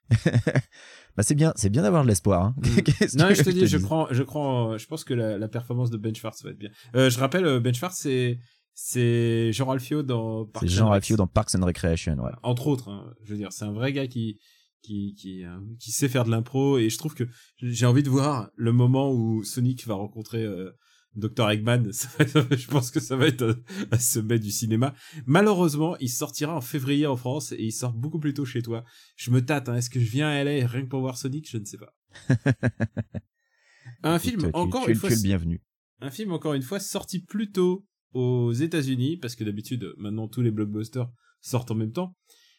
bah, 1.16 1.24
c'est 1.24 1.36
bien, 1.36 1.54
c'est 1.56 1.70
bien 1.70 1.84
d'avoir 1.84 2.04
de 2.04 2.10
l'espoir. 2.10 2.44
Hein. 2.44 2.56
Mm. 2.58 3.18
Non, 3.18 3.34
je 3.34 3.42
te 3.42 3.50
dis, 3.50 3.68
je 3.68 3.78
crois, 3.78 4.10
je 4.12 4.24
crois, 4.24 4.78
je 4.78 4.86
pense 4.86 5.06
que 5.06 5.14
la, 5.14 5.38
la 5.38 5.48
performance 5.48 5.90
de 5.90 5.98
Ben 5.98 6.14
Schwartz 6.14 6.44
va 6.44 6.52
être 6.52 6.58
bien. 6.58 6.72
Je 6.94 7.18
rappelle, 7.18 7.62
Ben 7.62 7.74
Schwartz, 7.74 7.98
c'est 7.98 8.38
c'est 8.74 9.52
Jean 9.54 9.66
Ralphio 9.66 10.04
dans 10.04 10.46
Parks 10.46 10.68
C'est 10.68 10.74
and 10.74 10.78
Jean 10.78 10.86
Rec. 10.86 10.92
Ralphio 10.94 11.16
dans 11.18 11.28
Parks 11.28 11.56
and 11.56 11.66
Recreation, 11.66 12.16
ouais. 12.20 12.32
entre 12.44 12.68
autres. 12.68 12.90
hein. 12.90 13.14
je 13.24 13.32
veux 13.32 13.38
dire, 13.38 13.52
c'est 13.52 13.66
un 13.66 13.72
vrai 13.74 13.94
gars 13.94 14.08
qui 14.08 14.40
qui 14.82 15.14
qui 15.14 15.44
euh, 15.46 15.60
qui 15.80 15.92
sait 15.92 16.10
faire 16.10 16.26
de 16.26 16.32
l'impro 16.32 16.78
et 16.80 16.90
je 16.90 16.98
trouve 16.98 17.14
que 17.14 17.26
j'ai 17.58 17.86
envie 17.86 18.02
de 18.04 18.10
voir 18.10 18.50
le 18.56 18.72
moment 18.72 19.12
où 19.12 19.44
Sonic 19.44 19.86
va 19.86 19.94
rencontrer 19.94 20.44
euh, 20.44 20.72
Dr 21.16 21.50
Eggman. 21.52 21.84
Ça 21.92 22.08
je 22.20 22.68
pense 22.68 22.90
que 22.90 23.00
ça 23.00 23.16
va 23.16 23.28
être 23.28 23.44
un, 23.44 23.56
un 23.92 24.00
sommet 24.00 24.40
du 24.40 24.50
cinéma. 24.50 24.96
Malheureusement, 25.28 25.96
il 26.00 26.10
sortira 26.10 26.56
en 26.56 26.62
février 26.62 27.06
en 27.06 27.16
France 27.18 27.52
et 27.52 27.62
il 27.62 27.72
sort 27.74 27.94
beaucoup 27.94 28.18
plus 28.20 28.34
tôt 28.34 28.46
chez 28.46 28.62
toi. 28.64 28.84
Je 29.18 29.30
me 29.30 29.46
tâte. 29.46 29.70
Hein. 29.70 29.76
Est-ce 29.76 29.90
que 29.92 30.00
je 30.00 30.10
viens 30.10 30.30
à 30.30 30.44
LA 30.44 30.66
rien 30.66 30.82
que 30.82 30.88
pour 30.88 31.02
voir 31.02 31.18
Sonic? 31.18 31.48
Je 31.52 31.58
ne 31.60 31.66
sais 31.66 31.78
pas. 31.78 31.94
un 34.04 34.20
film 34.20 34.40
Écoute, 34.40 34.52
tu- 34.54 34.58
encore 34.60 34.86
tu, 34.86 34.90
une 34.92 34.96
tu 34.96 35.00
fois 35.02 35.12
es 35.12 35.16
le 35.16 35.22
bienvenu. 35.22 35.62
un 36.02 36.10
film 36.10 36.32
encore 36.32 36.54
une 36.54 36.62
fois 36.64 36.80
sorti 36.80 37.20
plus 37.20 37.52
tôt 37.52 37.86
aux 38.14 38.52
États-Unis 38.52 39.18
parce 39.18 39.36
que 39.36 39.44
d'habitude 39.44 39.94
maintenant 39.98 40.28
tous 40.28 40.42
les 40.42 40.52
blockbusters 40.52 41.10
sortent 41.42 41.72
en 41.72 41.76
même 41.76 41.92
temps. 41.92 42.16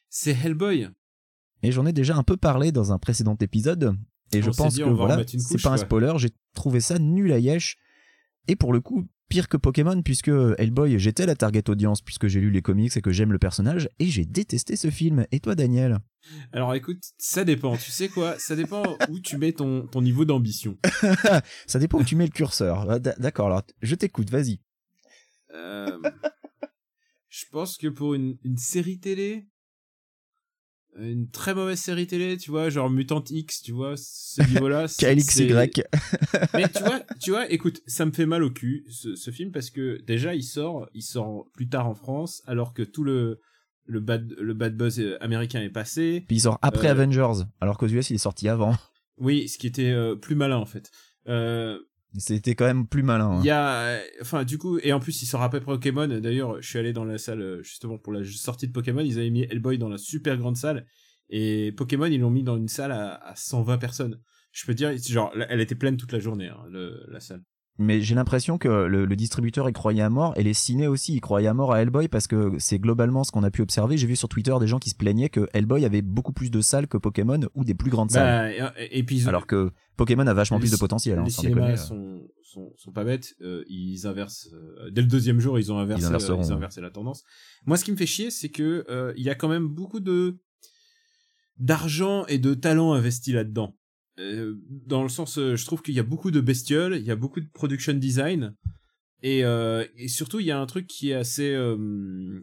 C'est 0.09 0.33
Hellboy. 0.33 0.89
Et 1.63 1.73
j'en 1.73 1.87
ai 1.87 1.93
déjà 1.93 2.17
un 2.17 2.23
peu 2.23 2.37
parlé 2.37 2.73
dans 2.73 2.93
un 2.93 2.99
précédent 2.99 3.37
épisode. 3.41 3.95
Et 4.33 4.39
On 4.39 4.43
je 4.43 4.51
pense 4.51 4.75
dit, 4.75 4.81
que 4.81 4.89
voilà, 4.89 5.23
c'est 5.27 5.63
pas 5.63 5.71
un 5.71 5.77
spoiler. 5.77 6.13
J'ai 6.17 6.31
trouvé 6.55 6.81
ça 6.81 6.99
nul 6.99 7.33
à 7.33 7.39
yesh. 7.39 7.77
Et 8.49 8.57
pour 8.57 8.73
le 8.73 8.81
coup, 8.81 9.07
pire 9.29 9.49
que 9.49 9.57
Pokémon, 9.57 10.03
puisque 10.03 10.31
Hellboy, 10.59 10.99
j'étais 10.99 11.27
la 11.27 11.37
target 11.37 11.71
audience, 11.71 12.03
puisque 12.03 12.27
j'ai 12.27 12.41
lu 12.41 12.51
les 12.51 12.63
comics 12.63 12.97
et 12.97 13.01
que 13.01 13.13
j'aime 13.13 13.33
le 13.33 13.39
personnage. 13.39 13.89
Et 13.99 14.07
j'ai 14.07 14.25
détesté 14.25 14.77
ce 14.77 14.91
film. 14.91 15.27
Et 15.31 15.41
toi, 15.41 15.55
Daniel? 15.55 15.99
Alors 16.53 16.75
écoute, 16.75 17.03
ça 17.19 17.45
dépend. 17.45 17.77
Tu 17.77 17.91
sais 17.91 18.09
quoi? 18.09 18.39
Ça 18.39 18.57
dépend 18.57 18.83
où 19.09 19.21
tu 19.21 19.39
mets 19.39 19.53
ton 19.53 19.87
ton 19.87 20.03
niveau 20.03 20.25
d'ambition. 20.25 20.79
Ça 21.67 21.79
dépend 21.79 21.99
où 21.99 22.05
tu 22.05 22.15
mets 22.15 22.27
le 22.27 22.31
curseur. 22.31 22.89
Ah, 22.91 22.99
D'accord, 22.99 23.47
alors 23.47 23.63
je 23.81 23.95
t'écoute, 23.95 24.31
vas-y. 24.31 24.61
Euh, 25.53 25.99
je 27.29 27.45
pense 27.51 27.77
que 27.79 27.89
pour 27.89 28.15
une 28.15 28.39
une 28.45 28.57
série 28.59 28.99
télé, 28.99 29.47
une 30.99 31.31
très 31.31 31.55
mauvaise 31.55 31.79
série 31.81 32.07
télé, 32.07 32.37
tu 32.37 32.51
vois, 32.51 32.69
genre 32.69 32.91
Mutant 32.91 33.25
X, 33.29 33.63
tu 33.63 33.73
vois, 33.73 33.95
ce 33.97 34.43
niveau-là. 34.51 34.87
KLXY. 34.99 35.49
Mais 36.55 36.69
tu 36.69 36.83
vois, 36.83 37.01
tu 37.21 37.31
vois, 37.31 37.51
écoute, 37.51 37.81
ça 37.87 38.05
me 38.05 38.13
fait 38.13 38.27
mal 38.27 38.43
au 38.43 38.51
cul 38.51 38.85
ce, 38.91 39.15
ce 39.15 39.31
film 39.31 39.53
parce 39.53 39.71
que 39.71 40.01
déjà 40.03 40.35
il 40.35 40.43
sort, 40.43 40.89
il 40.93 41.03
sort 41.03 41.47
plus 41.55 41.69
tard 41.69 41.89
en 41.89 41.95
France 41.95 42.43
alors 42.47 42.75
que 42.75 42.83
tout 42.83 43.05
le 43.05 43.41
le 43.85 44.01
bad 44.01 44.33
le 44.39 44.55
bad 44.55 44.77
buzz 44.77 45.01
euh, 45.01 45.17
américain 45.23 45.63
est 45.63 45.71
passé. 45.71 46.25
Puis 46.29 46.37
il 46.37 46.41
sort 46.41 46.59
après 46.63 46.89
Euh, 46.89 46.93
Avengers, 46.93 47.45
alors 47.61 47.79
qu'aux 47.79 47.89
US, 47.89 48.11
il 48.11 48.15
est 48.15 48.19
sorti 48.19 48.49
avant. 48.49 48.77
Oui, 49.17 49.49
ce 49.49 49.57
qui 49.59 49.67
était 49.67 49.91
euh, 49.91 50.15
plus 50.15 50.35
malin 50.35 50.57
en 50.59 50.67
fait. 50.67 50.91
Euh, 51.29 51.79
C'était 52.19 52.55
quand 52.55 52.67
même 52.67 52.87
plus 52.87 53.03
malin. 53.03 53.31
hein. 53.33 53.41
Il 53.41 53.47
y 53.47 53.51
a, 53.51 53.99
enfin, 54.21 54.45
du 54.45 54.59
coup, 54.59 54.79
et 54.83 54.93
en 54.93 55.01
plus, 55.01 55.23
il 55.23 55.27
sort 55.27 55.43
après 55.43 55.61
Pokémon. 55.61 56.07
D'ailleurs, 56.07 56.61
je 56.61 56.69
suis 56.69 56.79
allé 56.79 56.93
dans 56.93 57.05
la 57.05 57.19
salle, 57.19 57.41
euh, 57.41 57.63
justement, 57.63 57.99
pour 57.99 58.13
la 58.13 58.25
sortie 58.25 58.67
de 58.69 58.73
Pokémon. 58.73 59.01
Ils 59.01 59.19
avaient 59.19 59.31
mis 59.31 59.43
Hellboy 59.43 59.79
dans 59.79 59.89
la 59.89 59.99
super 59.99 60.37
grande 60.37 60.57
salle. 60.57 60.87
Et 61.31 61.73
Pokémon, 61.73 62.07
ils 62.07 62.21
l'ont 62.21 62.31
mis 62.31 62.43
dans 62.43 62.57
une 62.57 62.69
salle 62.69 62.93
à, 62.93 63.15
à 63.15 63.35
120 63.35 63.79
personnes. 63.79 64.21
Je 64.53 64.67
peux 64.67 64.75
dire, 64.75 64.93
genre, 64.99 65.33
elle 65.49 65.61
était 65.61 65.75
pleine 65.75 65.97
toute 65.97 66.13
la 66.13 66.19
journée, 66.21 66.49
hein, 66.49 66.61
le, 66.71 67.03
la 67.09 67.21
salle. 67.21 67.43
Mais 67.83 68.01
j'ai 68.01 68.15
l'impression 68.15 68.59
que 68.59 68.69
le, 68.69 69.05
le 69.05 69.17
distributeur 69.17 69.69
y 69.69 69.73
croyait 69.73 70.03
à 70.03 70.11
mort 70.11 70.33
et 70.37 70.43
les 70.43 70.55
ciné 70.55 70.87
aussi 70.87 71.15
y 71.15 71.21
croyaient 71.21 71.49
à 71.49 71.55
mort 71.55 71.73
à 71.73 71.81
Hellboy 71.83 72.09
parce 72.09 72.27
que 72.27 72.53
c'est 72.59 72.79
globalement 72.79 73.25
ce 73.25 73.33
qu'on 73.33 73.43
a 73.43 73.51
pu 73.51 73.63
observer. 73.63 73.97
J'ai 73.97 74.07
vu 74.07 74.17
sur 74.17 74.29
Twitter 74.29 74.55
des 74.61 74.67
gens 74.67 74.79
qui 74.79 74.91
se 74.91 74.95
plaignaient 74.95 75.29
que 75.29 75.49
Hellboy 75.53 75.85
avait 75.85 76.03
beaucoup 76.03 76.33
plus 76.33 76.51
de 76.51 76.61
salles 76.61 76.87
que 76.87 76.97
Pokémon 76.97 77.41
ou 77.55 77.65
des 77.65 77.75
plus 77.75 77.91
grandes 77.91 78.11
salles. 78.11 78.55
Bah, 78.59 78.73
et, 78.81 78.99
et 78.99 79.03
puis, 79.03 79.19
ils- 79.19 79.29
Alors 79.29 79.47
que 79.47 79.71
Pokémon 79.97 80.27
a 80.27 80.35
vachement 80.35 80.59
plus 80.59 80.71
de 80.71 80.77
potentiel. 80.77 81.19
Hein, 81.19 81.25
les 81.25 81.31
cinémas 81.31 81.73
déconner. 81.73 81.77
sont, 81.77 82.23
sont, 82.43 82.73
sont 82.77 82.93
pas 82.93 83.05
bêtes. 83.05 83.35
euh, 83.41 83.65
ils 83.69 84.07
inversent. 84.07 84.49
euh, 84.55 84.91
dès 84.91 85.03
le 85.03 85.09
deuxième 85.09 85.39
jour, 85.41 85.59
ils 85.59 85.71
ont 85.73 85.79
inversé, 85.79 86.03
Ils 86.03 86.07
euh, 86.07 86.09
inverseront, 86.09 86.41
ils 86.43 86.47
ont 86.47 86.49
ouais. 86.51 86.55
inversé 86.57 86.81
la 86.81 86.91
tendance. 86.91 87.23
Moi, 87.67 87.77
ce 87.77 87.85
qui 87.85 87.93
me 87.93 87.97
fait 87.97 88.07
chier, 88.07 88.31
c'est 88.31 88.49
que 88.49 88.85
euh, 88.89 89.13
il 89.17 89.23
y 89.25 89.31
a 89.31 89.35
quand 89.35 89.49
même 89.49 89.69
beaucoup 89.69 90.01
de 90.01 90.39
d'argent 91.59 92.25
et 92.27 92.39
de 92.39 92.55
talent 92.55 92.93
investi 92.95 93.33
là-dedans. 93.33 93.77
Euh, 94.23 94.55
dans 94.69 95.03
le 95.03 95.09
sens, 95.09 95.39
euh, 95.39 95.57
je 95.57 95.67
trouve 95.67 95.83
qu'il 95.83 95.95
y 95.95 96.01
a 96.01 96.05
beaucoup 96.05 96.31
de 96.31 96.41
bestioles, 96.41 96.97
il 96.97 97.05
y 97.05 97.11
a 97.11 97.17
beaucoup 97.17 97.41
de 97.41 97.49
production 97.53 97.95
design. 97.95 98.55
Et, 99.23 99.45
euh, 99.45 99.85
surtout, 100.09 100.41
il 100.41 100.47
y 100.47 100.51
a 100.51 100.59
un 100.59 100.67
truc 100.67 100.87
qui 100.87 101.11
est 101.11 101.15
assez, 101.15 101.57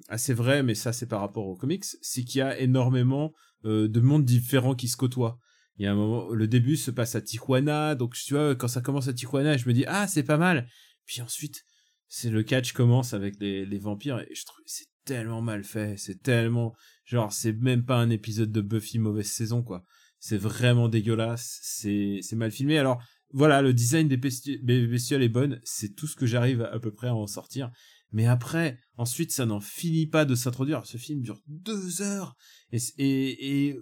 assez 0.08 0.34
vrai, 0.34 0.64
mais 0.64 0.76
ça 0.76 0.94
c'est 0.94 1.08
par 1.08 1.20
rapport 1.20 1.46
aux 1.46 1.58
comics, 1.58 1.84
c'est 2.02 2.24
qu'il 2.24 2.40
y 2.40 2.42
a 2.42 2.58
énormément 2.58 3.34
de 3.66 4.00
mondes 4.00 4.24
différents 4.24 4.76
qui 4.76 4.88
se 4.88 4.96
côtoient. 4.96 5.38
Il 5.78 5.84
y 5.84 5.88
a 5.88 5.92
un 5.92 5.96
moment, 5.96 6.30
le 6.30 6.48
début 6.48 6.78
se 6.78 6.92
passe 6.92 7.16
à 7.16 7.22
Tijuana, 7.22 7.96
donc 7.96 8.16
tu 8.16 8.34
vois, 8.34 8.56
quand 8.56 8.70
ça 8.70 8.80
commence 8.80 9.10
à 9.10 9.14
Tijuana, 9.14 9.58
je 9.58 9.68
me 9.68 9.74
dis, 9.74 9.84
ah, 9.88 10.08
c'est 10.08 10.24
pas 10.24 10.38
mal. 10.38 10.70
Puis 11.06 11.22
ensuite, 11.22 11.66
c'est 12.08 12.30
le 12.30 12.44
catch 12.44 12.72
commence 12.72 13.14
avec 13.14 13.36
les, 13.42 13.66
les 13.66 13.80
vampires, 13.80 14.20
et 14.20 14.34
je 14.34 14.46
trouve 14.46 14.62
c'est 14.66 14.88
tellement 15.04 15.42
mal 15.42 15.66
fait, 15.66 15.96
c'est 15.98 16.22
tellement, 16.22 16.74
genre, 17.04 17.34
c'est 17.34 17.54
même 17.54 17.84
pas 17.84 17.98
un 17.98 18.10
épisode 18.10 18.54
de 18.54 18.62
Buffy 18.62 19.00
mauvaise 19.00 19.28
saison, 19.28 19.64
quoi. 19.64 19.84
C'est 20.20 20.38
vraiment 20.38 20.90
dégueulasse, 20.90 21.60
c'est, 21.62 22.20
c'est 22.22 22.36
mal 22.36 22.52
filmé. 22.52 22.78
Alors, 22.78 23.02
voilà, 23.32 23.62
le 23.62 23.74
design 23.74 24.08
des 24.08 24.18
besti- 24.18 24.64
des 24.64 24.86
bestioles 24.88 25.24
est 25.24 25.30
bonne, 25.30 25.62
c'est 25.64 25.96
tout 25.96 26.08
ce 26.08 26.16
que 26.16 26.26
j'arrive 26.26 26.62
à, 26.62 26.74
à 26.74 26.80
peu 26.80 26.92
près 26.92 27.08
à 27.08 27.16
en 27.16 27.28
sortir. 27.28 27.72
Mais 28.12 28.26
après, 28.26 28.80
ensuite, 28.98 29.32
ça 29.32 29.46
n'en 29.46 29.60
finit 29.60 30.08
pas 30.08 30.26
de 30.26 30.36
s'introduire. 30.36 30.86
Ce 30.86 30.98
film 30.98 31.22
dure 31.22 31.40
deux 31.48 32.02
heures. 32.02 32.36
Et, 32.72 32.80
et, 32.98 33.68
et 33.68 33.80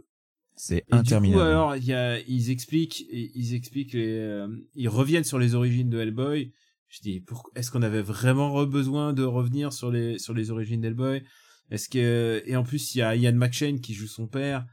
C'est 0.57 0.77
et 0.77 0.81
du 0.81 0.85
coup, 0.89 0.95
interminable. 0.97 1.41
alors, 1.41 1.75
il 1.77 1.85
y 1.85 1.93
a, 1.93 2.19
ils 2.19 2.49
expliquent, 2.51 3.05
ils 3.09 3.53
expliquent, 3.55 3.93
les, 3.93 4.17
euh, 4.19 4.47
ils 4.75 4.89
reviennent 4.89 5.23
sur 5.23 5.39
les 5.39 5.55
origines 5.55 5.89
de 5.89 5.97
Hellboy. 5.97 6.51
Je 6.89 6.99
dis, 7.01 7.23
est-ce 7.55 7.71
qu'on 7.71 7.81
avait 7.81 8.01
vraiment 8.01 8.65
besoin 8.65 9.13
de 9.13 9.23
revenir 9.23 9.71
sur 9.73 9.91
les, 9.91 10.19
sur 10.19 10.33
les 10.33 10.51
origines 10.51 10.81
d'Hellboy? 10.81 11.23
Est-ce 11.69 11.89
que, 11.89 12.43
et 12.45 12.55
en 12.55 12.63
plus, 12.63 12.95
il 12.95 12.99
y 12.99 13.01
a 13.01 13.15
Ian 13.15 13.33
McShane 13.33 13.79
qui 13.81 13.93
joue 13.93 14.07
son 14.07 14.27
père, 14.27 14.65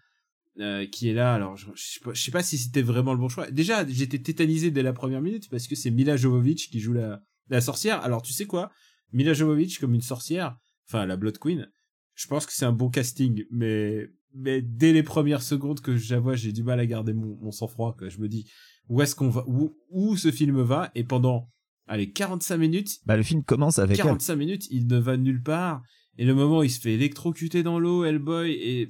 euh, 0.60 0.86
qui 0.86 1.08
est 1.08 1.14
là. 1.14 1.34
Alors, 1.34 1.56
je, 1.56 1.66
je 1.74 1.82
sais 1.82 2.00
pas, 2.00 2.12
je 2.12 2.22
sais 2.22 2.30
pas 2.30 2.42
si 2.42 2.58
c'était 2.58 2.82
vraiment 2.82 3.12
le 3.12 3.18
bon 3.18 3.28
choix. 3.28 3.50
Déjà, 3.50 3.86
j'étais 3.86 4.18
tétanisé 4.20 4.70
dès 4.70 4.82
la 4.82 4.92
première 4.92 5.20
minute 5.20 5.48
parce 5.50 5.66
que 5.66 5.74
c'est 5.74 5.90
Mila 5.90 6.16
Jovovich 6.16 6.70
qui 6.70 6.80
joue 6.80 6.92
la, 6.92 7.22
la 7.48 7.60
sorcière. 7.60 8.02
Alors, 8.02 8.22
tu 8.22 8.32
sais 8.32 8.46
quoi? 8.46 8.70
Mila 9.12 9.32
Jovovich 9.32 9.78
comme 9.78 9.94
une 9.94 10.02
sorcière, 10.02 10.56
enfin, 10.88 11.06
la 11.06 11.16
Blood 11.16 11.38
Queen, 11.38 11.70
je 12.14 12.26
pense 12.26 12.46
que 12.46 12.52
c'est 12.52 12.64
un 12.64 12.72
bon 12.72 12.90
casting, 12.90 13.44
mais, 13.50 14.08
mais 14.34 14.62
dès 14.62 14.92
les 14.92 15.02
premières 15.02 15.42
secondes 15.42 15.80
que 15.80 15.96
j'avoue, 15.96 16.34
j'ai 16.34 16.52
du 16.52 16.62
mal 16.62 16.80
à 16.80 16.86
garder 16.86 17.12
mon, 17.12 17.36
mon 17.40 17.50
sang-froid. 17.50 17.96
Je 18.06 18.18
me 18.18 18.28
dis, 18.28 18.50
où 18.88 19.02
est-ce 19.02 19.14
qu'on 19.14 19.30
va, 19.30 19.44
où, 19.46 19.76
où 19.90 20.16
ce 20.16 20.30
film 20.30 20.60
va, 20.62 20.90
et 20.94 21.04
pendant, 21.04 21.50
allez, 21.86 22.10
45 22.12 22.56
minutes, 22.56 22.98
Bah, 23.06 23.16
le 23.16 23.22
film 23.22 23.42
commence 23.42 23.78
avec 23.78 23.98
elle. 23.98 24.04
45 24.04 24.36
minutes, 24.36 24.66
il 24.70 24.86
ne 24.86 24.98
va 24.98 25.16
nulle 25.16 25.42
part, 25.42 25.82
et 26.16 26.24
le 26.24 26.34
moment 26.34 26.58
où 26.60 26.62
il 26.62 26.70
se 26.70 26.80
fait 26.80 26.94
électrocuter 26.94 27.62
dans 27.62 27.78
l'eau, 27.78 28.04
Hellboy, 28.04 28.52
et 28.52 28.88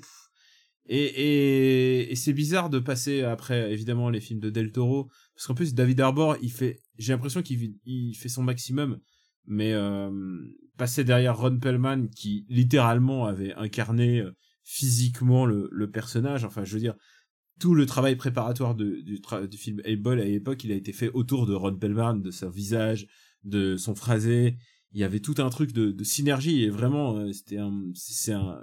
et, 0.87 1.05
et, 1.05 2.13
et 2.13 2.17
c'est 2.17 2.33
bizarre 2.33 2.71
de 2.71 2.79
passer 2.79 3.23
après 3.23 3.73
évidemment 3.73 4.11
les 4.11 4.21
films 4.21 4.41
de 4.41 4.51
Del 4.51 4.73
Toro 4.73 5.11
parce 5.35 5.47
qu'en 5.47 5.55
plus 5.55 5.75
David 5.75 6.01
Arbor 6.01 6.37
il 6.43 6.53
fait 6.53 6.81
j'ai 6.99 7.13
l'impression 7.13 7.43
qu'il 7.43 7.77
il 7.85 8.15
fait 8.15 8.29
son 8.29 8.43
maximum 8.43 8.99
mais 9.47 9.73
euh, 9.73 10.11
passer 10.77 11.05
derrière 11.05 11.39
Ron 11.39 11.59
Pellman 11.59 12.09
qui 12.09 12.45
littéralement 12.49 13.27
avait 13.27 13.55
incarné 13.55 14.21
euh, 14.21 14.33
physiquement 14.63 15.47
le, 15.47 15.69
le 15.73 15.91
personnage 15.91 16.45
enfin 16.45 16.65
je 16.65 16.75
veux 16.75 16.81
dire 16.81 16.95
tout 17.61 17.75
le 17.75 17.87
travail 17.87 18.17
préparatoire 18.17 18.75
de, 18.75 19.01
du, 19.01 19.21
du 19.49 19.57
film 19.57 19.81
Hellboy 19.85 20.21
à 20.21 20.25
l'époque 20.25 20.65
il 20.65 20.73
a 20.73 20.75
été 20.75 20.93
fait 20.93 21.11
autour 21.11 21.47
de 21.47 21.55
Ron 21.55 21.77
Pellman 21.77 22.15
de 22.15 22.31
son 22.31 22.51
visage 22.51 23.07
de 23.45 23.77
son 23.77 23.95
phrasé. 23.95 24.57
Il 24.93 25.01
y 25.01 25.05
avait 25.05 25.21
tout 25.21 25.35
un 25.39 25.51
truc 25.51 25.73
de, 25.73 25.91
de 25.91 26.05
synergie 26.05 26.63
et 26.63 26.71
vraiment 26.71 27.17
euh, 27.17 27.33
c'était 27.33 27.59
un 27.59 27.73
c'est 27.95 28.33
un 28.33 28.59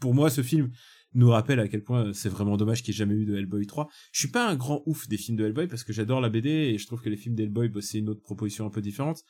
pour 0.00 0.14
moi 0.14 0.30
ce 0.30 0.42
film 0.42 0.70
nous 1.16 1.30
rappelle 1.30 1.60
à 1.60 1.68
quel 1.68 1.82
point 1.82 2.12
c'est 2.12 2.28
vraiment 2.28 2.56
dommage 2.56 2.82
qu'il 2.82 2.92
n'y 2.92 2.96
ait 2.96 2.98
jamais 2.98 3.14
eu 3.14 3.24
de 3.24 3.36
Hellboy 3.36 3.66
3. 3.66 3.88
Je 4.12 4.20
suis 4.20 4.30
pas 4.30 4.48
un 4.48 4.54
grand 4.54 4.82
ouf 4.86 5.08
des 5.08 5.16
films 5.16 5.36
de 5.36 5.44
Hellboy 5.44 5.66
parce 5.66 5.82
que 5.82 5.92
j'adore 5.92 6.20
la 6.20 6.28
BD 6.28 6.50
et 6.50 6.78
je 6.78 6.86
trouve 6.86 7.00
que 7.00 7.08
les 7.08 7.16
films 7.16 7.34
d'Hellboy, 7.34 7.68
bah, 7.68 7.80
c'est 7.82 7.98
une 7.98 8.10
autre 8.10 8.22
proposition 8.22 8.66
un 8.66 8.70
peu 8.70 8.82
différente. 8.82 9.22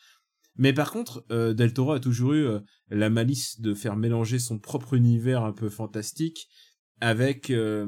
Mais 0.59 0.73
par 0.73 0.91
contre, 0.91 1.25
euh, 1.31 1.55
Del 1.55 1.73
Toro 1.73 1.93
a 1.93 2.01
toujours 2.01 2.33
eu 2.33 2.47
euh, 2.47 2.61
la 2.89 3.11
malice 3.11 3.61
de 3.61 3.75
faire 3.75 3.97
mélanger 3.97 4.39
son 4.39 4.59
propre 4.59 4.95
univers 4.95 5.45
un 5.45 5.53
peu 5.53 5.69
fantastique 5.69 6.49
avec 7.01 7.51
euh, 7.51 7.87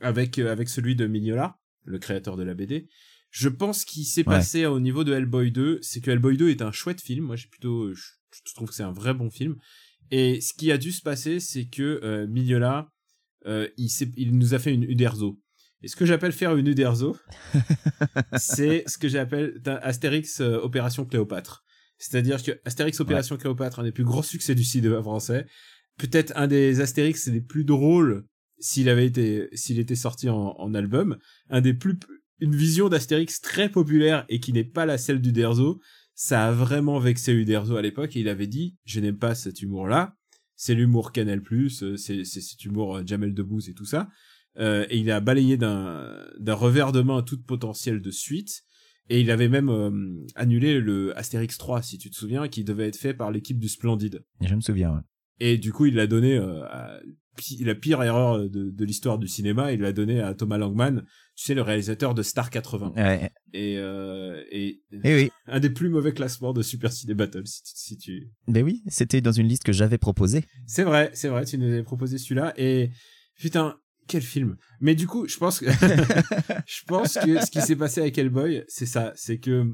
avec 0.00 0.38
avec 0.38 0.68
celui 0.68 0.96
de 0.96 1.06
Mignola, 1.06 1.58
le 1.84 1.98
créateur 1.98 2.36
de 2.36 2.42
la 2.42 2.54
BD. 2.54 2.88
Je 3.30 3.50
pense 3.50 3.84
qu'il 3.84 4.06
s'est 4.06 4.24
passé 4.24 4.64
au 4.64 4.80
niveau 4.80 5.04
de 5.04 5.12
Hellboy 5.12 5.52
2, 5.52 5.80
c'est 5.82 6.00
que 6.00 6.10
Hellboy 6.10 6.38
2 6.38 6.48
est 6.48 6.62
un 6.62 6.72
chouette 6.72 7.02
film. 7.02 7.26
Moi, 7.26 7.36
j'ai 7.36 7.48
plutôt, 7.48 7.92
je, 7.92 8.02
trouve 8.54 8.70
que 8.70 8.74
c'est 8.74 8.82
un 8.82 8.92
vrai 8.92 9.12
bon 9.12 9.28
film. 9.28 9.56
Et 10.10 10.40
ce 10.40 10.54
qui 10.54 10.72
a 10.72 10.78
dû 10.78 10.92
se 10.92 11.02
passer, 11.02 11.38
c'est 11.38 11.66
que 11.66 12.24
Mignola 12.24 12.90
euh, 13.46 13.68
il, 13.76 13.90
il, 14.16 14.36
nous 14.36 14.54
a 14.54 14.58
fait 14.58 14.72
une 14.72 14.84
Uderzo. 14.84 15.38
Et 15.82 15.88
ce 15.88 15.96
que 15.96 16.06
j'appelle 16.06 16.32
faire 16.32 16.56
une 16.56 16.66
Uderzo, 16.66 17.16
c'est 18.36 18.84
ce 18.86 18.98
que 18.98 19.08
j'appelle 19.08 19.60
Astérix 19.82 20.40
euh, 20.40 20.58
Opération 20.58 21.04
Cléopâtre. 21.04 21.64
C'est-à-dire 21.98 22.42
que 22.42 22.52
Astérix 22.64 23.00
Opération 23.00 23.36
Cléopâtre, 23.36 23.80
un 23.80 23.84
des 23.84 23.92
plus 23.92 24.04
gros 24.04 24.22
succès 24.22 24.54
du 24.54 24.64
cinéma 24.64 25.00
français, 25.02 25.46
peut-être 25.98 26.32
un 26.36 26.46
des 26.46 26.80
Astérix 26.80 27.26
les 27.28 27.40
plus 27.40 27.64
drôles 27.64 28.24
s'il 28.60 28.88
avait 28.88 29.06
été 29.06 29.48
s'il 29.52 29.78
était 29.78 29.94
sorti 29.94 30.28
en, 30.28 30.54
en, 30.58 30.74
album, 30.74 31.18
un 31.48 31.60
des 31.60 31.74
plus 31.74 31.98
une 32.40 32.54
vision 32.54 32.88
d'Astérix 32.88 33.40
très 33.40 33.68
populaire 33.68 34.24
et 34.28 34.40
qui 34.40 34.52
n'est 34.52 34.64
pas 34.64 34.86
la 34.86 34.98
celle 34.98 35.20
d'Uderzo, 35.20 35.80
ça 36.14 36.46
a 36.46 36.52
vraiment 36.52 36.98
vexé 36.98 37.32
Uderzo 37.32 37.76
à 37.76 37.82
l'époque 37.82 38.16
et 38.16 38.20
il 38.20 38.28
avait 38.28 38.46
dit 38.46 38.76
je 38.84 39.00
n'aime 39.00 39.18
pas 39.18 39.34
cet 39.34 39.62
humour 39.62 39.86
là 39.86 40.17
c'est 40.58 40.74
l'humour 40.74 41.12
Canal+, 41.12 41.40
euh, 41.52 41.96
c'est 41.96 42.24
cet 42.24 42.64
humour 42.64 42.96
euh, 42.96 43.02
Jamel 43.06 43.32
Debbouze 43.32 43.68
et 43.70 43.74
tout 43.74 43.84
ça. 43.84 44.10
Euh, 44.58 44.84
et 44.90 44.98
il 44.98 45.08
a 45.10 45.20
balayé 45.20 45.56
d'un 45.56 46.18
d'un 46.40 46.54
revers 46.54 46.90
de 46.90 47.00
main 47.00 47.22
toute 47.22 47.46
potentielle 47.46 48.02
de 48.02 48.10
suite. 48.10 48.64
Et 49.08 49.20
il 49.20 49.30
avait 49.30 49.48
même 49.48 49.70
annulé 50.34 50.80
le 50.80 51.16
Astérix 51.16 51.56
3, 51.56 51.80
si 51.80 51.96
tu 51.96 52.10
te 52.10 52.14
souviens, 52.14 52.46
qui 52.46 52.62
devait 52.62 52.88
être 52.88 52.98
fait 52.98 53.14
par 53.14 53.30
l'équipe 53.30 53.58
du 53.58 53.68
Splendide. 53.68 54.22
Je 54.42 54.54
me 54.54 54.60
souviens, 54.60 54.92
ouais. 54.92 55.00
Et 55.40 55.56
du 55.56 55.72
coup, 55.72 55.86
il 55.86 55.94
l'a 55.94 56.06
donné 56.06 56.36
à 56.36 57.00
la 57.60 57.74
pire 57.74 58.02
erreur 58.02 58.48
de, 58.48 58.70
de 58.70 58.84
l'histoire 58.84 59.18
du 59.18 59.28
cinéma, 59.28 59.72
il 59.72 59.80
l'a 59.80 59.92
donné 59.92 60.20
à 60.20 60.34
Thomas 60.34 60.58
Langman, 60.58 61.02
tu 61.36 61.44
sais, 61.44 61.54
le 61.54 61.62
réalisateur 61.62 62.14
de 62.14 62.22
Star 62.22 62.50
80. 62.50 62.94
Ouais. 62.96 63.30
Et, 63.52 63.76
euh, 63.78 64.42
et, 64.50 64.82
et, 65.04 65.14
oui. 65.14 65.30
un 65.46 65.60
des 65.60 65.70
plus 65.70 65.88
mauvais 65.88 66.12
classements 66.12 66.52
de 66.52 66.62
Super 66.62 66.92
Ciné 66.92 67.14
Battle, 67.14 67.46
si, 67.46 67.62
si 67.64 67.96
tu... 67.96 68.30
Ben 68.48 68.64
oui, 68.64 68.82
c'était 68.88 69.20
dans 69.20 69.32
une 69.32 69.46
liste 69.46 69.64
que 69.64 69.72
j'avais 69.72 69.98
proposée. 69.98 70.44
C'est 70.66 70.82
vrai, 70.82 71.10
c'est 71.14 71.28
vrai, 71.28 71.44
tu 71.44 71.58
nous 71.58 71.68
avais 71.68 71.84
proposé 71.84 72.18
celui-là, 72.18 72.54
et 72.56 72.90
putain, 73.38 73.78
quel 74.08 74.22
film. 74.22 74.56
Mais 74.80 74.96
du 74.96 75.06
coup, 75.06 75.28
je 75.28 75.36
pense 75.36 75.60
que, 75.60 75.66
je 76.66 76.84
pense 76.86 77.14
que 77.14 77.44
ce 77.44 77.50
qui 77.50 77.60
s'est 77.60 77.76
passé 77.76 78.00
avec 78.00 78.18
Hellboy, 78.18 78.64
c'est 78.66 78.86
ça, 78.86 79.12
c'est 79.14 79.38
que, 79.38 79.72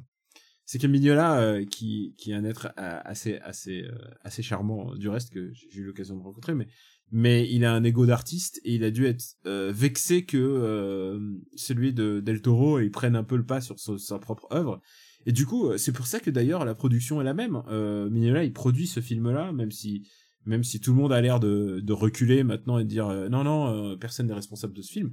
c'est 0.66 0.78
que 0.78 0.86
Mignola, 0.86 1.40
euh, 1.40 1.64
qui, 1.64 2.14
qui 2.18 2.32
est 2.32 2.34
un 2.34 2.44
être 2.44 2.66
euh, 2.78 3.00
assez, 3.04 3.38
assez, 3.38 3.84
euh, 3.84 3.96
assez 4.22 4.42
charmant, 4.42 4.94
du 4.96 5.08
reste, 5.08 5.32
que 5.32 5.50
j'ai 5.52 5.80
eu 5.80 5.84
l'occasion 5.84 6.16
de 6.16 6.22
rencontrer, 6.22 6.54
mais 6.54 6.66
mais 7.12 7.48
il 7.50 7.64
a 7.64 7.72
un 7.72 7.84
ego 7.84 8.06
d'artiste 8.06 8.60
et 8.64 8.74
il 8.74 8.84
a 8.84 8.90
dû 8.90 9.06
être 9.06 9.24
euh, 9.46 9.72
vexé 9.74 10.24
que 10.24 10.36
euh, 10.36 11.20
celui 11.54 11.92
de 11.92 12.20
Del 12.20 12.42
Toro 12.42 12.80
il 12.80 12.90
prenne 12.90 13.16
un 13.16 13.24
peu 13.24 13.36
le 13.36 13.44
pas 13.44 13.60
sur 13.60 13.78
sa 13.78 14.18
propre 14.18 14.46
œuvre. 14.52 14.80
Et 15.26 15.32
du 15.32 15.46
coup, 15.46 15.68
euh, 15.68 15.76
c'est 15.76 15.92
pour 15.92 16.06
ça 16.06 16.20
que 16.20 16.30
d'ailleurs 16.30 16.64
la 16.64 16.74
production 16.74 17.20
est 17.20 17.24
la 17.24 17.34
même. 17.34 17.62
Euh, 17.68 18.10
Mignola, 18.10 18.44
il 18.44 18.52
produit 18.52 18.86
ce 18.86 19.00
film-là, 19.00 19.52
même 19.52 19.70
si 19.70 20.08
même 20.46 20.62
si 20.62 20.78
tout 20.78 20.92
le 20.92 20.98
monde 20.98 21.12
a 21.12 21.20
l'air 21.22 21.40
de, 21.40 21.80
de 21.82 21.92
reculer 21.94 22.44
maintenant 22.44 22.78
et 22.78 22.84
de 22.84 22.88
dire 22.88 23.08
non 23.30 23.44
non 23.44 23.96
personne 23.96 24.26
n'est 24.26 24.34
responsable 24.34 24.74
de 24.74 24.82
ce 24.82 24.92
film. 24.92 25.10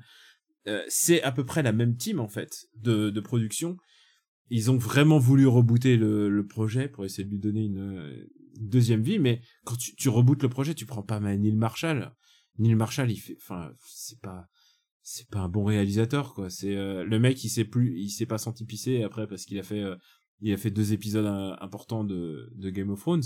c'est 0.90 1.24
à 1.24 1.32
peu 1.32 1.46
près 1.46 1.64
la 1.64 1.72
même 1.72 1.96
team 1.96 2.20
en 2.20 2.28
fait 2.28 2.66
de, 2.82 3.10
de 3.10 3.20
production. 3.22 3.78
Ils 4.54 4.70
ont 4.70 4.78
vraiment 4.78 5.18
voulu 5.18 5.48
rebooter 5.48 5.98
le, 5.98 6.30
le 6.30 6.46
projet 6.46 6.88
pour 6.88 7.06
essayer 7.06 7.24
de 7.24 7.32
lui 7.32 7.40
donner 7.40 7.64
une, 7.66 8.28
deuxième 8.60 9.02
vie, 9.02 9.20
mais 9.20 9.42
quand 9.66 9.76
tu, 9.76 9.96
tu 9.96 10.10
rebootes 10.10 10.44
le 10.44 10.50
projet, 10.50 10.74
tu 10.74 10.86
prends 10.86 11.04
pas 11.04 11.20
Neil 11.20 11.56
Marshall. 11.56 12.14
Neil 12.60 12.76
Marshall, 12.76 13.12
il 13.12 13.18
fait, 13.18 13.38
enfin, 13.42 13.72
c'est 13.86 14.20
pas, 14.22 14.48
c'est 15.02 15.30
pas 15.30 15.40
un 15.40 15.50
bon 15.50 15.64
réalisateur, 15.64 16.34
quoi. 16.34 16.50
C'est 16.50 16.76
euh, 16.76 17.04
le 17.04 17.20
mec, 17.20 17.44
il 17.44 17.50
s'est 17.50 17.66
plus, 17.66 18.00
il 18.00 18.10
s'est 18.10 18.26
pas 18.26 18.38
senti 18.38 18.66
pisser 18.66 19.04
après 19.04 19.28
parce 19.28 19.46
qu'il 19.46 19.60
a 19.60 19.64
fait, 19.64 19.82
euh, 19.82 19.96
il 20.42 20.54
a 20.54 20.58
fait 20.58 20.72
deux 20.72 20.94
épisodes 20.94 21.26
euh, 21.26 21.56
importants 21.60 22.04
de, 22.04 22.52
de 22.56 22.70
Game 22.70 22.90
of 22.90 23.00
Thrones. 23.00 23.24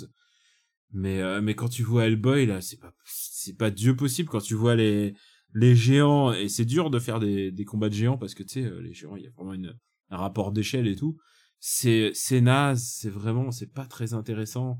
Mais, 0.91 1.41
mais 1.41 1.55
quand 1.55 1.67
tu 1.67 1.83
vois 1.83 2.05
Hellboy, 2.05 2.45
là, 2.45 2.61
c'est 2.61 2.79
pas, 2.79 2.93
c'est 3.03 3.57
pas 3.57 3.69
Dieu 3.69 3.97
possible 3.97 4.29
quand 4.29 4.39
tu 4.39 4.53
vois 4.53 4.75
les, 4.75 5.13
les 5.53 5.75
géants, 5.75 6.31
et 6.31 6.47
c'est 6.47 6.63
dur 6.63 6.89
de 6.89 6.99
faire 6.99 7.19
des, 7.19 7.51
des 7.51 7.65
combats 7.65 7.89
de 7.89 7.95
géants 7.95 8.17
parce 8.17 8.33
que 8.33 8.43
tu 8.43 8.61
sais, 8.61 8.81
les 8.81 8.93
géants, 8.93 9.17
il 9.17 9.23
y 9.23 9.27
a 9.27 9.31
vraiment 9.31 9.53
une, 9.53 9.77
un 10.09 10.17
rapport 10.17 10.51
d'échelle 10.51 10.87
et 10.87 10.95
tout. 10.95 11.17
C'est, 11.59 12.11
c'est 12.13 12.41
naze, 12.41 12.83
c'est 12.83 13.09
vraiment, 13.09 13.51
c'est 13.51 13.71
pas 13.71 13.85
très 13.85 14.13
intéressant 14.13 14.79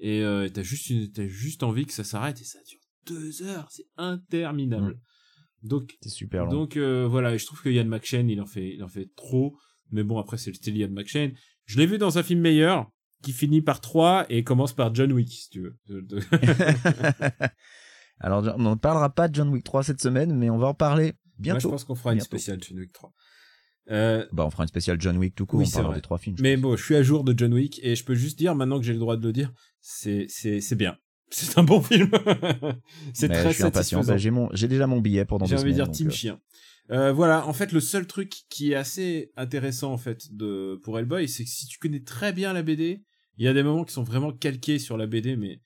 et 0.00 0.22
euh, 0.22 0.48
t'as 0.48 0.62
juste 0.62 0.90
une, 0.90 1.10
t'as 1.10 1.26
juste 1.26 1.62
envie 1.62 1.86
que 1.86 1.92
ça 1.92 2.04
s'arrête 2.04 2.40
et 2.40 2.44
ça 2.44 2.58
dure 2.68 2.78
deux 3.06 3.42
heures, 3.42 3.68
c'est 3.70 3.86
interminable. 3.96 4.94
Mm. 5.62 5.68
Donc 5.68 5.96
c'est 6.02 6.10
super 6.10 6.44
long. 6.44 6.50
Donc 6.50 6.76
euh, 6.76 7.06
voilà, 7.08 7.34
et 7.34 7.38
je 7.38 7.46
trouve 7.46 7.62
que 7.62 7.68
Ian 7.68 7.86
McShane 7.86 8.28
il 8.30 8.40
en 8.40 8.46
fait, 8.46 8.74
il 8.74 8.82
en 8.84 8.88
fait 8.88 9.10
trop. 9.16 9.56
Mais 9.90 10.04
bon 10.04 10.18
après 10.18 10.36
c'est 10.36 10.50
le 10.50 10.54
style 10.54 10.76
Ian 10.76 10.90
McShane. 10.90 11.32
Je 11.64 11.78
l'ai 11.78 11.86
vu 11.86 11.98
dans 11.98 12.18
un 12.18 12.22
film 12.22 12.40
meilleur 12.40 12.90
qui 13.22 13.32
finit 13.32 13.62
par 13.62 13.80
3 13.80 14.26
et 14.28 14.44
commence 14.44 14.72
par 14.74 14.94
John 14.94 15.12
Wick 15.12 15.32
si 15.32 15.50
tu 15.50 15.62
veux. 15.62 15.78
Alors 18.20 18.44
on 18.56 18.70
ne 18.70 18.74
parlera 18.74 19.10
pas 19.10 19.28
de 19.28 19.34
John 19.34 19.48
Wick 19.48 19.64
3 19.64 19.82
cette 19.82 20.00
semaine, 20.00 20.34
mais 20.36 20.50
on 20.50 20.58
va 20.58 20.68
en 20.68 20.74
parler 20.74 21.14
bientôt. 21.38 21.54
Moi, 21.54 21.60
je 21.60 21.68
pense 21.68 21.84
qu'on 21.84 21.94
fera 21.94 22.12
une 22.12 22.20
spéciale 22.20 22.62
John 22.62 22.78
Wick 22.78 22.92
3. 22.92 23.12
Euh, 23.90 24.26
bah, 24.32 24.44
on 24.46 24.50
fera 24.50 24.64
une 24.64 24.68
spéciale 24.68 25.00
John 25.00 25.16
Wick 25.16 25.34
tout 25.34 25.46
court, 25.46 25.60
on 25.60 25.70
parlera 25.70 25.94
des 25.94 26.02
trois 26.02 26.18
films. 26.18 26.36
Mais 26.40 26.56
bon, 26.56 26.76
je 26.76 26.84
suis 26.84 26.96
à 26.96 27.02
jour 27.02 27.24
de 27.24 27.34
John 27.36 27.54
Wick 27.54 27.80
et 27.82 27.96
je 27.96 28.04
peux 28.04 28.14
juste 28.14 28.38
dire, 28.38 28.54
maintenant 28.54 28.78
que 28.78 28.84
j'ai 28.84 28.92
le 28.92 28.98
droit 28.98 29.16
de 29.16 29.26
le 29.26 29.32
dire, 29.32 29.52
c'est, 29.80 30.26
c'est, 30.28 30.60
c'est 30.60 30.76
bien. 30.76 30.96
C'est 31.30 31.58
un 31.58 31.62
bon 31.62 31.82
film. 31.82 32.10
c'est 33.12 33.28
très 33.28 33.50
je 33.50 33.56
suis 33.56 33.62
impatient. 33.62 34.02
Bah, 34.02 34.16
j'ai 34.16 34.30
mon, 34.30 34.48
j'ai 34.54 34.66
déjà 34.66 34.86
mon 34.86 35.02
billet 35.02 35.26
pour 35.26 35.38
dans 35.38 35.44
deux 35.44 35.58
semaines. 35.58 35.74
J'ai 35.74 35.82
envie 35.82 35.90
de 35.90 35.92
dire 35.92 35.92
Team 35.92 36.08
euh. 36.08 36.10
Chien. 36.10 36.40
Euh, 36.90 37.12
voilà, 37.12 37.46
en 37.46 37.52
fait, 37.52 37.72
le 37.72 37.80
seul 37.80 38.06
truc 38.06 38.32
qui 38.48 38.72
est 38.72 38.74
assez 38.74 39.30
intéressant 39.36 39.92
en 39.92 39.98
fait 39.98 40.34
de 40.34 40.80
pour 40.82 40.98
Hellboy, 40.98 41.28
c'est 41.28 41.44
que 41.44 41.50
si 41.50 41.66
tu 41.66 41.78
connais 41.78 42.00
très 42.00 42.32
bien 42.32 42.54
la 42.54 42.62
BD, 42.62 43.02
il 43.36 43.44
y 43.44 43.48
a 43.48 43.52
des 43.52 43.62
moments 43.62 43.84
qui 43.84 43.92
sont 43.92 44.04
vraiment 44.04 44.32
calqués 44.32 44.78
sur 44.78 44.96
la 44.96 45.06
BD, 45.06 45.36
mais 45.36 45.60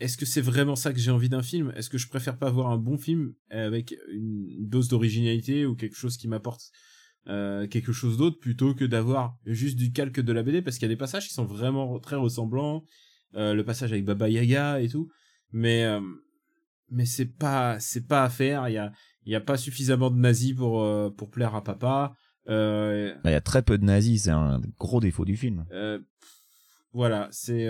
est-ce 0.00 0.16
que 0.16 0.26
c'est 0.26 0.40
vraiment 0.40 0.74
ça 0.74 0.92
que 0.92 0.98
j'ai 0.98 1.12
envie 1.12 1.28
d'un 1.28 1.42
film? 1.42 1.72
Est-ce 1.76 1.88
que 1.88 1.98
je 1.98 2.08
préfère 2.08 2.36
pas 2.36 2.50
voir 2.50 2.68
un 2.68 2.78
bon 2.78 2.98
film 2.98 3.34
avec 3.50 3.94
une 4.12 4.66
dose 4.66 4.88
d'originalité 4.88 5.66
ou 5.66 5.76
quelque 5.76 5.96
chose 5.96 6.16
qui 6.16 6.26
m'apporte 6.26 6.72
euh, 7.28 7.66
quelque 7.66 7.92
chose 7.92 8.16
d'autre 8.16 8.38
plutôt 8.38 8.74
que 8.74 8.84
d'avoir 8.84 9.36
juste 9.44 9.76
du 9.76 9.92
calque 9.92 10.20
de 10.20 10.32
la 10.32 10.42
BD 10.42 10.62
parce 10.62 10.76
qu'il 10.76 10.86
y 10.86 10.90
a 10.90 10.94
des 10.94 10.98
passages 10.98 11.28
qui 11.28 11.34
sont 11.34 11.44
vraiment 11.44 11.98
très 12.00 12.16
ressemblants 12.16 12.82
euh, 13.34 13.54
le 13.54 13.62
passage 13.64 13.92
avec 13.92 14.04
Baba 14.04 14.28
Yaga 14.28 14.80
et 14.80 14.88
tout. 14.88 15.08
Mais 15.52 15.84
euh, 15.84 16.00
mais 16.90 17.04
c'est 17.04 17.26
pas 17.26 17.78
c'est 17.78 18.06
pas 18.06 18.24
à 18.24 18.30
faire. 18.30 18.68
Il 18.68 18.72
y 18.72 18.78
a 18.78 18.92
il 19.26 19.32
y 19.32 19.36
a 19.36 19.40
pas 19.40 19.58
suffisamment 19.58 20.10
de 20.10 20.16
nazis 20.16 20.54
pour 20.54 20.84
pour 21.14 21.30
plaire 21.30 21.54
à 21.54 21.62
papa. 21.62 22.14
Il 22.48 23.14
y 23.24 23.28
a 23.28 23.40
très 23.40 23.62
peu 23.62 23.78
de 23.78 23.84
nazis 23.84 24.24
c'est 24.24 24.30
un 24.30 24.60
gros 24.78 25.00
défaut 25.00 25.24
du 25.24 25.36
film. 25.36 25.66
voilà 26.92 27.28
c'est 27.30 27.68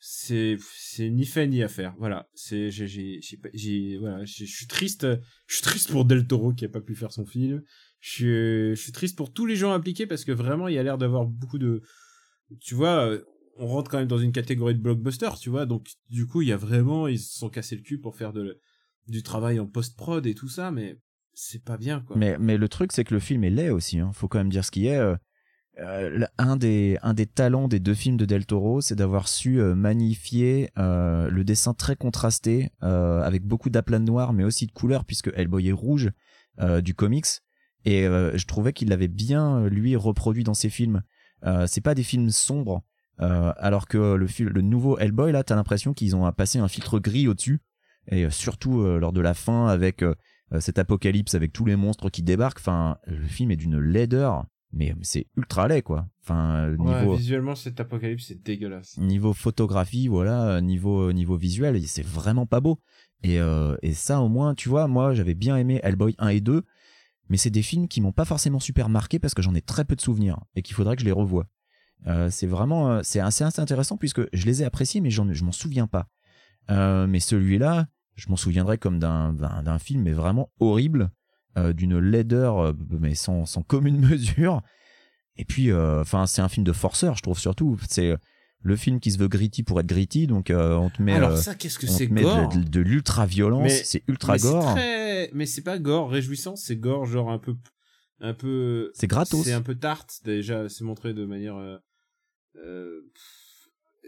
c'est 0.00 0.56
c'est 0.76 1.10
ni 1.10 1.26
fait 1.26 1.46
ni 1.46 1.62
à 1.62 1.68
faire. 1.68 1.94
Voilà. 1.98 2.28
C'est 2.34 2.70
j'ai 2.70 2.86
j'ai 2.86 3.20
j'ai 3.54 3.98
voilà 3.98 4.24
je 4.24 4.44
suis 4.44 4.66
triste. 4.66 5.06
Je 5.46 5.54
suis 5.54 5.62
triste 5.62 5.90
pour 5.90 6.04
Del 6.04 6.26
Toro 6.26 6.52
qui 6.52 6.64
a 6.64 6.68
pas 6.68 6.80
pu 6.80 6.94
faire 6.94 7.12
son 7.12 7.26
film. 7.26 7.62
Je, 8.00 8.74
suis 8.76 8.92
triste 8.92 9.16
pour 9.16 9.32
tous 9.32 9.44
les 9.44 9.56
gens 9.56 9.72
impliqués 9.72 10.06
parce 10.06 10.24
que 10.24 10.30
vraiment 10.30 10.68
il 10.68 10.74
y 10.74 10.78
a 10.78 10.82
l'air 10.84 10.98
d'avoir 10.98 11.26
beaucoup 11.26 11.58
de 11.58 11.82
tu 12.60 12.74
vois 12.76 13.10
on 13.56 13.66
rentre 13.66 13.90
quand 13.90 13.98
même 13.98 14.06
dans 14.06 14.18
une 14.18 14.30
catégorie 14.30 14.74
de 14.74 14.80
blockbuster 14.80 15.30
tu 15.40 15.50
vois. 15.50 15.66
Donc 15.66 15.88
du 16.08 16.26
coup 16.26 16.42
il 16.42 16.48
y 16.48 16.52
a 16.52 16.56
vraiment 16.56 17.08
ils 17.08 17.18
se 17.18 17.36
sont 17.38 17.50
cassés 17.50 17.76
le 17.76 17.82
cul 17.82 17.98
pour 17.98 18.16
faire 18.16 18.32
de 18.32 18.60
du 19.08 19.22
travail 19.22 19.58
en 19.58 19.66
post 19.66 19.96
prod 19.96 20.24
et 20.26 20.34
tout 20.34 20.48
ça 20.48 20.70
mais 20.70 20.96
c'est 21.32 21.64
pas 21.64 21.76
bien 21.76 22.00
quoi. 22.00 22.16
Mais 22.16 22.38
mais 22.38 22.56
le 22.56 22.68
truc 22.68 22.92
c'est 22.92 23.04
que 23.04 23.14
le 23.14 23.20
film 23.20 23.42
est 23.42 23.50
laid 23.50 23.70
aussi 23.70 23.98
hein. 23.98 24.12
faut 24.12 24.28
quand 24.28 24.38
même 24.38 24.50
dire 24.50 24.64
ce 24.64 24.70
qui 24.70 24.86
est 24.86 24.98
euh, 24.98 25.16
euh, 25.80 26.26
un 26.38 26.56
des 26.56 26.98
un 27.02 27.14
des 27.14 27.26
talents 27.26 27.68
des 27.68 27.78
deux 27.78 27.94
films 27.94 28.16
de 28.16 28.24
Del 28.24 28.46
Toro, 28.46 28.80
c'est 28.80 28.96
d'avoir 28.96 29.28
su 29.28 29.60
euh, 29.60 29.74
magnifier 29.74 30.70
euh, 30.76 31.30
le 31.30 31.44
dessin 31.44 31.72
très 31.72 31.94
contrasté 31.94 32.70
avec 32.80 33.44
beaucoup 33.44 33.70
d'aplats 33.70 33.98
noirs, 33.98 34.32
mais 34.32 34.44
aussi 34.44 34.66
de 34.66 34.72
couleurs, 34.72 35.04
puisque 35.04 35.30
Hellboy 35.34 35.68
est 35.68 35.72
rouge 35.72 36.10
du 36.82 36.94
comics. 36.94 37.26
Et 37.84 38.02
je 38.04 38.46
trouvais 38.46 38.72
qu'il 38.72 38.88
l'avait 38.88 39.08
bien 39.08 39.66
lui 39.68 39.96
reproduit 39.96 40.44
dans 40.44 40.54
ses 40.54 40.70
films. 40.70 41.02
c'est 41.66 41.80
pas 41.80 41.94
des 41.94 42.02
films 42.02 42.30
sombres, 42.30 42.82
alors 43.18 43.86
que 43.86 44.14
le 44.14 44.26
le 44.44 44.62
nouveau 44.62 44.98
Hellboy 44.98 45.32
là, 45.32 45.44
t'as 45.44 45.56
l'impression 45.56 45.94
qu'ils 45.94 46.16
ont 46.16 46.30
passé 46.32 46.58
un 46.58 46.68
filtre 46.68 46.98
gris 46.98 47.28
au-dessus. 47.28 47.60
Et 48.10 48.28
surtout 48.30 48.82
lors 48.98 49.12
de 49.12 49.20
la 49.20 49.34
fin 49.34 49.66
avec 49.66 50.04
cet 50.60 50.78
apocalypse 50.78 51.34
avec 51.34 51.52
tous 51.52 51.64
les 51.64 51.76
monstres 51.76 52.10
qui 52.10 52.22
débarquent. 52.22 52.60
Enfin, 52.60 52.98
le 53.06 53.26
film 53.26 53.50
est 53.50 53.56
d'une 53.56 53.78
laideur 53.78 54.46
mais 54.72 54.94
c'est 55.02 55.26
ultra 55.36 55.68
laid 55.68 55.82
quoi. 55.82 56.08
Enfin 56.22 56.70
niveau 56.70 57.14
visuellement 57.16 57.54
cet 57.54 57.80
apocalypse 57.80 58.26
c'est 58.28 58.42
dégueulasse. 58.42 58.96
Niveau 58.98 59.32
photographie 59.32 60.08
voilà, 60.08 60.60
niveau 60.60 61.12
niveau 61.12 61.36
visuel, 61.36 61.86
c'est 61.86 62.04
vraiment 62.04 62.46
pas 62.46 62.60
beau. 62.60 62.78
Et 63.22 63.40
euh, 63.40 63.76
et 63.82 63.94
ça 63.94 64.20
au 64.20 64.28
moins, 64.28 64.54
tu 64.54 64.68
vois, 64.68 64.86
moi 64.86 65.14
j'avais 65.14 65.34
bien 65.34 65.56
aimé 65.56 65.80
Hellboy 65.82 66.14
1 66.18 66.28
et 66.28 66.40
2, 66.40 66.64
mais 67.28 67.36
c'est 67.36 67.50
des 67.50 67.62
films 67.62 67.88
qui 67.88 68.00
m'ont 68.00 68.12
pas 68.12 68.24
forcément 68.24 68.60
super 68.60 68.88
marqué 68.88 69.18
parce 69.18 69.34
que 69.34 69.42
j'en 69.42 69.54
ai 69.54 69.62
très 69.62 69.84
peu 69.84 69.96
de 69.96 70.00
souvenirs 70.00 70.38
et 70.54 70.62
qu'il 70.62 70.74
faudrait 70.74 70.96
que 70.96 71.00
je 71.00 71.06
les 71.06 71.12
revoie. 71.12 71.46
Euh, 72.06 72.30
c'est 72.30 72.46
vraiment 72.46 72.90
euh, 72.90 73.00
c'est 73.02 73.20
assez, 73.20 73.42
assez 73.42 73.60
intéressant 73.60 73.96
puisque 73.96 74.22
je 74.32 74.46
les 74.46 74.62
ai 74.62 74.64
appréciés 74.64 75.00
mais 75.00 75.10
j'en 75.10 75.32
je 75.32 75.44
m'en 75.44 75.52
souviens 75.52 75.86
pas. 75.86 76.08
Euh, 76.70 77.06
mais 77.06 77.18
celui-là, 77.20 77.88
je 78.14 78.28
m'en 78.28 78.36
souviendrai 78.36 78.78
comme 78.78 78.98
d'un 78.98 79.32
d'un 79.32 79.78
film 79.78 80.02
mais 80.02 80.12
vraiment 80.12 80.50
horrible 80.60 81.10
euh, 81.58 81.72
d'une 81.72 81.98
laideur 81.98 82.58
euh, 82.58 82.72
mais 82.90 83.14
sans, 83.14 83.46
sans 83.46 83.62
commune 83.62 83.98
mesure. 84.08 84.62
Et 85.36 85.44
puis, 85.44 85.70
euh, 85.70 86.00
enfin, 86.00 86.26
c'est 86.26 86.42
un 86.42 86.48
film 86.48 86.64
de 86.64 86.72
forceur, 86.72 87.16
je 87.16 87.22
trouve 87.22 87.38
surtout. 87.38 87.78
C'est 87.88 88.14
le 88.62 88.76
film 88.76 88.98
qui 88.98 89.12
se 89.12 89.18
veut 89.18 89.28
gritty 89.28 89.62
pour 89.62 89.78
être 89.78 89.86
gritty, 89.86 90.26
donc 90.26 90.50
on 90.50 90.90
te 90.90 91.00
met. 91.00 91.12
Alors 91.14 91.38
ça, 91.38 91.54
qu'est-ce 91.54 91.78
que 91.78 91.86
c'est 91.86 92.08
gore 92.08 92.48
De, 92.48 92.60
de, 92.60 92.80
l'ultra 92.80 93.24
violence, 93.24 93.72
c'est 93.84 94.02
ultra 94.08 94.36
gore. 94.36 94.74
Mais 95.32 95.46
c'est 95.46 95.62
pas 95.62 95.78
gore 95.78 96.10
réjouissant, 96.10 96.56
c'est 96.56 96.76
gore 96.76 97.06
genre 97.06 97.30
un 97.30 97.38
peu, 97.38 97.54
un 98.20 98.34
peu. 98.34 98.90
C'est 98.94 99.06
gratos. 99.06 99.44
C'est 99.44 99.52
un 99.52 99.62
peu 99.62 99.76
tarte 99.76 100.20
déjà, 100.24 100.68
c'est 100.68 100.82
montré 100.82 101.14
de 101.14 101.24
manière. 101.24 101.56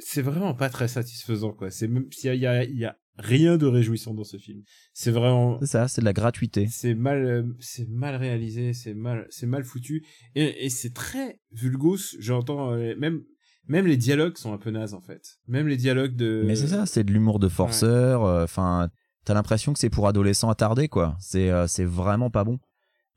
c'est 0.00 0.22
vraiment 0.22 0.54
pas 0.54 0.68
très 0.68 0.88
satisfaisant 0.88 1.52
quoi. 1.52 1.70
C'est 1.70 1.86
même 1.86 2.10
s'il 2.10 2.34
y 2.34 2.46
a, 2.46 2.64
il 2.64 2.76
y 2.76 2.84
a 2.84 2.96
rien 3.18 3.56
de 3.56 3.66
réjouissant 3.66 4.14
dans 4.14 4.24
ce 4.24 4.36
film. 4.36 4.62
C'est 4.92 5.10
vraiment. 5.10 5.58
C'est 5.60 5.66
ça, 5.66 5.88
c'est 5.88 6.00
de 6.00 6.06
la 6.06 6.12
gratuité. 6.12 6.68
C'est 6.70 6.94
mal, 6.94 7.24
euh, 7.24 7.42
c'est 7.60 7.88
mal 7.88 8.16
réalisé, 8.16 8.72
c'est 8.72 8.94
mal, 8.94 9.26
c'est 9.30 9.46
mal 9.46 9.64
foutu 9.64 10.04
et, 10.34 10.64
et 10.64 10.70
c'est 10.70 10.94
très 10.94 11.40
vulgos. 11.52 12.16
J'entends 12.18 12.72
euh, 12.72 12.94
même. 12.98 13.22
Même 13.68 13.86
les 13.86 13.98
dialogues 13.98 14.36
sont 14.36 14.52
un 14.52 14.58
peu 14.58 14.70
nazes 14.70 14.94
en 14.94 15.00
fait. 15.00 15.38
Même 15.46 15.68
les 15.68 15.76
dialogues 15.76 16.16
de. 16.16 16.42
Mais 16.44 16.56
c'est 16.56 16.66
ça, 16.66 16.86
c'est 16.86 17.04
de 17.04 17.12
l'humour 17.12 17.38
de 17.38 17.46
forceur. 17.46 18.24
Euh, 18.24 18.42
enfin, 18.42 18.88
t'as 19.24 19.34
l'impression 19.34 19.72
que 19.72 19.78
c'est 19.78 19.90
pour 19.90 20.08
adolescents 20.08 20.50
attardés 20.50 20.88
quoi. 20.88 21.16
C'est 21.20 21.50
c'est 21.68 21.84
vraiment 21.84 22.30
pas 22.30 22.42
bon. 22.42 22.58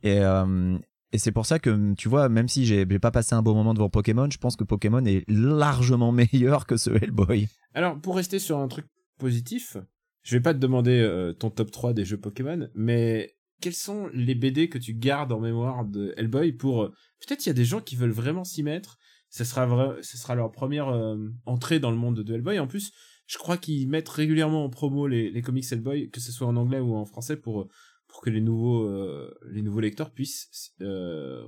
Et 0.04 0.22
et 1.14 1.20
c'est 1.20 1.32
pour 1.32 1.46
ça 1.46 1.60
que 1.60 1.94
tu 1.94 2.10
vois, 2.10 2.28
même 2.28 2.48
si 2.48 2.66
j'ai 2.66 2.86
pas 2.86 3.12
passé 3.12 3.36
un 3.36 3.44
beau 3.44 3.54
moment 3.54 3.76
devant 3.76 3.90
Pokémon, 3.90 4.28
je 4.32 4.40
pense 4.40 4.56
que 4.56 4.64
Pokémon 4.64 5.06
est 5.06 5.24
largement 5.30 6.12
meilleur 6.34 6.66
que 6.66 6.76
ce 6.76 6.90
Hellboy. 6.90 7.48
Alors 7.76 8.00
pour 8.02 8.16
rester 8.16 8.40
sur 8.40 8.58
un 8.58 8.68
truc 8.68 8.88
positif, 9.24 9.78
je 10.24 10.36
vais 10.36 10.42
pas 10.42 10.54
te 10.54 10.60
demander 10.60 11.00
euh, 11.00 11.32
ton 11.32 11.50
top 11.50 11.72
3 11.72 11.94
des 11.94 12.04
jeux 12.04 12.20
Pokémon, 12.20 12.68
mais 12.76 13.38
quels 13.62 13.74
sont 13.74 14.10
les 14.14 14.36
BD 14.36 14.68
que 14.68 14.78
tu 14.78 14.94
gardes 14.94 15.32
en 15.32 15.40
mémoire 15.40 15.86
de 15.86 16.14
Hellboy 16.18 16.52
pour 16.52 16.84
euh, 16.84 16.90
peut-être 17.22 17.46
il 17.46 17.50
y 17.50 17.52
a 17.52 17.54
des 17.54 17.64
gens 17.64 17.80
qui 17.80 17.96
veulent 17.96 18.12
vraiment 18.12 18.44
s'y 18.44 18.64
mettre, 18.64 18.98
ce 19.30 19.46
sera 19.46 19.66
sera 20.02 20.36
leur 20.36 20.52
première 20.52 20.90
euh, 20.90 21.16
entrée 21.46 21.80
dans 21.80 21.90
le 21.90 21.96
monde 21.96 22.20
de 22.20 22.34
Hellboy. 22.34 22.60
En 22.60 22.68
plus, 22.68 22.92
je 23.26 23.38
crois 23.38 23.56
qu'ils 23.56 23.88
mettent 23.88 24.10
régulièrement 24.10 24.66
en 24.66 24.70
promo 24.70 25.08
les, 25.08 25.42
comics 25.42 25.72
Hellboy 25.72 26.10
que 26.10 26.20
ce 26.20 26.34
soit 26.34 26.48
en 26.48 26.58
anglais 26.58 26.82
ou 26.82 26.96
en 26.96 27.06
français 27.06 27.38
pour 27.38 27.70
que 28.22 28.30
les 28.30 28.42
nouveaux 28.42 29.80
lecteurs 29.80 30.12
puissent 30.12 30.76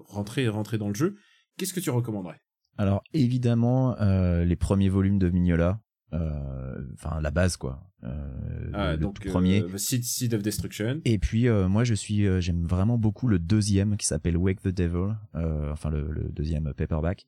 rentrer 0.08 0.48
rentrer 0.48 0.78
dans 0.78 0.88
le 0.88 0.96
jeu. 0.96 1.18
Qu'est-ce 1.58 1.74
que 1.74 1.82
tu 1.82 1.90
recommanderais? 1.90 2.42
Alors 2.78 3.04
évidemment 3.14 3.96
les 4.00 4.56
premiers 4.56 4.90
volumes 4.90 5.20
de 5.20 5.30
Mignola 5.30 5.82
enfin 6.14 7.20
la 7.22 7.32
base 7.32 7.58
quoi. 7.58 7.82
Euh, 8.04 8.70
ah, 8.74 8.92
le, 8.92 8.98
donc, 8.98 9.26
premier. 9.26 9.62
euh, 9.64 9.78
Seed, 9.78 10.34
of 10.34 10.42
Destruction. 10.42 11.02
Et 11.06 11.18
puis 11.18 11.50
moi 11.50 11.84
je 11.84 11.94
suis 11.94 12.26
j'aime 12.42 12.66
vraiment 12.66 12.98
beaucoup 12.98 13.28
le 13.28 13.40
deuxième 13.40 13.98
qui 13.98 14.06
s'appelle 14.06 14.38
Wake 14.38 14.62
the 14.62 14.70
Devil 14.70 15.16
enfin 15.34 15.90
le, 15.90 16.12
le, 16.12 16.30
deuxième 16.30 16.74
paperback. 16.74 17.28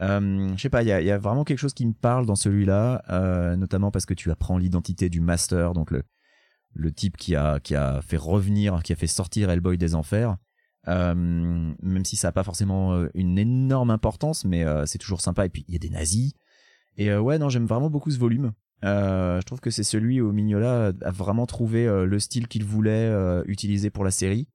Je 0.00 0.54
sais 0.58 0.70
pas 0.70 0.82
il 0.82 0.88
y 0.88 0.92
a, 0.92 1.00
y 1.00 1.10
a, 1.10 1.18
vraiment 1.18 1.44
quelque 1.44 1.58
chose 1.58 1.74
qui 1.74 1.86
me 1.86 1.92
parle 1.92 2.26
dans 2.26 2.36
celui-là 2.36 3.54
notamment 3.56 3.90
parce 3.90 4.06
que 4.06 4.14
tu 4.14 4.30
apprends 4.30 4.58
l'identité 4.58 5.08
du 5.08 5.20
master 5.20 5.72
donc 5.72 5.90
le 5.90 6.02
le 6.76 6.90
type 6.90 7.16
qui 7.16 7.36
a 7.36 7.60
qui 7.60 7.76
a 7.76 8.02
fait 8.02 8.16
revenir 8.16 8.82
qui 8.82 8.92
a 8.92 8.96
fait 8.96 9.06
sortir 9.06 9.50
Hellboy 9.50 9.78
des 9.78 9.94
enfers. 9.94 10.36
Même 10.86 12.04
si 12.04 12.16
ça 12.16 12.28
a 12.28 12.32
pas 12.32 12.44
forcément 12.44 13.06
une 13.14 13.38
énorme 13.38 13.90
importance 13.90 14.44
mais 14.44 14.64
c'est 14.86 14.98
toujours 14.98 15.20
sympa. 15.20 15.46
Et 15.46 15.48
puis 15.48 15.64
il 15.68 15.72
y 15.72 15.76
a 15.76 15.80
des 15.80 15.90
nazis 15.90 16.34
et 16.96 17.10
euh, 17.10 17.20
ouais, 17.20 17.38
non, 17.38 17.48
j'aime 17.48 17.66
vraiment 17.66 17.90
beaucoup 17.90 18.10
ce 18.10 18.18
volume. 18.18 18.52
Euh, 18.84 19.40
je 19.40 19.46
trouve 19.46 19.60
que 19.60 19.70
c'est 19.70 19.84
celui 19.84 20.20
où 20.20 20.32
Mignola 20.32 20.92
a 21.02 21.10
vraiment 21.10 21.46
trouvé 21.46 21.86
euh, 21.86 22.04
le 22.04 22.18
style 22.18 22.48
qu'il 22.48 22.64
voulait 22.64 23.12
utiliser 23.46 23.90
pour 23.90 24.04
la 24.04 24.10
série. 24.10 24.48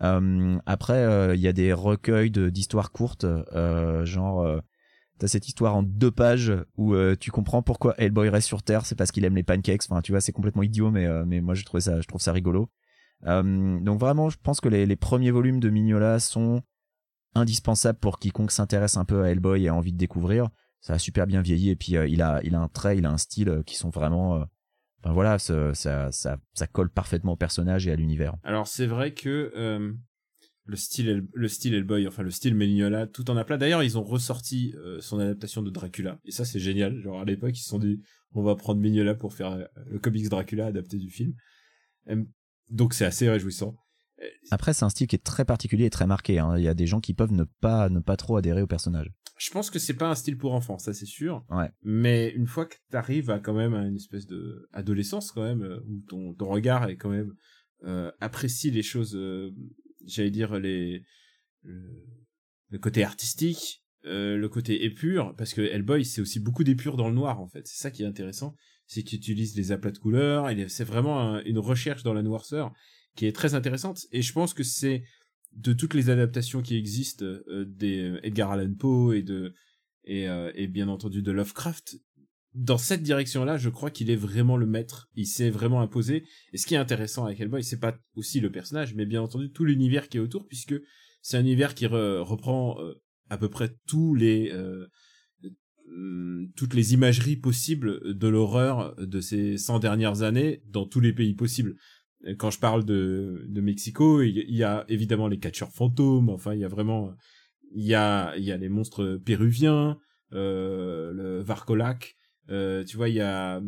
après, 0.00 1.34
il 1.34 1.40
y 1.40 1.48
a 1.48 1.52
des 1.52 1.72
recueils 1.72 2.30
d'histoires 2.30 2.92
courtes, 2.92 3.26
genre 4.04 4.60
t'as 5.18 5.28
cette 5.28 5.48
histoire 5.48 5.74
en 5.74 5.82
deux 5.82 6.10
pages 6.10 6.52
où 6.76 6.94
tu 7.18 7.30
comprends 7.30 7.62
pourquoi 7.62 7.94
Hellboy 7.98 8.28
reste 8.28 8.46
sur 8.46 8.62
Terre, 8.62 8.86
c'est 8.86 8.94
parce 8.94 9.10
qu'il 9.10 9.24
aime 9.24 9.36
les 9.36 9.42
pancakes. 9.42 9.84
Enfin, 9.88 10.02
tu 10.02 10.12
vois, 10.12 10.20
c'est 10.20 10.32
complètement 10.32 10.62
idiot, 10.62 10.90
mais 10.90 11.06
mais 11.24 11.40
moi 11.40 11.54
je 11.54 11.64
trouve 11.64 11.80
ça, 11.80 12.00
je 12.00 12.06
trouve 12.06 12.20
ça 12.20 12.32
rigolo. 12.32 12.70
donc 13.24 13.98
vraiment, 13.98 14.28
je 14.28 14.36
pense 14.42 14.60
que 14.60 14.68
les, 14.68 14.86
les 14.86 14.96
premiers 14.96 15.30
volumes 15.30 15.60
de 15.60 15.70
Mignola 15.70 16.20
sont 16.20 16.62
indispensables 17.34 17.98
pour 17.98 18.18
quiconque 18.18 18.50
s'intéresse 18.50 18.96
un 18.96 19.04
peu 19.04 19.22
à 19.22 19.30
Hellboy 19.30 19.64
et 19.64 19.68
a 19.68 19.74
envie 19.74 19.92
de 19.92 19.98
découvrir 19.98 20.48
ça 20.80 20.94
a 20.94 20.98
super 20.98 21.26
bien 21.26 21.42
vieilli 21.42 21.70
et 21.70 21.76
puis 21.76 21.96
euh, 21.96 22.06
il 22.06 22.22
a 22.22 22.40
il 22.44 22.54
a 22.54 22.60
un 22.60 22.68
trait, 22.68 22.98
il 22.98 23.06
a 23.06 23.10
un 23.10 23.18
style 23.18 23.48
euh, 23.48 23.62
qui 23.62 23.76
sont 23.76 23.90
vraiment 23.90 24.36
euh, 24.36 24.44
enfin 25.02 25.12
voilà, 25.12 25.38
ça, 25.38 25.74
ça, 25.74 26.10
ça, 26.12 26.66
colle 26.66 26.90
parfaitement 26.90 27.32
au 27.32 27.36
personnage 27.36 27.86
et 27.86 27.92
à 27.92 27.96
l'univers. 27.96 28.34
Alors 28.42 28.66
c'est 28.66 28.86
vrai 28.86 29.12
que 29.12 29.52
le 30.68 30.76
style 30.76 31.26
le 31.32 31.48
style 31.48 31.74
Hellboy, 31.74 32.08
enfin 32.08 32.22
le 32.22 32.30
style 32.30 32.54
Mignola, 32.54 33.06
tout 33.06 33.30
en 33.30 33.36
a 33.36 33.44
plein. 33.44 33.58
D'ailleurs, 33.58 33.84
ils 33.84 33.98
ont 33.98 34.02
ressorti 34.02 34.74
son 35.00 35.20
adaptation 35.20 35.62
de 35.62 35.70
Dracula 35.70 36.18
et 36.24 36.32
ça 36.32 36.44
c'est 36.44 36.58
génial. 36.58 37.00
Genre 37.00 37.20
à 37.20 37.24
l'époque, 37.24 37.56
ils 37.56 37.62
se 37.62 37.68
sont 37.68 37.78
dit 37.78 38.00
on 38.32 38.42
va 38.42 38.56
prendre 38.56 38.80
Mignola 38.80 39.14
pour 39.14 39.32
faire 39.32 39.68
le 39.86 39.98
comics 39.98 40.28
Dracula 40.28 40.66
adapté 40.66 40.98
du 40.98 41.10
film. 41.10 41.34
Donc 42.70 42.94
c'est 42.94 43.04
assez 43.04 43.28
réjouissant. 43.28 43.76
Après, 44.50 44.72
c'est 44.72 44.84
un 44.84 44.88
style 44.88 45.06
qui 45.06 45.14
est 45.14 45.24
très 45.24 45.44
particulier 45.44 45.84
et 45.84 45.90
très 45.90 46.06
marqué. 46.06 46.38
Hein. 46.38 46.56
Il 46.56 46.64
y 46.64 46.68
a 46.68 46.74
des 46.74 46.86
gens 46.86 47.00
qui 47.00 47.14
peuvent 47.14 47.32
ne 47.32 47.44
pas 47.44 47.88
ne 47.90 48.00
pas 48.00 48.16
trop 48.16 48.36
adhérer 48.36 48.62
au 48.62 48.66
personnage 48.66 49.12
je 49.36 49.50
pense 49.50 49.70
que 49.70 49.78
c'est 49.78 49.94
pas 49.94 50.10
un 50.10 50.14
style 50.14 50.38
pour 50.38 50.54
enfants, 50.54 50.78
ça 50.78 50.94
c'est 50.94 51.06
sûr. 51.06 51.44
Ouais. 51.50 51.70
Mais 51.82 52.30
une 52.30 52.46
fois 52.46 52.66
que 52.66 52.76
t'arrives 52.90 53.30
à 53.30 53.38
quand 53.38 53.54
même 53.54 53.74
à 53.74 53.86
une 53.86 53.96
espèce 53.96 54.26
de 54.26 54.68
adolescence 54.72 55.30
quand 55.30 55.42
même, 55.42 55.62
euh, 55.62 55.80
où 55.86 56.00
ton, 56.08 56.34
ton 56.34 56.48
regard 56.48 56.88
est 56.88 56.96
quand 56.96 57.10
même 57.10 57.34
euh, 57.84 58.10
apprécie 58.20 58.70
les 58.70 58.82
choses, 58.82 59.14
euh, 59.14 59.50
j'allais 60.06 60.30
dire 60.30 60.58
les 60.58 61.04
le, 61.62 62.78
côté 62.78 63.04
artistique, 63.04 63.84
euh, 64.06 64.36
le 64.36 64.48
côté 64.48 64.84
épure, 64.84 65.34
parce 65.36 65.52
que 65.52 65.60
Hellboy 65.60 66.04
c'est 66.04 66.20
aussi 66.20 66.40
beaucoup 66.40 66.64
d'épure 66.64 66.96
dans 66.96 67.08
le 67.08 67.14
noir 67.14 67.40
en 67.40 67.48
fait. 67.48 67.66
C'est 67.66 67.78
ça 67.78 67.90
qui 67.90 68.02
est 68.02 68.06
intéressant, 68.06 68.54
c'est 68.86 69.02
qu'il 69.02 69.18
utilise 69.18 69.56
les 69.56 69.72
aplats 69.72 69.90
de 69.90 69.98
couleurs, 69.98 70.48
c'est 70.68 70.84
vraiment 70.84 71.38
une 71.40 71.58
recherche 71.58 72.02
dans 72.02 72.14
la 72.14 72.22
noirceur 72.22 72.72
qui 73.14 73.26
est 73.26 73.34
très 73.34 73.54
intéressante. 73.54 74.06
Et 74.10 74.22
je 74.22 74.32
pense 74.32 74.54
que 74.54 74.62
c'est 74.62 75.02
de 75.56 75.72
toutes 75.72 75.94
les 75.94 76.10
adaptations 76.10 76.62
qui 76.62 76.76
existent 76.76 77.24
euh, 77.24 77.64
des 77.66 78.02
euh, 78.02 78.20
Edgar 78.22 78.52
Allan 78.52 78.74
Poe 78.74 79.14
et 79.14 79.22
de 79.22 79.54
euh, 80.08 80.52
et 80.54 80.68
bien 80.68 80.88
entendu 80.88 81.22
de 81.22 81.32
Lovecraft 81.32 81.96
dans 82.54 82.78
cette 82.78 83.02
direction-là, 83.02 83.58
je 83.58 83.68
crois 83.68 83.90
qu'il 83.90 84.08
est 84.08 84.16
vraiment 84.16 84.56
le 84.56 84.64
maître. 84.64 85.10
Il 85.14 85.26
s'est 85.26 85.50
vraiment 85.50 85.82
imposé. 85.82 86.24
Et 86.54 86.56
ce 86.56 86.66
qui 86.66 86.72
est 86.72 86.78
intéressant 86.78 87.26
avec 87.26 87.38
Hellboy, 87.38 87.62
c'est 87.62 87.78
pas 87.78 87.98
aussi 88.14 88.40
le 88.40 88.50
personnage, 88.50 88.94
mais 88.94 89.04
bien 89.04 89.20
entendu 89.20 89.50
tout 89.50 89.66
l'univers 89.66 90.08
qui 90.08 90.16
est 90.16 90.20
autour, 90.20 90.48
puisque 90.48 90.74
c'est 91.20 91.36
un 91.36 91.40
univers 91.40 91.74
qui 91.74 91.84
reprend 91.84 92.78
à 93.28 93.36
peu 93.36 93.50
près 93.50 93.76
tous 93.86 94.14
les 94.14 94.50
toutes 96.56 96.72
les 96.72 96.94
imageries 96.94 97.36
possibles 97.36 98.16
de 98.16 98.26
l'horreur 98.26 98.96
de 98.96 99.20
ces 99.20 99.58
100 99.58 99.78
dernières 99.80 100.22
années 100.22 100.62
dans 100.66 100.86
tous 100.86 101.00
les 101.00 101.12
pays 101.12 101.34
possibles 101.34 101.76
quand 102.38 102.50
je 102.50 102.58
parle 102.58 102.84
de, 102.84 103.44
de 103.48 103.60
Mexico, 103.60 104.22
il 104.22 104.54
y 104.54 104.62
a 104.64 104.84
évidemment 104.88 105.28
les 105.28 105.38
catcheurs 105.38 105.70
fantômes, 105.72 106.28
enfin 106.30 106.54
il 106.54 106.60
y 106.60 106.64
a 106.64 106.68
vraiment 106.68 107.12
il 107.74 107.84
y 107.84 107.94
a 107.94 108.34
il 108.36 108.44
y 108.44 108.52
a 108.52 108.56
les 108.56 108.68
monstres 108.68 109.20
péruviens, 109.24 109.98
euh, 110.32 111.12
le 111.12 111.40
Varcolac, 111.40 112.14
euh, 112.50 112.84
tu 112.84 112.96
vois 112.96 113.08
il 113.08 113.16
y 113.16 113.20
a 113.20 113.60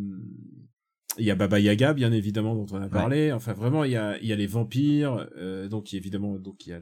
il 1.19 1.25
y 1.25 1.31
a 1.31 1.35
Baba 1.35 1.59
Yaga, 1.59 1.95
bien 1.95 2.13
évidemment, 2.13 2.55
dont 2.55 2.67
on 2.77 2.81
a 2.81 2.89
parlé. 2.89 3.33
Enfin, 3.33 3.53
vraiment, 3.53 3.83
il 3.83 3.91
y 3.91 3.97
a, 3.97 4.19
il 4.21 4.27
y 4.29 4.33
a 4.33 4.37
les 4.37 4.47
vampires. 4.47 5.27
Euh, 5.37 5.67
donc, 5.67 5.93
évidemment, 5.93 6.39
donc 6.39 6.65
il 6.65 6.71
y 6.71 6.73
a 6.75 6.79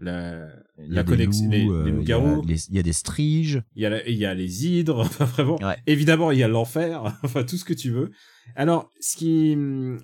la, 0.00 0.46
Il 0.78 0.88
y 0.88 0.94
la 0.94 1.00
a 1.00 1.04
des 1.04 1.08
connexion, 1.10 1.48
les, 1.48 1.60
les 1.62 1.68
euh, 1.70 1.90
loups-garous. 1.90 2.42
Il 2.44 2.50
y, 2.50 2.52
a 2.52 2.54
les- 2.54 2.68
il 2.68 2.74
y 2.76 2.78
a 2.78 2.82
des 2.82 2.92
striges. 2.92 3.62
Il 3.76 3.82
y 3.82 3.86
a, 3.86 3.90
la- 3.90 4.06
il 4.06 4.16
y 4.18 4.26
a 4.26 4.34
les 4.34 4.66
hydres, 4.66 4.98
enfin 5.00 5.24
vraiment. 5.24 5.56
Ouais. 5.62 5.76
Évidemment, 5.86 6.32
il 6.32 6.38
y 6.38 6.42
a 6.42 6.48
l'enfer, 6.48 7.02
enfin 7.22 7.44
tout 7.44 7.56
ce 7.56 7.64
que 7.64 7.72
tu 7.72 7.90
veux. 7.90 8.10
Alors, 8.56 8.90
ce 9.00 9.16
qui, 9.16 9.52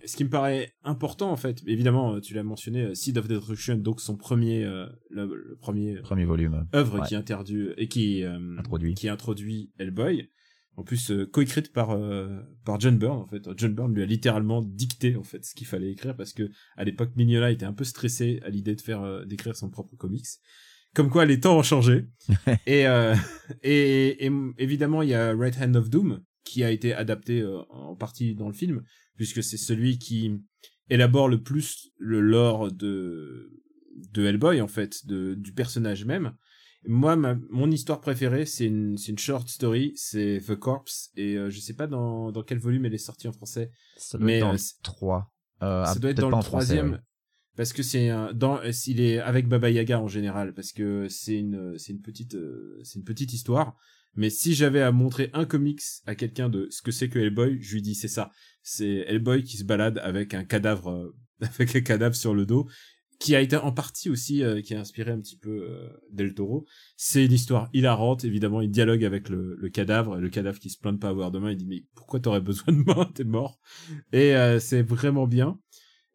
ce 0.07 0.17
qui 0.17 0.25
me 0.25 0.31
paraît 0.31 0.73
important 0.85 1.31
en 1.31 1.37
fait, 1.37 1.63
évidemment, 1.67 2.21
tu 2.21 2.35
l'as 2.35 2.43
mentionné, 2.43 2.83
euh, 2.83 2.95
Seed 2.95 3.19
of 3.19 3.27
Destruction, 3.29 3.77
donc 3.77 4.01
son 4.01 4.17
premier, 4.17 4.65
euh, 4.65 4.87
le, 5.11 5.27
le 5.27 5.57
premier 5.57 5.97
Premier 6.03 6.25
volume. 6.25 6.67
œuvre 6.75 7.01
Ouais. 7.01 7.07
qui 7.09 7.15
interdit 7.17 7.69
et 7.77 7.89
qui 7.89 8.23
euh, 8.23 8.39
Introduit. 8.59 8.95
qui 8.95 9.09
introduit 9.09 9.73
Hellboy. 9.79 10.29
En 10.77 10.83
plus, 10.83 11.13
euh, 11.13 11.25
coécrite 11.25 11.73
par 11.73 11.91
euh, 11.93 12.41
par 12.65 12.81
John 12.81 12.99
Byrne 12.99 13.19
en 13.19 13.27
fait. 13.27 13.43
John 13.57 13.75
Byrne 13.75 13.95
lui 13.95 14.03
a 14.03 14.07
littéralement 14.07 14.61
dicté 14.61 15.15
en 15.17 15.23
fait 15.23 15.45
ce 15.45 15.55
qu'il 15.55 15.69
fallait 15.69 15.93
écrire 15.93 16.17
parce 16.17 16.33
que 16.33 16.51
à 16.77 16.83
l'époque 16.83 17.11
Mignola 17.15 17.53
était 17.53 17.65
un 17.65 17.73
peu 17.73 17.85
stressé 17.85 18.41
à 18.45 18.51
l'idée 18.51 18.75
de 18.75 18.81
faire 18.81 19.03
euh, 19.03 19.25
d'écrire 19.25 19.55
son 19.55 19.71
propre 19.71 19.95
comics. 19.97 20.27
Comme 20.93 21.11
quoi 21.11 21.27
les 21.27 21.39
temps 21.41 21.57
ont 21.59 21.63
changé. 21.63 22.07
et, 22.67 22.89
euh, 22.89 23.15
et 23.63 24.27
et 24.27 24.33
évidemment 24.59 25.03
il 25.03 25.11
y 25.11 25.15
a 25.15 25.33
Right 25.33 25.57
Hand 25.61 25.77
of 25.77 25.91
Doom 25.91 26.21
qui 26.45 26.63
a 26.65 26.71
été 26.71 26.95
adapté 26.95 27.41
euh, 27.41 27.61
en 27.71 27.97
partie 27.97 28.35
dans 28.35 28.49
le 28.49 28.55
film 28.55 28.83
puisque 29.17 29.43
c'est 29.43 29.57
celui 29.57 29.99
qui 29.99 30.33
élabore 30.91 31.29
le 31.29 31.43
plus 31.43 31.91
le 31.99 32.21
lore 32.21 32.73
de 32.73 33.51
de 34.13 34.25
Hellboy 34.25 34.61
en 34.61 34.69
fait 34.69 35.07
de 35.07 35.35
du 35.35 35.53
personnage 35.53 36.05
même 36.05 36.35
moi, 36.87 37.17
ma, 37.17 37.37
mon 37.51 37.71
histoire 37.71 38.01
préférée, 38.01 38.47
c'est 38.47 38.67
une, 38.67 38.99
c'est 38.99 39.13
une 39.13 39.19
short 39.19 39.49
story, 39.49 39.93
c'est 39.97 40.41
The 40.47 40.55
Corpse, 40.55 41.11
et 41.17 41.37
euh, 41.37 41.51
je 41.51 41.59
sais 41.61 41.75
pas 41.75 41.87
dans, 41.87 42.31
dans 42.31 42.43
quel 42.43 42.59
volume 42.59 42.85
elle 42.85 42.95
est 42.95 42.99
sortie 42.99 43.29
en 43.29 43.33
français. 43.33 43.71
Ça 43.97 44.19
doit 44.19 44.27
Mais, 44.27 44.37
être 44.37 44.41
dans 44.43 44.49
euh, 44.49 44.53
le 44.53 44.59
c'est- 44.59 44.83
3. 44.83 45.33
Euh, 45.63 45.85
ça 45.85 45.93
ah, 45.93 45.99
doit 45.99 46.11
être 46.11 46.21
dans 46.21 46.37
le 46.37 46.43
troisième, 46.43 46.93
ouais. 46.93 46.99
parce 47.57 47.73
que 47.73 47.83
c'est 47.83 48.11
un, 48.11 48.33
dans, 48.35 48.61
il 48.87 49.01
est 49.01 49.19
avec 49.19 49.49
Baba 49.49 49.71
Yaga 49.71 50.01
en 50.01 50.09
général, 50.09 50.53
parce 50.53 50.73
que 50.73 51.09
c'est 51.09 51.39
une, 51.39 51.79
c'est 51.79 51.93
une 51.93 52.03
petite, 52.03 52.37
c'est 52.83 52.99
une 52.99 53.05
petite 53.05 53.33
histoire. 53.33 53.77
Mais 54.17 54.31
si 54.31 54.55
j'avais 54.55 54.83
à 54.83 54.93
montrer 54.93 55.31
un 55.33 55.45
comics 55.45 55.83
à 56.07 56.15
quelqu'un 56.15 56.49
de 56.49 56.69
ce 56.71 56.83
que 56.83 56.93
c'est 56.93 57.09
que 57.09 57.19
Hellboy, 57.19 57.59
je 57.61 57.75
lui 57.75 57.83
dis 57.83 57.95
c'est 57.95 58.09
ça. 58.09 58.31
C'est 58.63 59.05
Hellboy 59.09 59.43
qui 59.43 59.57
se 59.57 59.65
balade 59.65 59.99
avec 59.99 60.35
un 60.35 60.45
cadavre, 60.45 60.91
euh, 60.91 61.17
avec 61.41 61.77
un 61.77 61.81
cadavre 61.81 62.15
sur 62.15 62.35
le 62.35 62.47
dos, 62.47 62.69
qui 63.19 63.35
a 63.35 63.41
été 63.41 63.57
en 63.57 63.73
partie 63.73 64.11
aussi, 64.11 64.43
euh, 64.43 64.61
qui 64.61 64.75
a 64.75 64.81
inspiré 64.81 65.11
un 65.11 65.21
petit 65.21 65.37
peu 65.37 65.67
euh, 65.69 65.89
Del 66.11 66.35
Toro. 66.35 66.67
C'est 66.97 67.25
une 67.25 67.33
histoire 67.33 67.69
hilarante, 67.73 68.25
évidemment, 68.25 68.61
il 68.61 68.71
dialogue 68.71 69.05
avec 69.05 69.29
le, 69.29 69.57
le 69.57 69.69
cadavre, 69.71 70.19
le 70.19 70.29
cadavre 70.29 70.59
qui 70.59 70.71
se 70.71 70.79
plaint 70.79 70.95
de 70.95 71.01
pas 71.01 71.09
avoir 71.09 71.31
de 71.31 71.39
main, 71.39 71.51
il 71.51 71.57
dit 71.57 71.67
mais 71.67 71.85
pourquoi 71.95 72.21
t'aurais 72.21 72.41
besoin 72.41 72.75
de 72.75 72.83
main, 72.83 73.11
t'es 73.15 73.25
mort. 73.25 73.59
Et 74.13 74.37
euh, 74.37 74.61
c'est 74.61 74.83
vraiment 74.83 75.27
bien. 75.27 75.59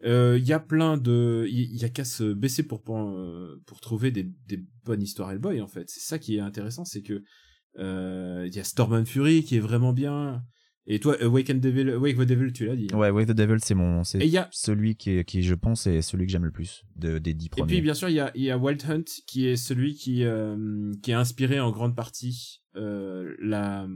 Euh, 0.06 0.38
Il 0.39 0.47
y 0.47 0.54
a 0.54 0.60
plein 0.60 0.97
de, 0.97 1.45
il 1.50 1.76
y, 1.76 1.84
a 1.84 1.89
qu'à 1.89 2.06
se 2.06 2.32
baisser 2.32 2.64
pour 2.64 2.82
pour, 2.82 3.18
pour 3.66 3.82
trouver 3.82 4.12
des, 4.12 4.32
des 4.47 4.64
bonnes 4.86 5.02
histoires 5.02 5.32
Hellboy 5.32 5.62
en 5.62 5.68
fait. 5.68 5.89
C'est 5.89 6.00
ça 6.00 6.20
qui 6.20 6.38
est 6.38 6.41
intéressant, 6.41 6.86
c'est 6.86 7.02
que 7.02 7.24
il 7.80 8.53
y 8.55 8.59
a 8.59 8.63
Storm 8.63 8.93
and 8.93 9.05
Fury 9.05 9.43
qui 9.43 9.55
est 9.57 9.59
vraiment 9.61 9.93
bien. 9.93 10.43
Et 10.91 10.99
toi, 10.99 11.15
Awaken 11.21 11.59
Devil, 11.59 11.91
Awake 11.91 12.17
the 12.17 12.21
Devil, 12.21 12.51
tu 12.51 12.65
l'as 12.65 12.75
dit. 12.75 12.88
hein. 12.91 12.97
Ouais, 12.97 13.11
Wave 13.11 13.27
the 13.27 13.32
Devil, 13.36 13.57
c'est 13.61 13.75
mon, 13.75 14.03
c'est 14.03 14.19
Et 14.21 14.27
y 14.27 14.38
a, 14.39 14.49
celui 14.51 14.95
qui, 14.95 15.11
est- 15.11 15.23
qui, 15.23 15.43
je 15.43 15.53
pense, 15.53 15.86
est 15.86 16.01
celui 16.01 16.25
que 16.25 16.32
j'aime 16.32 16.45
le 16.45 16.51
plus 16.51 16.84
de, 16.95 17.19
des 17.19 17.36
dix 17.36 17.45
et 17.45 17.49
premiers. 17.49 17.67
puis 17.67 17.82
bien 17.82 17.93
sûr 17.93 18.09
il 18.09 18.15
y 18.15 18.19
a, 18.19 18.32
il 18.34 18.41
y 18.41 18.49
a 18.49 18.57
Wild 18.57 18.82
Hunt 18.89 19.03
qui 19.27 19.45
est 19.45 19.55
celui 19.55 19.93
qui 19.93 20.23
euh, 20.23 20.91
qui 21.03 21.11
a 21.13 21.19
inspiré 21.19 21.59
en 21.59 21.69
grande 21.69 21.95
partie 21.95 22.63
euh, 22.75 23.36
la 23.39 23.88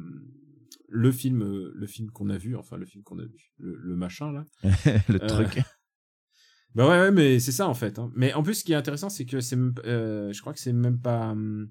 le 0.87 1.11
film 1.11 1.41
euh, 1.41 1.71
le 1.73 1.87
film 1.87 2.11
qu'on 2.11 2.29
a 2.29 2.37
vu 2.37 2.55
enfin 2.55 2.77
le 2.77 2.85
film 2.85 3.03
qu'on 3.03 3.17
a 3.17 3.25
vu 3.25 3.51
le, 3.57 3.75
le 3.75 3.95
machin 3.95 4.31
là 4.31 4.45
le 5.09 5.15
Euh, 5.23 5.27
truc. 5.27 5.63
Bah 6.75 6.87
ouais, 6.89 6.99
ouais, 7.05 7.11
mais 7.11 7.39
c'est 7.39 7.51
ça 7.51 7.67
en 7.67 7.73
fait. 7.73 7.97
hein. 7.99 8.11
Mais 8.15 8.33
en 8.33 8.41
plus, 8.43 8.55
ce 8.55 8.63
qui 8.63 8.73
est 8.73 8.75
intéressant, 8.75 9.09
c'est 9.09 9.25
que 9.25 9.39
c'est, 9.41 9.57
euh, 9.85 10.31
je 10.33 10.41
crois 10.41 10.53
que 10.53 10.59
c'est 10.59 10.73
même 10.73 10.99
pas, 10.99 11.31
hum, 11.31 11.69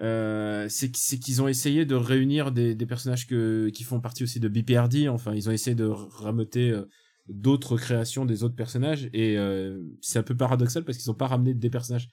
euh, 0.00 0.66
c'est 0.68 0.90
qu- 0.90 1.00
c'est 1.00 1.18
qu'ils 1.18 1.40
ont 1.42 1.48
essayé 1.48 1.84
de 1.86 1.94
réunir 1.94 2.52
des, 2.52 2.74
des 2.74 2.86
personnages 2.86 3.26
que 3.26 3.68
qui 3.70 3.84
font 3.84 4.00
partie 4.00 4.22
aussi 4.24 4.40
de 4.40 4.48
BPRD. 4.48 5.08
Enfin, 5.08 5.34
ils 5.34 5.48
ont 5.48 5.52
essayé 5.52 5.74
de 5.74 5.84
rameuter 5.86 6.70
euh, 6.70 6.84
d'autres 7.28 7.76
créations 7.76 8.24
des 8.24 8.44
autres 8.44 8.54
personnages 8.54 9.08
et 9.12 9.36
euh, 9.38 9.82
c'est 10.00 10.18
un 10.18 10.22
peu 10.22 10.36
paradoxal 10.36 10.84
parce 10.84 10.98
qu'ils 10.98 11.10
ont 11.10 11.14
pas 11.14 11.26
ramené 11.26 11.54
des 11.54 11.70
personnages. 11.70 12.08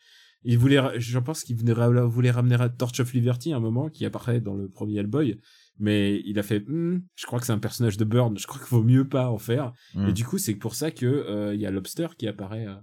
Ils 0.46 0.58
voulaient, 0.58 1.00
je 1.00 1.20
pense 1.20 1.44
qu'ils 1.44 1.56
voulaient, 1.56 1.72
ra- 1.74 2.06
voulaient 2.06 2.32
ramener 2.32 2.56
à 2.56 2.68
Torch 2.68 3.00
of 3.00 3.14
Liberty 3.14 3.54
à 3.54 3.58
un 3.58 3.62
moment 3.62 3.90
qui 3.90 4.06
apparaît 4.06 4.42
dans 4.42 4.56
le 4.56 4.68
premier 4.70 4.98
Hellboy, 4.98 5.40
mais 5.80 6.22
il 6.26 6.38
a 6.38 6.44
fait, 6.44 6.60
Hmm, 6.68 7.00
je 7.16 7.26
crois 7.26 7.40
que 7.40 7.46
c'est 7.46 7.54
un 7.54 7.60
personnage 7.60 7.96
de 7.96 8.04
Burn, 8.04 8.38
je 8.38 8.46
crois 8.48 8.60
qu'il 8.60 8.68
vaut 8.70 8.84
mieux 8.84 9.08
pas 9.08 9.30
en 9.30 9.38
faire. 9.38 9.72
Mm. 9.96 10.10
Et 10.10 10.14
du 10.14 10.26
coup, 10.26 10.38
c'est 10.38 10.56
pour 10.56 10.76
ça 10.76 10.92
que 10.92 11.06
euh, 11.06 11.56
il 11.56 11.62
y 11.62 11.66
a 11.66 11.72
Lobster 11.72 12.08
qui 12.18 12.28
apparaît, 12.28 12.68
euh, 12.68 12.76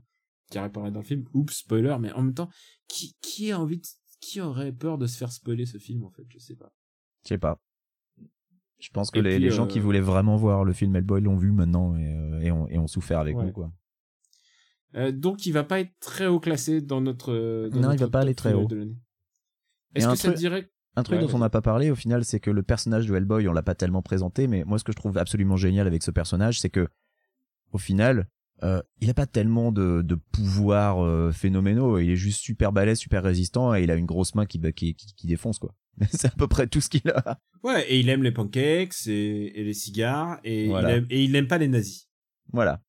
qui 0.50 0.56
apparaît 0.56 0.90
dans 0.90 1.00
le 1.00 1.04
film. 1.04 1.24
Oups, 1.34 1.54
spoiler, 1.54 1.96
mais 2.00 2.10
en 2.12 2.22
même 2.22 2.32
temps, 2.34 2.48
qui 2.88 3.14
qui 3.20 3.52
a 3.52 3.60
envie, 3.60 3.76
de, 3.76 3.86
qui 4.20 4.40
aurait 4.40 4.72
peur 4.72 4.98
de 4.98 5.06
se 5.06 5.16
faire 5.18 5.32
spoiler 5.32 5.66
ce 5.66 5.78
film 5.78 6.04
en 6.04 6.10
fait? 6.10 6.24
Je 6.28 6.38
sais 6.38 6.54
pas. 6.54 6.72
Je 7.24 7.28
sais 7.28 7.38
pas. 7.38 7.58
Je 8.78 8.88
pense 8.90 9.10
que 9.10 9.20
les, 9.20 9.34
puis, 9.36 9.38
les 9.40 9.50
gens 9.50 9.64
euh, 9.64 9.68
qui 9.68 9.78
voulaient 9.78 10.00
vraiment 10.00 10.36
voir 10.36 10.64
le 10.64 10.72
film 10.72 10.96
Hellboy 10.96 11.20
l'ont 11.20 11.36
vu 11.36 11.52
maintenant 11.52 11.96
et, 11.96 12.14
euh, 12.14 12.40
et, 12.40 12.50
ont, 12.50 12.66
et 12.68 12.78
ont 12.78 12.86
souffert 12.86 13.18
avec 13.20 13.36
Ouais. 13.36 13.44
nous, 13.44 13.52
quoi. 13.52 13.70
Euh, 14.96 15.12
donc, 15.12 15.44
il 15.46 15.52
va 15.52 15.64
pas 15.64 15.80
être 15.80 15.92
très 16.00 16.26
haut 16.26 16.40
classé 16.40 16.80
dans 16.80 17.00
notre. 17.00 17.32
euh, 17.32 17.68
dans 17.68 17.76
Non, 17.76 17.88
il 17.88 17.90
notre 17.92 18.04
va 18.06 18.10
pas 18.10 18.20
aller 18.20 18.34
très 18.34 18.54
haut. 18.54 18.66
Est-ce 19.94 20.06
que 20.08 20.14
ça 20.16 20.22
te 20.22 20.26
truc- 20.28 20.38
dirait 20.38 20.70
Un 20.96 21.02
truc 21.02 21.20
Ouais, 21.20 21.26
dont 21.26 21.34
on 21.34 21.38
n'a 21.38 21.50
pas 21.50 21.60
parlé 21.62 21.90
au 21.90 21.94
final, 21.94 22.24
c'est 22.24 22.40
que 22.40 22.50
le 22.50 22.62
personnage 22.62 23.06
de 23.06 23.14
Hellboy, 23.14 23.46
on 23.48 23.52
l'a 23.52 23.62
pas 23.62 23.74
tellement 23.74 24.02
présenté, 24.02 24.46
mais 24.46 24.64
moi 24.64 24.78
ce 24.78 24.84
que 24.84 24.92
je 24.92 24.96
trouve 24.96 25.18
absolument 25.18 25.56
génial 25.56 25.86
avec 25.86 26.02
ce 26.02 26.10
personnage, 26.10 26.58
c'est 26.60 26.70
que 26.70 26.88
au 27.72 27.78
final, 27.78 28.28
euh, 28.62 28.82
il 29.00 29.08
a 29.10 29.14
pas 29.14 29.26
tellement 29.26 29.72
de, 29.72 30.02
de 30.02 30.14
pouvoirs 30.14 31.04
euh, 31.04 31.32
phénoménaux. 31.32 31.98
Il 31.98 32.10
est 32.10 32.16
juste 32.16 32.40
super 32.40 32.72
balèze, 32.72 32.98
super 32.98 33.22
résistant, 33.22 33.74
et 33.74 33.82
il 33.82 33.90
a 33.90 33.94
une 33.94 34.06
grosse 34.06 34.34
main 34.34 34.46
qui, 34.46 34.58
bah, 34.58 34.72
qui, 34.72 34.94
qui, 34.94 35.14
qui 35.14 35.26
défonce 35.26 35.58
quoi. 35.58 35.74
c'est 36.10 36.26
à 36.28 36.30
peu 36.36 36.46
près 36.46 36.66
tout 36.66 36.80
ce 36.80 36.88
qu'il 36.88 37.08
a. 37.10 37.38
Ouais, 37.62 37.84
et 37.90 37.98
il 37.98 38.08
aime 38.08 38.22
les 38.22 38.32
pancakes 38.32 39.06
et, 39.06 39.60
et 39.60 39.64
les 39.64 39.74
cigares 39.74 40.38
et 40.44 40.68
Voilà. 40.68 40.90
il 40.90 40.94
aime, 40.98 41.06
et 41.10 41.24
il 41.24 41.36
aime 41.36 41.46
pas 41.46 41.58
les 41.58 41.68
nazis. 41.68 42.08
Voilà. 42.52 42.80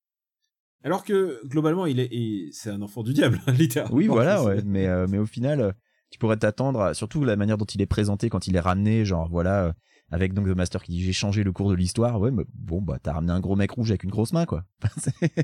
Alors 0.84 1.04
que 1.04 1.40
globalement, 1.46 1.86
il 1.86 2.00
est, 2.00 2.48
c'est 2.52 2.70
un 2.70 2.82
enfant 2.82 3.02
du 3.02 3.12
diable, 3.12 3.40
littéralement. 3.58 3.96
Oui, 3.96 4.06
voilà, 4.06 4.42
ouais. 4.42 4.62
Mais, 4.66 4.86
euh, 4.86 5.06
mais 5.08 5.18
au 5.18 5.26
final, 5.26 5.74
tu 6.10 6.18
pourrais 6.18 6.36
t'attendre, 6.36 6.92
surtout 6.94 7.24
la 7.24 7.36
manière 7.36 7.56
dont 7.56 7.64
il 7.66 7.80
est 7.80 7.86
présenté 7.86 8.28
quand 8.28 8.46
il 8.46 8.56
est 8.56 8.60
ramené, 8.60 9.04
genre 9.04 9.28
voilà, 9.30 9.74
avec 10.12 10.34
donc 10.34 10.46
The 10.46 10.54
Master 10.54 10.82
qui 10.82 10.92
dit 10.92 11.02
j'ai 11.02 11.12
changé 11.12 11.42
le 11.42 11.52
cours 11.52 11.70
de 11.70 11.74
l'histoire. 11.74 12.20
Ouais, 12.20 12.30
mais 12.30 12.44
bon, 12.54 12.80
bah 12.80 12.98
t'as 13.02 13.14
ramené 13.14 13.32
un 13.32 13.40
gros 13.40 13.56
mec 13.56 13.70
rouge 13.72 13.90
avec 13.90 14.04
une 14.04 14.10
grosse 14.10 14.32
main, 14.32 14.46
quoi. 14.46 14.64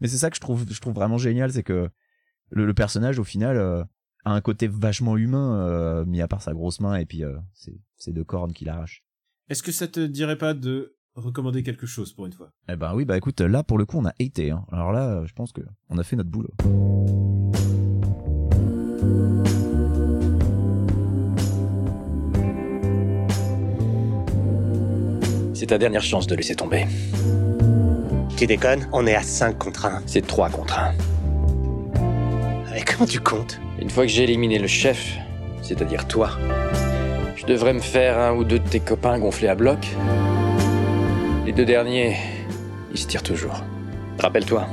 Mais 0.00 0.08
c'est 0.08 0.18
ça 0.18 0.30
que 0.30 0.36
je 0.36 0.40
trouve, 0.40 0.66
je 0.70 0.80
trouve 0.80 0.94
vraiment 0.94 1.18
génial, 1.18 1.52
c'est 1.52 1.62
que 1.62 1.88
le, 2.50 2.66
le 2.66 2.74
personnage, 2.74 3.18
au 3.18 3.24
final, 3.24 3.56
euh, 3.56 3.82
a 4.24 4.32
un 4.32 4.40
côté 4.40 4.68
vachement 4.68 5.16
humain, 5.16 5.66
euh, 5.66 6.04
mis 6.04 6.20
à 6.20 6.28
part 6.28 6.42
sa 6.42 6.52
grosse 6.52 6.80
main 6.80 6.96
et 6.96 7.06
puis 7.06 7.24
euh, 7.24 7.36
ces 7.96 8.12
deux 8.12 8.24
cornes 8.24 8.52
qu'il 8.52 8.68
arrache. 8.68 9.02
Est-ce 9.48 9.62
que 9.62 9.72
ça 9.72 9.88
te 9.88 10.00
dirait 10.00 10.38
pas 10.38 10.52
de 10.52 10.96
recommander 11.14 11.62
quelque 11.62 11.86
chose 11.86 12.12
pour 12.12 12.26
une 12.26 12.32
fois? 12.32 12.52
Eh 12.68 12.76
ben 12.76 12.94
oui, 12.94 13.04
bah 13.04 13.16
écoute, 13.16 13.40
là 13.40 13.62
pour 13.62 13.78
le 13.78 13.86
coup, 13.86 13.98
on 13.98 14.04
a 14.04 14.14
été. 14.18 14.50
Hein. 14.50 14.66
Alors 14.70 14.92
là, 14.92 15.24
je 15.24 15.32
pense 15.32 15.52
que 15.52 15.62
on 15.88 15.98
a 15.98 16.04
fait 16.04 16.16
notre 16.16 16.30
boulot. 16.30 16.54
C'est 25.60 25.66
ta 25.66 25.76
dernière 25.76 26.02
chance 26.02 26.26
de 26.26 26.34
laisser 26.34 26.54
tomber. 26.54 26.86
Tu 28.38 28.46
déconnes 28.46 28.88
On 28.94 29.06
est 29.06 29.14
à 29.14 29.20
5 29.20 29.58
contre 29.58 29.84
1. 29.84 30.04
C'est 30.06 30.26
3 30.26 30.48
contre 30.48 30.78
1. 30.78 30.94
Et 32.74 32.80
comment 32.80 33.04
tu 33.04 33.20
comptes? 33.20 33.60
Une 33.78 33.90
fois 33.90 34.04
que 34.04 34.10
j'ai 34.10 34.22
éliminé 34.22 34.58
le 34.58 34.66
chef, 34.66 35.18
c'est-à-dire 35.60 36.08
toi, 36.08 36.30
je 37.36 37.44
devrais 37.44 37.74
me 37.74 37.80
faire 37.80 38.18
un 38.18 38.34
ou 38.34 38.42
deux 38.42 38.58
de 38.58 38.66
tes 38.66 38.80
copains 38.80 39.18
gonflés 39.18 39.48
à 39.48 39.54
bloc. 39.54 39.86
Les 41.44 41.52
deux 41.52 41.66
derniers, 41.66 42.16
ils 42.92 42.98
se 42.98 43.06
tirent 43.06 43.22
toujours. 43.22 43.62
Rappelle-toi, 44.18 44.66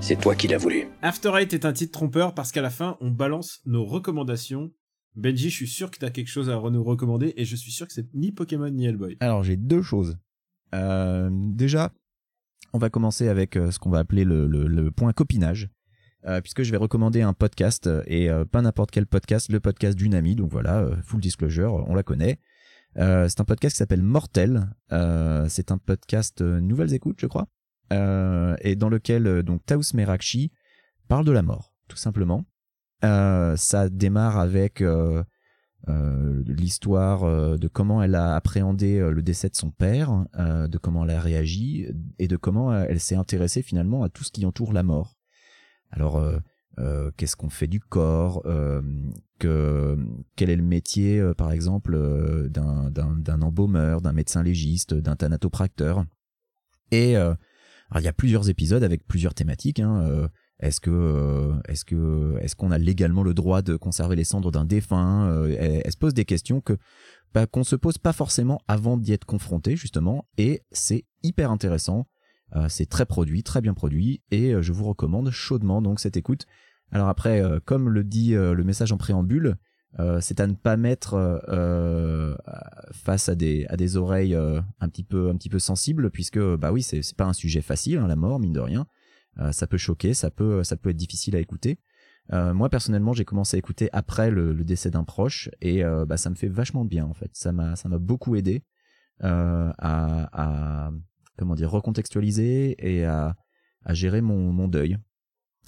c'est 0.00 0.20
toi 0.20 0.34
qui 0.34 0.48
l'as 0.48 0.58
voulu. 0.58 0.88
After 1.02 1.30
Eight 1.36 1.54
est 1.54 1.64
un 1.64 1.72
titre 1.72 1.92
trompeur 1.92 2.34
parce 2.34 2.50
qu'à 2.50 2.62
la 2.62 2.70
fin, 2.70 2.96
on 3.00 3.10
balance 3.10 3.60
nos 3.64 3.84
recommandations. 3.84 4.72
Benji, 5.16 5.48
je 5.48 5.54
suis 5.54 5.66
sûr 5.66 5.90
que 5.90 5.98
t'as 5.98 6.10
quelque 6.10 6.28
chose 6.28 6.50
à 6.50 6.60
nous 6.70 6.84
recommander 6.84 7.32
et 7.38 7.46
je 7.46 7.56
suis 7.56 7.72
sûr 7.72 7.86
que 7.86 7.92
c'est 7.94 8.12
ni 8.14 8.32
Pokémon 8.32 8.68
ni 8.68 8.84
Hellboy. 8.84 9.16
Alors 9.20 9.42
j'ai 9.42 9.56
deux 9.56 9.80
choses. 9.80 10.18
Euh, 10.74 11.30
déjà, 11.32 11.90
on 12.74 12.78
va 12.78 12.90
commencer 12.90 13.28
avec 13.28 13.56
euh, 13.56 13.70
ce 13.70 13.78
qu'on 13.78 13.88
va 13.88 14.00
appeler 14.00 14.24
le, 14.24 14.90
point 14.90 15.14
copinage, 15.14 15.70
euh, 16.26 16.42
puisque 16.42 16.62
je 16.62 16.70
vais 16.70 16.76
recommander 16.76 17.22
un 17.22 17.32
podcast 17.32 17.88
et 18.06 18.28
pas 18.52 18.60
n'importe 18.60 18.90
quel 18.90 19.06
podcast, 19.06 19.50
le 19.50 19.58
podcast 19.58 19.96
d'une 19.96 20.14
amie. 20.14 20.36
Donc 20.36 20.52
voilà, 20.52 20.86
full 21.02 21.20
disclosure, 21.20 21.72
on 21.88 21.94
la 21.94 22.02
connaît. 22.02 22.38
C'est 22.96 23.40
un 23.40 23.44
podcast 23.44 23.74
qui 23.74 23.78
s'appelle 23.78 24.02
Mortel. 24.02 24.68
C'est 25.48 25.70
un 25.70 25.78
podcast 25.78 26.42
Nouvelles 26.42 26.92
Écoutes, 26.92 27.20
je 27.20 27.26
crois, 27.26 27.48
et 27.90 28.76
dans 28.76 28.88
lequel 28.90 29.42
donc 29.42 29.64
Taous 29.64 29.94
Merakchi 29.94 30.52
parle 31.08 31.24
de 31.24 31.32
la 31.32 31.42
mort, 31.42 31.74
tout 31.88 31.96
simplement. 31.96 32.44
Euh, 33.04 33.56
ça 33.56 33.88
démarre 33.88 34.38
avec 34.38 34.80
euh, 34.80 35.22
euh, 35.88 36.42
l'histoire 36.46 37.58
de 37.58 37.68
comment 37.68 38.02
elle 38.02 38.14
a 38.14 38.34
appréhendé 38.34 38.98
le 38.98 39.22
décès 39.22 39.48
de 39.48 39.56
son 39.56 39.70
père, 39.70 40.24
de 40.36 40.78
comment 40.78 41.04
elle 41.04 41.10
a 41.10 41.20
réagi 41.20 41.86
et 42.18 42.28
de 42.28 42.36
comment 42.36 42.74
elle 42.74 43.00
s'est 43.00 43.16
intéressée 43.16 43.62
finalement 43.62 44.02
à 44.02 44.08
tout 44.08 44.24
ce 44.24 44.30
qui 44.30 44.44
entoure 44.46 44.72
la 44.72 44.82
mort. 44.82 45.16
Alors, 45.90 46.20
qu'est-ce 47.16 47.36
qu'on 47.36 47.50
fait 47.50 47.68
du 47.68 47.80
corps 47.80 48.42
que, 49.38 49.96
Quel 50.34 50.50
est 50.50 50.56
le 50.56 50.62
métier, 50.62 51.22
par 51.36 51.52
exemple, 51.52 52.48
d'un 52.50 53.42
embaumeur, 53.42 54.00
d'un 54.00 54.12
médecin 54.12 54.42
légiste, 54.42 54.94
d'un 54.94 55.14
thanatopracteur 55.14 56.04
Et 56.90 57.12
il 57.12 58.02
y 58.02 58.08
a 58.08 58.12
plusieurs 58.12 58.50
épisodes 58.50 58.82
avec 58.82 59.06
plusieurs 59.06 59.34
thématiques. 59.34 59.78
Hein, 59.78 60.28
est-ce 60.60 60.80
que 60.80 60.90
euh, 60.90 61.52
est-ce 61.68 61.84
que 61.84 62.38
est-ce 62.40 62.56
qu'on 62.56 62.70
a 62.70 62.78
légalement 62.78 63.22
le 63.22 63.34
droit 63.34 63.60
de 63.60 63.76
conserver 63.76 64.16
les 64.16 64.24
cendres 64.24 64.50
d'un 64.50 64.64
défunt 64.64 65.28
euh, 65.28 65.54
Elle 65.84 65.92
se 65.92 65.98
pose 65.98 66.14
des 66.14 66.24
questions 66.24 66.60
que 66.60 66.78
bah, 67.34 67.46
qu'on 67.46 67.64
se 67.64 67.76
pose 67.76 67.98
pas 67.98 68.14
forcément 68.14 68.60
avant 68.66 68.96
d'y 68.96 69.12
être 69.12 69.26
confronté 69.26 69.76
justement, 69.76 70.26
et 70.38 70.62
c'est 70.72 71.04
hyper 71.22 71.50
intéressant. 71.50 72.06
Euh, 72.54 72.68
c'est 72.68 72.86
très 72.86 73.04
produit, 73.04 73.42
très 73.42 73.60
bien 73.60 73.74
produit, 73.74 74.22
et 74.30 74.54
je 74.62 74.72
vous 74.72 74.84
recommande 74.84 75.30
chaudement 75.30 75.82
donc 75.82 76.00
cette 76.00 76.16
écoute. 76.16 76.46
Alors 76.90 77.08
après, 77.08 77.42
comme 77.64 77.88
le 77.88 78.04
dit 78.04 78.30
le 78.32 78.62
message 78.62 78.92
en 78.92 78.96
préambule, 78.96 79.56
c'est 80.20 80.38
à 80.38 80.46
ne 80.46 80.54
pas 80.54 80.76
mettre 80.76 81.42
face 82.92 83.28
à 83.28 83.34
des 83.34 83.66
à 83.68 83.76
des 83.76 83.96
oreilles 83.96 84.36
un 84.36 84.88
petit 84.88 85.02
peu 85.02 85.28
un 85.28 85.36
petit 85.36 85.48
peu 85.48 85.58
sensibles, 85.58 86.10
puisque 86.12 86.38
bah 86.38 86.70
oui, 86.70 86.82
c'est 86.82 87.02
c'est 87.02 87.16
pas 87.16 87.24
un 87.24 87.32
sujet 87.32 87.60
facile, 87.60 87.98
hein, 87.98 88.06
la 88.06 88.14
mort 88.14 88.38
mine 88.38 88.52
de 88.52 88.60
rien. 88.60 88.86
Euh, 89.38 89.52
ça 89.52 89.66
peut 89.66 89.76
choquer, 89.76 90.14
ça 90.14 90.30
peut, 90.30 90.64
ça 90.64 90.76
peut 90.76 90.90
être 90.90 90.96
difficile 90.96 91.36
à 91.36 91.40
écouter. 91.40 91.78
Euh, 92.32 92.54
moi 92.54 92.68
personnellement, 92.68 93.12
j'ai 93.12 93.24
commencé 93.24 93.56
à 93.56 93.58
écouter 93.58 93.88
après 93.92 94.30
le, 94.30 94.54
décès 94.64 94.90
d'un 94.90 95.04
proche 95.04 95.48
et 95.60 95.84
euh, 95.84 96.04
bah, 96.06 96.16
ça 96.16 96.30
me 96.30 96.34
fait 96.34 96.48
vachement 96.48 96.84
bien 96.84 97.04
en 97.04 97.14
fait. 97.14 97.30
Ça 97.34 97.52
m'a, 97.52 97.76
ça 97.76 97.88
m'a 97.88 97.98
beaucoup 97.98 98.36
aidé 98.36 98.64
à, 99.20 100.90
comment 101.38 101.54
dire, 101.54 101.70
recontextualiser 101.70 102.76
et 102.78 103.04
à, 103.04 103.36
gérer 103.90 104.20
mon, 104.20 104.68
deuil. 104.68 104.98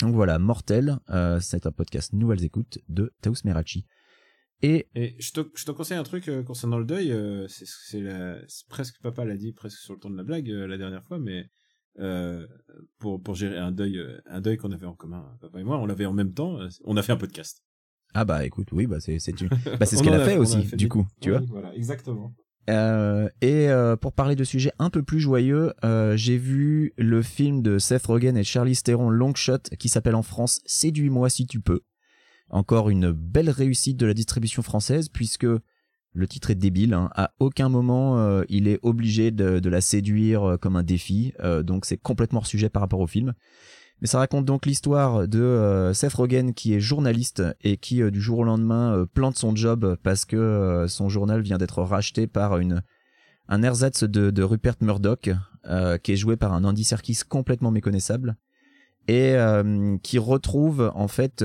Donc 0.00 0.14
voilà, 0.14 0.38
Mortel, 0.38 0.98
c'est 1.40 1.66
un 1.66 1.72
podcast 1.72 2.12
Nouvelles 2.12 2.44
Écoutes 2.44 2.78
de 2.88 3.12
Taous 3.22 3.36
Merachi. 3.44 3.86
Et, 4.60 4.88
je, 5.18 5.32
te, 5.32 5.40
je 5.54 5.64
te 5.64 5.70
conseille 5.70 5.96
un 5.96 6.02
truc 6.02 6.30
concernant 6.44 6.78
le 6.78 6.84
deuil, 6.84 7.14
c'est, 7.48 8.02
presque 8.68 9.00
papa 9.00 9.24
l'a 9.24 9.36
dit 9.36 9.52
presque 9.52 9.78
sur 9.78 9.94
le 9.94 10.00
ton 10.00 10.10
de 10.10 10.16
la 10.16 10.24
blague 10.24 10.48
la 10.48 10.76
dernière 10.76 11.04
fois, 11.04 11.18
mais 11.18 11.48
euh, 11.98 12.46
pour 12.98 13.22
pour 13.22 13.34
gérer 13.34 13.58
un 13.58 13.72
deuil 13.72 13.98
euh, 13.98 14.20
un 14.26 14.40
deuil 14.40 14.56
qu'on 14.56 14.72
avait 14.72 14.86
en 14.86 14.94
commun 14.94 15.24
papa 15.40 15.60
et 15.60 15.64
moi. 15.64 15.78
On 15.78 15.86
l'avait 15.86 16.06
en 16.06 16.12
même 16.12 16.32
temps 16.32 16.60
euh, 16.60 16.68
on 16.84 16.96
a 16.96 17.02
fait 17.02 17.12
un 17.12 17.16
podcast. 17.16 17.62
Ah 18.14 18.24
bah 18.24 18.44
écoute 18.44 18.68
oui 18.72 18.86
bah 18.86 19.00
c'est 19.00 19.18
c'est 19.18 19.32
bah 19.78 19.86
c'est 19.86 19.96
ce 19.96 20.02
qu'elle 20.02 20.14
a, 20.14 20.24
fait 20.24 20.38
aussi 20.38 20.64
du 20.76 20.88
coup 20.88 21.06
tu 21.20 21.30
vois. 21.30 21.40
voilà 21.48 21.74
exactement. 21.74 22.34
Euh, 22.70 23.28
et 23.40 23.68
pour 24.00 24.12
parler 24.12 24.36
de 24.36 24.44
sujets 24.44 24.72
un 24.78 24.90
peu 24.90 25.02
plus 25.02 25.20
joyeux, 25.20 25.72
j'ai 26.14 26.36
vu 26.36 26.92
le 26.98 27.22
film 27.22 27.62
de 27.62 27.78
Seth 27.78 28.06
Rogen 28.06 28.36
et 28.36 28.44
Charlie 28.44 28.76
Theron 28.76 29.10
Long 29.10 29.34
Shot 29.34 29.70
qui 29.78 29.88
s'appelle 29.88 30.14
en 30.14 30.22
France 30.22 30.60
Séduis-moi 30.66 31.30
si 31.30 31.46
tu 31.46 31.60
peux. 31.60 31.80
Encore 32.50 32.88
une 32.88 33.12
belle 33.12 33.50
réussite 33.50 33.98
de 33.98 34.06
la 34.06 34.14
distribution 34.14 34.62
française 34.62 35.08
puisque 35.08 35.46
le 36.12 36.26
titre 36.26 36.50
est 36.50 36.54
débile. 36.54 36.94
Hein. 36.94 37.10
À 37.14 37.32
aucun 37.38 37.68
moment 37.68 38.18
euh, 38.18 38.42
il 38.48 38.68
est 38.68 38.78
obligé 38.82 39.30
de, 39.30 39.68
la 39.68 39.80
séduire 39.80 40.42
euh, 40.42 40.56
comme 40.56 40.76
un 40.76 40.82
défi. 40.82 41.32
Euh, 41.40 41.62
donc 41.62 41.84
c'est 41.84 41.96
complètement 41.96 42.40
hors 42.40 42.46
sujet 42.46 42.68
par 42.68 42.82
rapport 42.82 43.00
au 43.00 43.06
film. 43.06 43.34
Mais 44.00 44.06
ça 44.06 44.18
raconte 44.18 44.44
donc 44.44 44.64
l'histoire 44.64 45.26
de 45.26 45.90
Seth 45.92 46.14
Rogen 46.14 46.54
qui 46.54 46.72
est 46.72 46.78
journaliste 46.78 47.42
et 47.62 47.76
qui 47.76 48.00
du 48.12 48.20
jour 48.20 48.38
au 48.38 48.44
lendemain 48.44 49.04
plante 49.12 49.36
son 49.36 49.56
job 49.56 49.96
parce 50.04 50.24
que 50.24 50.86
son 50.88 51.08
journal 51.08 51.40
vient 51.40 51.58
d'être 51.58 51.82
racheté 51.82 52.28
par 52.28 52.58
une 52.58 52.80
un 53.48 53.62
ersatz 53.64 54.04
de, 54.04 54.42
Rupert 54.44 54.76
Murdoch 54.82 55.30
qui 56.04 56.12
est 56.12 56.16
joué 56.16 56.36
par 56.36 56.52
un 56.52 56.62
Andy 56.62 56.84
Serkis 56.84 57.22
complètement 57.28 57.72
méconnaissable 57.72 58.36
et 59.08 59.34
qui 60.04 60.18
retrouve 60.20 60.92
en 60.94 61.08
fait 61.08 61.42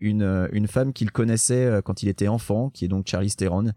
une 0.00 0.48
une 0.52 0.68
femme 0.68 0.94
qu'il 0.94 1.10
connaissait 1.10 1.82
quand 1.84 2.02
il 2.02 2.08
était 2.08 2.28
enfant 2.28 2.70
qui 2.70 2.86
est 2.86 2.88
donc 2.88 3.08
Charlie 3.08 3.30
Theron 3.30 3.72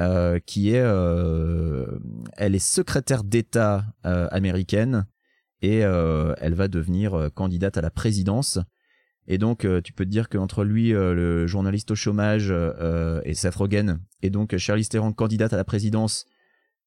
euh, 0.00 0.38
qui 0.38 0.70
est, 0.70 0.82
euh, 0.82 1.86
elle 2.38 2.54
est 2.54 2.58
secrétaire 2.58 3.22
d'État 3.22 3.84
euh, 4.06 4.28
américaine 4.30 5.06
et 5.60 5.80
elle 5.80 6.54
va 6.54 6.68
devenir 6.68 7.28
candidate 7.34 7.76
à 7.76 7.82
la 7.82 7.90
présidence. 7.90 8.58
Et 9.26 9.36
donc, 9.36 9.66
tu 9.84 9.92
peux 9.92 10.06
te 10.06 10.10
dire 10.10 10.30
qu'entre 10.30 10.64
lui, 10.64 10.92
le 10.92 11.46
journaliste 11.46 11.90
au 11.90 11.94
chômage, 11.94 12.50
et 12.50 13.34
Seth 13.34 13.56
Rogen, 13.56 14.00
et 14.22 14.30
donc 14.30 14.56
Charlie 14.56 14.88
Theron, 14.88 15.12
candidate 15.12 15.52
à 15.52 15.58
la 15.58 15.64
présidence, 15.64 16.24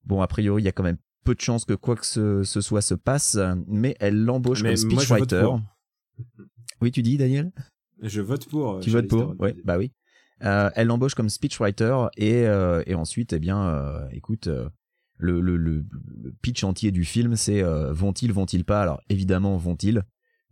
bon, 0.05 0.24
a 0.24 0.28
priori, 0.28 0.64
il 0.64 0.66
y 0.66 0.70
a 0.70 0.72
quand 0.72 0.82
même 0.82 0.97
peu 1.24 1.36
de 1.36 1.41
chances 1.41 1.66
que 1.66 1.76
quoi 1.76 1.95
que 1.95 2.05
ce, 2.07 2.43
soit 2.43 2.82
se 2.82 2.95
passe, 2.95 3.38
mais 3.68 3.95
elle 3.99 4.24
l'embauche 4.24 4.64
comme 4.64 4.76
speechwriter. 4.76 5.49
Oui, 6.82 6.91
tu 6.91 7.03
dis, 7.03 7.18
Daniel? 7.18 7.51
Je 8.01 8.22
vote 8.22 8.47
pour. 8.47 8.80
Tu 8.80 8.89
votes 8.89 9.07
pour 9.07 9.36
Oui, 9.38 9.51
bah 9.64 9.78
oui. 9.78 9.91
Euh, 10.43 10.69
elle 10.75 10.87
l'embauche 10.87 11.15
comme 11.15 11.29
speechwriter 11.29 12.07
et, 12.17 12.45
euh, 12.47 12.83
et 12.85 12.95
ensuite, 12.95 13.33
eh 13.33 13.39
bien, 13.39 13.63
euh, 13.63 14.07
écoute, 14.11 14.49
le, 15.17 15.41
le, 15.41 15.55
le, 15.57 15.85
pitch 16.41 16.63
entier 16.63 16.91
du 16.91 17.05
film, 17.05 17.35
c'est 17.35 17.61
vont-ils, 17.61 18.33
vont-ils 18.33 18.65
pas? 18.65 18.81
Alors 18.81 19.01
évidemment, 19.09 19.57
vont-ils? 19.57 20.03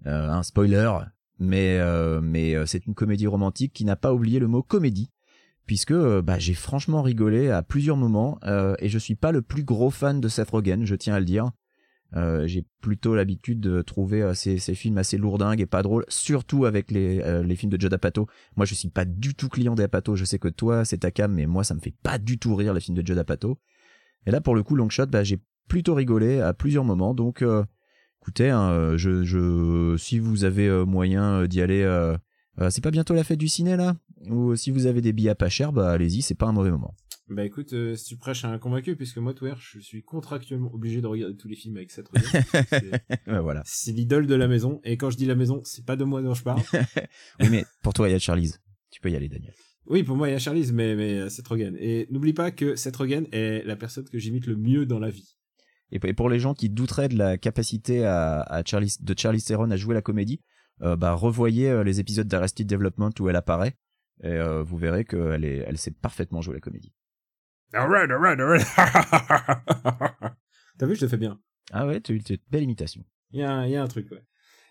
Un 0.06 0.42
spoiler, 0.42 0.92
mais 1.38 1.80
mais 2.22 2.56
c'est 2.66 2.88
une 2.88 2.96
comédie 2.96 3.28
romantique 3.28 3.74
qui 3.74 3.86
n'a 3.86 3.96
pas 3.96 4.14
oublié 4.14 4.40
le 4.40 4.48
mot 4.48 4.64
comédie 4.64 5.12
puisque 5.68 5.94
bah, 5.94 6.40
j'ai 6.40 6.56
franchement 6.56 7.04
rigolé 7.04 7.50
à 7.50 7.62
plusieurs 7.62 7.98
moments 7.98 8.40
et 8.80 8.90
je 8.90 8.98
suis 8.98 9.16
pas 9.16 9.32
le 9.32 9.42
plus 9.42 9.64
gros 9.64 9.92
fan 9.92 10.20
de 10.20 10.28
Seth 10.28 10.50
Rogen, 10.50 10.86
je 10.86 10.96
tiens 10.96 11.16
à 11.16 11.20
le 11.20 11.26
dire. 11.26 11.52
Euh, 12.16 12.46
j'ai 12.46 12.66
plutôt 12.82 13.16
l'habitude 13.16 13.62
de 13.62 13.82
trouver 13.82 14.22
euh, 14.22 14.34
ces, 14.34 14.58
films 14.60 14.98
assez 14.98 15.18
lourdingues 15.18 15.62
et 15.62 15.66
pas 15.66 15.82
drôles, 15.82 16.04
surtout 16.10 16.66
avec 16.66 16.92
les, 16.92 17.22
euh, 17.22 17.42
les 17.42 17.56
films 17.56 17.72
de 17.72 17.80
Judd 17.80 17.94
Apatow. 17.94 18.28
Moi, 18.58 18.66
je 18.66 18.74
suis 18.74 18.90
pas 18.90 19.06
du 19.06 19.34
tout 19.34 19.48
client 19.48 19.76
d'Apatow. 19.76 20.16
Je 20.16 20.26
sais 20.26 20.40
que 20.40 20.50
toi, 20.50 20.84
c'est 20.84 21.00
ta 21.00 21.12
cam, 21.12 21.34
mais 21.34 21.46
moi, 21.46 21.64
ça 21.64 21.74
me 21.74 21.80
fait 21.80 21.96
pas 22.04 22.18
du 22.18 22.38
tout 22.38 22.56
rire 22.56 22.74
les 22.74 22.82
films 22.82 22.98
de 22.98 23.06
Judd 23.06 23.18
Apatow. 23.18 23.58
Et 24.26 24.32
là, 24.32 24.42
pour 24.42 24.56
le 24.56 24.64
coup, 24.64 24.76
Longshot, 24.76 25.08
bah, 25.08 25.24
j'ai 25.24 25.40
plutôt 25.68 25.96
rigolé 25.96 26.42
à 26.42 26.54
plusieurs 26.54 26.84
moments. 26.84 27.14
Donc, 27.14 27.44
écoutez, 28.22 28.50
hein, 28.50 28.98
je, 28.98 29.24
je, 29.24 29.96
si 29.98 30.20
vous 30.20 30.44
avez 30.44 30.70
moyen 30.86 31.48
d'y 31.48 31.62
aller, 31.62 32.14
c'est 32.70 32.84
pas 32.84 32.92
bientôt 32.92 33.14
la 33.14 33.24
fête 33.24 33.40
du 33.40 33.48
ciné 33.48 33.78
là? 33.78 33.96
Ou 34.30 34.56
si 34.56 34.70
vous 34.70 34.86
avez 34.86 35.02
des 35.02 35.14
billets 35.14 35.34
pas 35.34 35.50
chers, 35.50 35.72
bah 35.72 35.90
allez-y, 35.90 36.22
c'est 36.22 36.36
pas 36.36 36.46
un 36.46 36.52
mauvais 36.52 36.70
moment. 36.70 36.94
Bah 37.32 37.46
écoute, 37.46 37.72
euh, 37.72 37.96
si 37.96 38.04
tu 38.04 38.18
prêches 38.18 38.44
à 38.44 38.50
un 38.50 38.60
convaincu, 38.60 38.98
puisque 38.98 39.18
moi, 39.18 39.34
tout 39.34 39.48
je 39.58 39.80
suis 39.80 40.04
contractuellement 40.04 40.70
obligé 40.74 41.00
de 41.00 41.08
regarder 41.08 41.38
tous 41.38 41.48
les 41.48 41.56
films 41.56 41.78
avec 41.78 41.90
cette 41.90 42.08
voilà. 43.26 43.62
C'est 43.64 43.94
l'idole 43.94 44.28
de 44.28 44.36
la 44.36 44.50
maison, 44.50 44.82
et 44.84 44.98
quand 44.98 45.10
je 45.10 45.16
dis 45.16 45.26
la 45.26 45.36
maison, 45.36 45.62
c'est 45.64 45.86
pas 45.86 45.96
de 45.96 46.04
moi 46.04 46.22
dont 46.22 46.34
je 46.34 46.44
parle. 46.44 46.62
oui, 47.40 47.48
mais 47.50 47.64
pour 47.84 47.94
toi, 47.94 48.10
il 48.10 48.12
y 48.12 48.16
a 48.16 48.20
Charlize. 48.20 48.60
Tu 48.90 49.00
peux 49.00 49.10
y 49.10 49.16
aller, 49.16 49.30
Daniel. 49.30 49.54
Oui, 49.86 50.04
pour 50.04 50.18
moi, 50.18 50.28
il 50.28 50.34
y 50.34 50.36
a 50.36 50.40
Charlize, 50.40 50.74
mais, 50.74 50.94
mais 50.98 51.20
euh, 51.20 51.30
Seth 51.30 51.48
Rogen. 51.48 51.78
Et 51.80 52.06
n'oublie 52.12 52.34
pas 52.34 52.52
que 52.52 52.76
Seth 52.76 52.98
Rogen 52.98 53.26
est 53.32 53.66
la 53.66 53.78
personne 53.78 54.10
que 54.10 54.20
j'imite 54.20 54.46
le 54.46 54.58
mieux 54.58 54.86
dans 54.86 55.00
la 55.00 55.10
vie. 55.10 55.38
Et 55.94 56.00
pour 56.14 56.30
les 56.30 56.40
gens 56.40 56.54
qui 56.54 56.70
douteraient 56.70 57.08
de 57.08 57.18
la 57.18 57.38
capacité 57.38 58.04
à, 58.04 58.42
à 58.42 58.62
de 58.62 59.16
Charlize 59.18 59.46
Theron 59.46 59.72
à 59.72 59.78
jouer 59.78 59.94
la 59.94 60.02
comédie, 60.02 60.42
euh, 60.82 60.98
bah 60.98 61.14
revoyez 61.14 61.82
les 61.86 62.02
épisodes 62.02 62.28
d'Arrested 62.28 62.68
Development 62.68 63.12
où 63.22 63.30
elle 63.30 63.36
apparaît, 63.38 63.78
et 64.22 64.38
vous 64.64 64.78
verrez 64.78 65.06
qu'elle 65.06 65.46
elle 65.46 65.78
sait 65.78 65.92
parfaitement 65.92 66.42
jouer 66.42 66.56
la 66.56 66.60
comédie. 66.60 66.94
Alright, 67.74 68.12
alright, 68.12 68.40
alright. 68.40 68.68
T'as 70.78 70.86
vu, 70.86 70.96
je 70.96 71.02
te 71.02 71.08
fais 71.08 71.18
bien. 71.18 71.40
Ah 71.72 71.88
ouais, 71.88 72.02
tu 72.02 72.14
une 72.14 72.38
belle 72.50 72.64
imitation. 72.64 73.06
Il 73.32 73.40
y, 73.40 73.44
a 73.44 73.52
un, 73.52 73.68
y 73.68 73.78
a 73.78 73.84
un 73.84 73.88
truc, 73.88 74.12
ouais. 74.12 74.24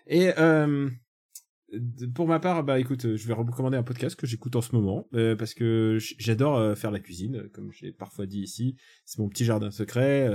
Et 0.05 0.37
euh, 0.37 0.87
pour 2.13 2.27
ma 2.27 2.39
part, 2.39 2.63
bah 2.63 2.79
écoute, 2.79 3.15
je 3.15 3.27
vais 3.27 3.33
recommander 3.33 3.77
un 3.77 3.83
podcast 3.83 4.15
que 4.15 4.27
j'écoute 4.27 4.55
en 4.55 4.61
ce 4.61 4.75
moment 4.75 5.07
euh, 5.15 5.35
parce 5.35 5.55
que 5.55 5.97
j'adore 6.19 6.57
euh, 6.57 6.75
faire 6.75 6.91
la 6.91 6.99
cuisine, 6.99 7.49
comme 7.53 7.71
j'ai 7.71 7.91
parfois 7.91 8.27
dit 8.27 8.41
ici. 8.41 8.75
C'est 9.05 9.17
mon 9.17 9.29
petit 9.29 9.45
jardin 9.45 9.71
secret. 9.71 10.29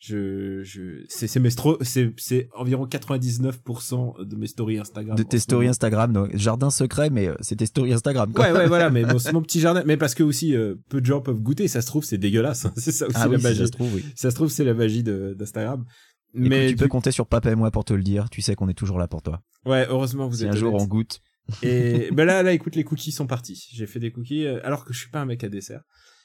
Je, 0.00 0.62
je, 0.62 1.04
c'est, 1.08 1.26
c'est 1.26 1.40
mes 1.40 1.50
c'est, 1.80 2.12
c'est 2.16 2.48
environ 2.54 2.86
99% 2.86 4.24
de 4.24 4.36
mes 4.36 4.46
stories 4.46 4.78
Instagram. 4.78 5.16
De 5.16 5.24
tes 5.24 5.40
stories 5.40 5.66
Instagram, 5.66 6.12
donc 6.12 6.36
jardin 6.36 6.70
secret, 6.70 7.10
mais 7.10 7.28
euh, 7.28 7.34
c'est 7.40 7.56
tes 7.56 7.66
stories 7.66 7.94
Instagram. 7.94 8.32
Quoi. 8.32 8.46
Ouais, 8.46 8.52
ouais, 8.52 8.66
voilà, 8.68 8.90
mais 8.90 9.04
bon, 9.04 9.18
c'est 9.18 9.32
mon 9.32 9.42
petit 9.42 9.58
jardin, 9.58 9.82
mais 9.84 9.96
parce 9.96 10.14
que 10.14 10.22
aussi 10.22 10.54
euh, 10.54 10.76
peu 10.88 11.00
de 11.00 11.06
gens 11.06 11.20
peuvent 11.20 11.40
goûter. 11.40 11.66
Ça 11.66 11.82
se 11.82 11.88
trouve, 11.88 12.04
c'est 12.04 12.18
dégueulasse. 12.18 12.64
Hein. 12.64 12.72
c'est 12.76 12.92
ça 12.92 13.06
aussi 13.06 13.16
ah 13.18 13.26
la 13.26 13.38
magie. 13.38 13.58
Ça 13.58 13.66
se 13.66 13.72
trouve, 13.72 13.92
oui. 13.92 14.04
Ça 14.14 14.30
se 14.30 14.36
trouve, 14.36 14.50
c'est 14.50 14.64
la 14.64 14.74
magie 14.74 15.02
de, 15.02 15.34
d'Instagram. 15.36 15.84
Mais 16.32 16.68
tu 16.68 16.76
peux 16.76 16.88
compter 16.88 17.10
sur 17.10 17.26
papa 17.26 17.50
et 17.50 17.56
moi 17.56 17.70
pour 17.72 17.84
te 17.84 17.92
le 17.92 18.02
dire. 18.02 18.30
Tu 18.30 18.40
sais 18.40 18.54
qu'on 18.54 18.68
est 18.68 18.74
toujours 18.74 18.98
là 18.98 19.08
pour 19.08 19.22
toi. 19.22 19.42
Ouais, 19.66 19.86
heureusement 19.88 20.28
vous 20.28 20.44
êtes. 20.44 20.52
un 20.52 20.56
jour 20.56 20.74
on 20.74 20.86
goûte. 20.86 21.20
Et 21.62 22.10
ben 22.12 22.24
là, 22.24 22.42
là, 22.42 22.52
écoute, 22.58 22.76
les 22.76 22.84
cookies 22.84 23.12
sont 23.12 23.26
partis. 23.26 23.68
J'ai 23.72 23.86
fait 23.86 24.00
des 24.00 24.12
cookies, 24.12 24.46
euh, 24.46 24.60
alors 24.64 24.84
que 24.84 24.92
je 24.92 24.98
suis 24.98 25.10
pas 25.10 25.20
un 25.20 25.24
mec 25.24 25.42
à 25.44 25.48
dessert. 25.48 25.82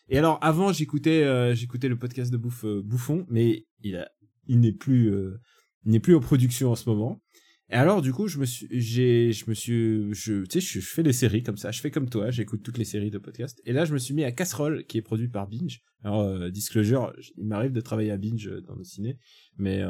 Et 0.09 0.17
alors 0.17 0.37
avant 0.41 0.73
j'écoutais 0.73 1.23
euh, 1.23 1.55
j'écoutais 1.55 1.87
le 1.87 1.97
podcast 1.97 2.31
de 2.31 2.37
Bouffe 2.37 2.65
euh, 2.65 2.81
Bouffon, 2.83 3.25
mais 3.29 3.65
il 3.81 3.95
a 3.95 4.09
il 4.47 4.59
n'est 4.59 4.73
plus 4.73 5.11
euh, 5.13 5.39
n'est 5.85 5.99
plus 5.99 6.15
en 6.15 6.19
production 6.19 6.71
en 6.71 6.75
ce 6.75 6.89
moment. 6.89 7.21
Et 7.69 7.75
alors 7.75 8.01
du 8.01 8.13
coup, 8.13 8.27
je 8.27 8.37
me 8.37 8.45
suis, 8.45 8.67
j'ai, 8.69 9.31
je 9.31 9.49
me 9.49 9.53
suis, 9.55 10.13
je, 10.13 10.43
tu 10.43 10.61
sais, 10.61 10.79
je, 10.79 10.85
fais 10.85 11.01
des 11.01 11.13
séries 11.13 11.43
comme 11.43 11.57
ça. 11.57 11.71
Je 11.71 11.79
fais 11.81 11.91
comme 11.91 12.09
toi, 12.09 12.29
j'écoute 12.29 12.61
toutes 12.61 12.77
les 12.77 12.85
séries 12.85 13.09
de 13.09 13.17
podcasts. 13.17 13.61
Et 13.65 13.73
là, 13.73 13.85
je 13.85 13.93
me 13.93 13.97
suis 13.97 14.13
mis 14.13 14.23
à 14.23 14.31
Casserole, 14.31 14.85
qui 14.85 14.97
est 14.97 15.01
produit 15.01 15.29
par 15.29 15.47
Binge. 15.47 15.81
Alors, 16.03 16.21
euh, 16.21 16.49
disclosure, 16.49 17.13
il 17.37 17.47
m'arrive 17.47 17.71
de 17.71 17.81
travailler 17.81 18.11
à 18.11 18.17
Binge 18.17 18.47
euh, 18.47 18.61
dans 18.61 18.75
le 18.75 18.83
ciné, 18.83 19.17
mais 19.57 19.81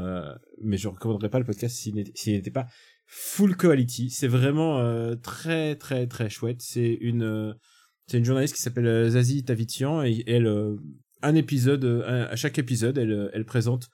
mais 0.62 0.78
je 0.78 0.88
recommanderais 0.88 1.30
pas 1.30 1.40
le 1.40 1.46
podcast 1.46 1.76
s'il 1.76 1.96
n'était, 1.96 2.52
pas 2.52 2.68
full 3.06 3.58
quality. 3.58 4.10
C'est 4.10 4.28
vraiment 4.28 5.16
très 5.18 5.76
très 5.76 6.08
très 6.08 6.30
chouette. 6.30 6.62
C'est 6.62 6.94
une 7.02 7.56
c'est 8.08 8.18
une 8.18 8.26
journaliste 8.26 8.56
qui 8.56 8.62
s'appelle 8.62 8.88
euh, 8.88 9.10
Zazie 9.10 9.44
Tavitian 9.44 10.04
et 10.04 10.24
elle 10.28 10.48
euh, 10.48 10.76
un 11.22 11.36
épisode 11.36 11.86
euh, 11.86 12.28
à 12.30 12.36
chaque 12.36 12.60
épisode 12.60 12.98
elle 12.98 13.30
elle 13.34 13.46
présente 13.46 13.90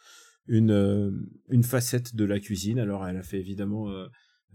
une 0.48 1.30
une 1.50 1.64
facette 1.64 2.16
de 2.16 2.26
la 2.26 2.40
cuisine. 2.40 2.80
Alors 2.80 3.06
elle 3.06 3.18
a 3.18 3.24
fait 3.24 3.38
évidemment 3.38 3.88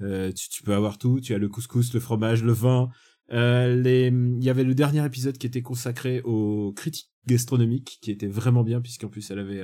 tu, 0.01 0.63
peux 0.65 0.75
avoir 0.75 0.99
tout, 0.99 1.21
tu 1.21 1.35
as 1.35 1.39
le 1.39 1.49
couscous, 1.49 1.95
le 1.95 2.01
fromage, 2.01 2.43
le 2.43 2.51
vin. 2.51 2.89
Il 3.31 4.43
y 4.43 4.51
avait 4.51 4.65
le 4.65 4.75
dernier 4.75 5.07
épisode 5.07 5.39
qui 5.39 5.47
était 5.47 5.63
consacré 5.63 6.21
aux 6.23 6.73
critiques 6.73 7.13
gastronomiques 7.29 7.99
qui 8.03 8.11
était 8.11 8.27
vraiment 8.27 8.65
bien 8.65 8.81
puisqu'en 8.81 9.07
plus 9.07 9.31
elle 9.31 9.39
avait 9.39 9.63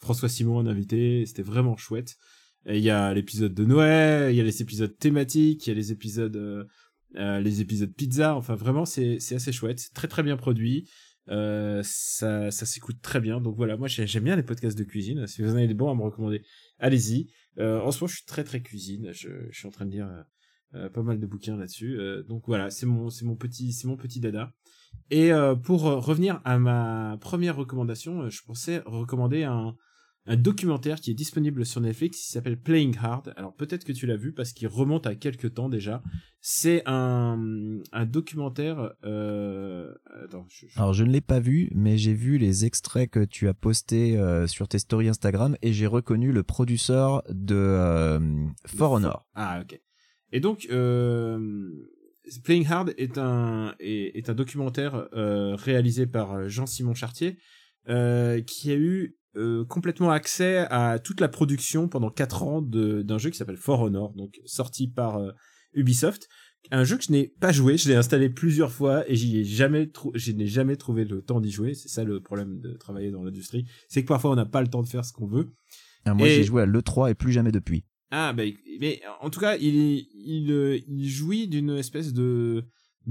François 0.00 0.28
Simon 0.28 0.58
en 0.58 0.66
invité, 0.66 1.24
c'était 1.24 1.40
vraiment 1.40 1.78
chouette. 1.78 2.18
Et 2.66 2.76
Il 2.76 2.84
y 2.84 2.90
a 2.90 3.14
l'épisode 3.14 3.54
de 3.54 3.64
Noël, 3.64 4.34
il 4.34 4.36
y 4.36 4.40
a 4.40 4.44
les 4.44 4.60
épisodes 4.60 4.94
thématiques, 4.98 5.66
il 5.66 5.70
y 5.70 5.72
a 5.72 5.76
les 5.76 5.92
épisodes 5.92 6.68
euh, 7.16 7.40
les 7.40 7.60
épisodes 7.60 7.92
pizza, 7.94 8.34
enfin 8.36 8.54
vraiment 8.54 8.84
c'est 8.84 9.16
assez 9.34 9.52
chouette, 9.52 9.80
c'est 9.80 9.92
très 9.94 10.08
très 10.08 10.22
bien 10.22 10.36
produit. 10.36 10.88
Euh, 11.28 11.82
ça 11.84 12.50
ça 12.50 12.66
s'écoute 12.66 12.96
très 13.02 13.20
bien. 13.20 13.40
Donc 13.40 13.56
voilà, 13.56 13.76
moi 13.76 13.88
j'ai- 13.88 14.06
j'aime 14.06 14.24
bien 14.24 14.36
les 14.36 14.42
podcasts 14.42 14.76
de 14.78 14.84
cuisine. 14.84 15.26
Si 15.26 15.42
vous 15.42 15.50
en 15.52 15.56
avez 15.56 15.68
des 15.68 15.74
bons 15.74 15.90
à 15.90 15.94
me 15.94 16.02
recommander, 16.02 16.42
allez-y. 16.78 17.28
Euh, 17.58 17.80
en 17.80 17.90
ce 17.92 17.98
moment, 18.00 18.08
je 18.08 18.16
suis 18.16 18.24
très 18.26 18.42
très 18.44 18.62
cuisine. 18.62 19.10
Je, 19.12 19.28
je 19.50 19.58
suis 19.58 19.68
en 19.68 19.70
train 19.70 19.86
de 19.86 19.90
lire 19.92 20.08
euh, 20.08 20.22
euh, 20.86 20.88
pas 20.90 21.02
mal 21.02 21.20
de 21.20 21.26
bouquins 21.26 21.56
là-dessus. 21.56 21.98
Donc 22.28 22.44
voilà, 22.46 22.70
c'est 22.70 22.86
mon 22.86 23.08
mon 23.22 23.36
petit 23.36 23.76
mon 23.84 23.96
petit 23.96 24.20
dada. 24.20 24.52
Et 25.10 25.30
pour 25.62 25.82
revenir 25.82 26.40
à 26.44 26.58
ma 26.58 27.16
première 27.20 27.56
recommandation, 27.56 28.28
je 28.28 28.42
pensais 28.44 28.82
recommander 28.86 29.44
un 29.44 29.76
un 30.32 30.36
documentaire 30.36 31.00
qui 31.00 31.10
est 31.10 31.14
disponible 31.14 31.66
sur 31.66 31.80
Netflix 31.80 32.18
qui 32.20 32.30
s'appelle 32.30 32.56
Playing 32.56 32.96
Hard. 33.02 33.34
Alors 33.36 33.52
peut-être 33.52 33.82
que 33.84 33.92
tu 33.92 34.06
l'as 34.06 34.16
vu 34.16 34.32
parce 34.32 34.52
qu'il 34.52 34.68
remonte 34.68 35.04
à 35.06 35.16
quelques 35.16 35.54
temps 35.54 35.68
déjà. 35.68 36.02
C'est 36.40 36.82
un, 36.86 37.80
un 37.90 38.06
documentaire. 38.06 38.92
Euh... 39.04 39.92
Attends, 40.24 40.46
je, 40.48 40.66
je- 40.68 40.78
Alors 40.78 40.92
je 40.92 41.02
ne 41.02 41.10
l'ai 41.10 41.20
pas 41.20 41.40
vu, 41.40 41.68
mais 41.74 41.98
j'ai 41.98 42.14
vu 42.14 42.38
les 42.38 42.64
extraits 42.64 43.10
que 43.10 43.24
tu 43.24 43.48
as 43.48 43.54
postés 43.54 44.16
euh, 44.18 44.46
sur 44.46 44.68
tes 44.68 44.78
stories 44.78 45.08
Instagram 45.08 45.56
et 45.62 45.72
j'ai 45.72 45.88
reconnu 45.88 46.30
le 46.30 46.44
producteur 46.44 47.24
de 47.28 47.56
euh, 47.56 48.20
For 48.66 48.92
Honor. 48.92 49.26
Ah 49.34 49.60
ok. 49.62 49.80
Et 50.32 50.38
donc 50.38 50.68
euh, 50.70 51.70
Playing 52.44 52.66
Hard 52.68 52.94
est 52.98 53.18
un 53.18 53.74
est, 53.80 54.16
est 54.16 54.30
un 54.30 54.34
documentaire 54.34 55.08
euh, 55.12 55.56
réalisé 55.56 56.06
par 56.06 56.48
Jean-Simon 56.48 56.94
Chartier 56.94 57.36
euh, 57.88 58.40
qui 58.42 58.70
a 58.70 58.76
eu 58.76 59.16
euh, 59.36 59.64
complètement 59.64 60.10
accès 60.10 60.58
à 60.70 60.98
toute 60.98 61.20
la 61.20 61.28
production 61.28 61.88
pendant 61.88 62.10
quatre 62.10 62.42
ans 62.42 62.60
de- 62.62 63.02
d'un 63.02 63.18
jeu 63.18 63.30
qui 63.30 63.36
s'appelle 63.38 63.56
For 63.56 63.80
Honor, 63.80 64.12
donc 64.14 64.40
sorti 64.44 64.88
par 64.88 65.18
euh, 65.18 65.30
Ubisoft. 65.74 66.28
Un 66.70 66.84
jeu 66.84 66.98
que 66.98 67.04
je 67.04 67.12
n'ai 67.12 67.28
pas 67.40 67.52
joué, 67.52 67.78
je 67.78 67.88
l'ai 67.88 67.94
installé 67.94 68.28
plusieurs 68.28 68.70
fois 68.70 69.08
et 69.10 69.16
j'y 69.16 69.38
ai 69.38 69.44
jamais 69.44 69.90
je 70.14 70.32
n'ai 70.32 70.46
jamais 70.46 70.76
trouvé 70.76 71.04
le 71.04 71.22
temps 71.22 71.40
d'y 71.40 71.50
jouer. 71.50 71.72
C'est 71.74 71.88
ça 71.88 72.04
le 72.04 72.20
problème 72.20 72.60
de 72.60 72.72
travailler 72.74 73.10
dans 73.10 73.22
l'industrie, 73.22 73.64
c'est 73.88 74.02
que 74.02 74.08
parfois 74.08 74.30
on 74.32 74.34
n'a 74.36 74.44
pas 74.46 74.60
le 74.60 74.68
temps 74.68 74.82
de 74.82 74.88
faire 74.88 75.04
ce 75.04 75.12
qu'on 75.12 75.26
veut. 75.26 75.48
Ah, 76.04 76.12
moi 76.14 76.26
Et- 76.28 76.34
j'ai 76.36 76.44
joué 76.44 76.62
à 76.62 76.66
l'E3 76.66 77.10
et 77.10 77.14
plus 77.14 77.32
jamais 77.32 77.52
depuis. 77.52 77.84
Ah 78.10 78.32
bah 78.32 78.42
mais 78.80 79.00
en 79.20 79.30
tout 79.30 79.38
cas 79.40 79.56
il 79.56 80.04
il 80.14 80.50
euh, 80.50 80.78
il 80.88 81.08
jouit 81.08 81.46
d'une 81.46 81.70
espèce 81.76 82.12
de 82.12 82.64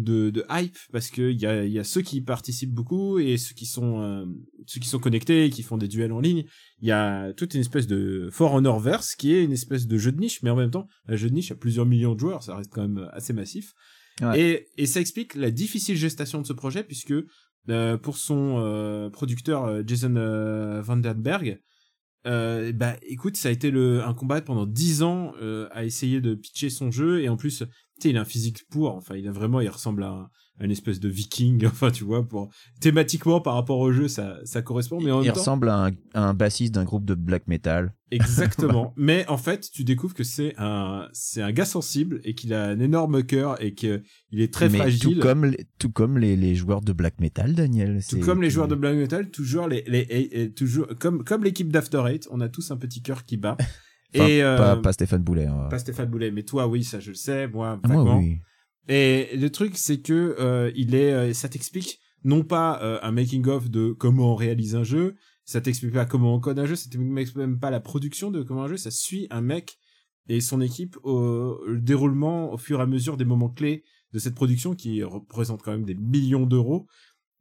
de 0.03 0.29
de 0.29 0.45
hype 0.49 0.77
parce 0.91 1.09
que 1.09 1.31
il 1.31 1.39
y 1.39 1.45
a 1.45 1.65
y 1.65 1.79
a 1.79 1.83
ceux 1.83 2.01
qui 2.01 2.21
participent 2.21 2.73
beaucoup 2.73 3.19
et 3.19 3.37
ceux 3.37 3.53
qui 3.53 3.65
sont 3.65 4.01
euh, 4.01 4.25
ceux 4.65 4.79
qui 4.79 4.87
sont 4.87 4.99
connectés 4.99 5.45
et 5.45 5.49
qui 5.49 5.63
font 5.63 5.77
des 5.77 5.87
duels 5.87 6.11
en 6.11 6.19
ligne. 6.19 6.45
Il 6.81 6.87
y 6.87 6.91
a 6.91 7.33
toute 7.33 7.53
une 7.53 7.61
espèce 7.61 7.87
de 7.87 8.29
For 8.31 8.53
Honor 8.53 8.79
verse 8.79 9.15
qui 9.15 9.33
est 9.33 9.43
une 9.43 9.51
espèce 9.51 9.87
de 9.87 9.97
jeu 9.97 10.11
de 10.11 10.19
niche 10.19 10.41
mais 10.43 10.49
en 10.49 10.55
même 10.55 10.71
temps 10.71 10.87
un 11.07 11.15
jeu 11.15 11.29
de 11.29 11.35
niche 11.35 11.51
a 11.51 11.55
plusieurs 11.55 11.85
millions 11.85 12.15
de 12.15 12.19
joueurs, 12.19 12.43
ça 12.43 12.55
reste 12.55 12.71
quand 12.71 12.81
même 12.81 13.09
assez 13.13 13.33
massif. 13.33 13.73
Ouais. 14.21 14.39
Et 14.39 14.67
et 14.77 14.85
ça 14.85 14.99
explique 14.99 15.35
la 15.35 15.51
difficile 15.51 15.95
gestation 15.95 16.41
de 16.41 16.47
ce 16.47 16.53
projet 16.53 16.83
puisque 16.83 17.13
euh, 17.69 17.97
pour 17.97 18.17
son 18.17 18.55
euh, 18.59 19.09
producteur 19.09 19.87
Jason 19.87 20.81
Vandenberg, 20.81 21.59
euh, 22.27 22.71
bah 22.73 22.95
écoute, 23.03 23.37
ça 23.37 23.49
a 23.49 23.51
été 23.51 23.71
le 23.71 24.03
un 24.03 24.13
combat 24.13 24.41
pendant 24.41 24.65
10 24.65 25.03
ans 25.03 25.33
euh, 25.41 25.67
à 25.71 25.85
essayer 25.85 26.21
de 26.21 26.35
pitcher 26.35 26.69
son 26.69 26.91
jeu. 26.91 27.21
Et 27.21 27.29
en 27.29 27.37
plus, 27.37 27.59
tu 27.59 27.65
sais, 28.01 28.09
il 28.09 28.17
a 28.17 28.21
un 28.21 28.25
physique 28.25 28.67
pour, 28.69 28.93
enfin, 28.95 29.15
il 29.15 29.27
a 29.27 29.31
vraiment, 29.31 29.61
il 29.61 29.69
ressemble 29.69 30.03
à, 30.03 30.09
un- 30.09 30.29
à 30.59 30.65
une 30.65 30.71
espèce 30.71 30.99
de 30.99 31.09
viking, 31.09 31.65
enfin, 31.67 31.89
tu 31.91 32.03
vois, 32.03 32.27
pour 32.27 32.49
thématiquement 32.81 33.41
par 33.41 33.53
rapport 33.55 33.79
au 33.79 33.91
jeu, 33.91 34.07
ça 34.07 34.37
ça 34.43 34.61
correspond, 34.61 34.99
mais 35.01 35.11
en 35.11 35.21
Il 35.21 35.25
même 35.25 35.33
temps, 35.33 35.39
ressemble 35.39 35.69
à 35.69 35.85
un, 35.85 35.91
à 36.13 36.23
un 36.27 36.33
bassiste 36.33 36.73
d'un 36.75 36.83
groupe 36.83 37.05
de 37.05 37.13
black 37.15 37.47
metal. 37.47 37.93
exactement. 38.11 38.93
mais 38.97 39.25
en 39.27 39.37
fait, 39.37 39.69
tu 39.71 39.83
découvres 39.83 40.13
que 40.13 40.23
c'est 40.23 40.53
un 40.57 41.07
c'est 41.13 41.41
un 41.41 41.51
gars 41.51 41.65
sensible 41.65 42.19
et 42.23 42.35
qu'il 42.35 42.53
a 42.53 42.65
un 42.67 42.79
énorme 42.79 43.23
cœur 43.23 43.61
et 43.63 43.73
que 43.73 44.01
il 44.31 44.41
est 44.41 44.53
très 44.53 44.69
mais 44.69 44.77
fragile. 44.79 44.99
tout 45.15 45.19
comme 45.21 45.45
les, 45.45 45.65
tout 45.79 45.91
comme 45.91 46.17
les, 46.17 46.35
les 46.35 46.55
joueurs 46.55 46.81
de 46.81 46.93
black 46.93 47.19
metal, 47.19 47.53
Daniel. 47.53 47.99
Tout 48.07 48.19
comme 48.19 48.41
les 48.41 48.49
joueurs 48.49 48.67
de 48.67 48.75
Black 48.75 48.95
Metal, 48.95 49.29
toujours 49.31 49.67
les, 49.67 49.83
les, 49.87 49.99
et- 49.99 50.41
et 50.43 50.51
toujours 50.53 50.87
comme 50.99 51.23
comme 51.23 51.43
l'équipe 51.43 51.71
d'After 51.71 52.03
Eight, 52.07 52.27
on 52.31 52.41
a 52.41 52.49
tous 52.49 52.71
un 52.71 52.77
petit 52.77 53.01
cœur 53.01 53.25
qui 53.25 53.37
bat. 53.37 53.57
Enfin, 54.15 54.25
et 54.27 54.41
euh, 54.41 54.57
pas, 54.57 54.75
pas 54.77 54.91
Stéphane 54.91 55.21
Boulet. 55.21 55.45
hein. 55.45 55.67
pas 55.69 55.77
Stéphane 55.77 56.09
Boulet, 56.09 56.31
mais 56.31 56.41
toi 56.41 56.65
oui, 56.67 56.83
ça 56.83 56.99
je 56.99 57.09
le 57.11 57.15
sais, 57.15 57.47
moi 57.47 57.79
Ah, 57.83 57.87
moi, 57.89 58.15
oui. 58.17 58.39
Et 58.89 59.37
le 59.37 59.49
truc 59.51 59.77
c'est 59.77 60.01
que 60.01 60.35
euh, 60.39 60.71
il 60.75 60.95
est, 60.95 61.13
euh, 61.13 61.33
ça 61.33 61.47
t'explique 61.47 61.99
non 62.23 62.43
pas 62.43 62.81
euh, 62.81 62.99
un 63.03 63.11
making 63.11 63.45
of 63.47 63.69
de 63.69 63.91
comment 63.91 64.33
on 64.33 64.35
réalise 64.35 64.75
un 64.75 64.83
jeu, 64.83 65.15
ça 65.45 65.61
t'explique 65.61 65.93
pas 65.93 66.05
comment 66.05 66.33
on 66.33 66.39
code 66.39 66.57
un 66.57 66.65
jeu, 66.65 66.75
ça 66.75 66.89
t'explique 66.89 67.35
même 67.35 67.59
pas 67.59 67.69
la 67.69 67.79
production 67.79 68.31
de 68.31 68.41
comment 68.41 68.63
un 68.63 68.67
jeu, 68.67 68.77
ça 68.77 68.89
suit 68.89 69.27
un 69.29 69.41
mec 69.41 69.77
et 70.27 70.41
son 70.41 70.59
équipe 70.59 70.97
au 71.03 71.63
le 71.67 71.79
déroulement 71.79 72.51
au 72.51 72.57
fur 72.57 72.79
et 72.79 72.81
à 72.83 72.87
mesure 72.87 73.15
des 73.15 73.25
moments 73.25 73.49
clés 73.49 73.83
de 74.11 74.17
cette 74.17 74.33
production 74.33 74.73
qui 74.73 75.03
représente 75.03 75.61
quand 75.61 75.71
même 75.71 75.85
des 75.85 75.95
millions 75.95 76.47
d'euros 76.47 76.87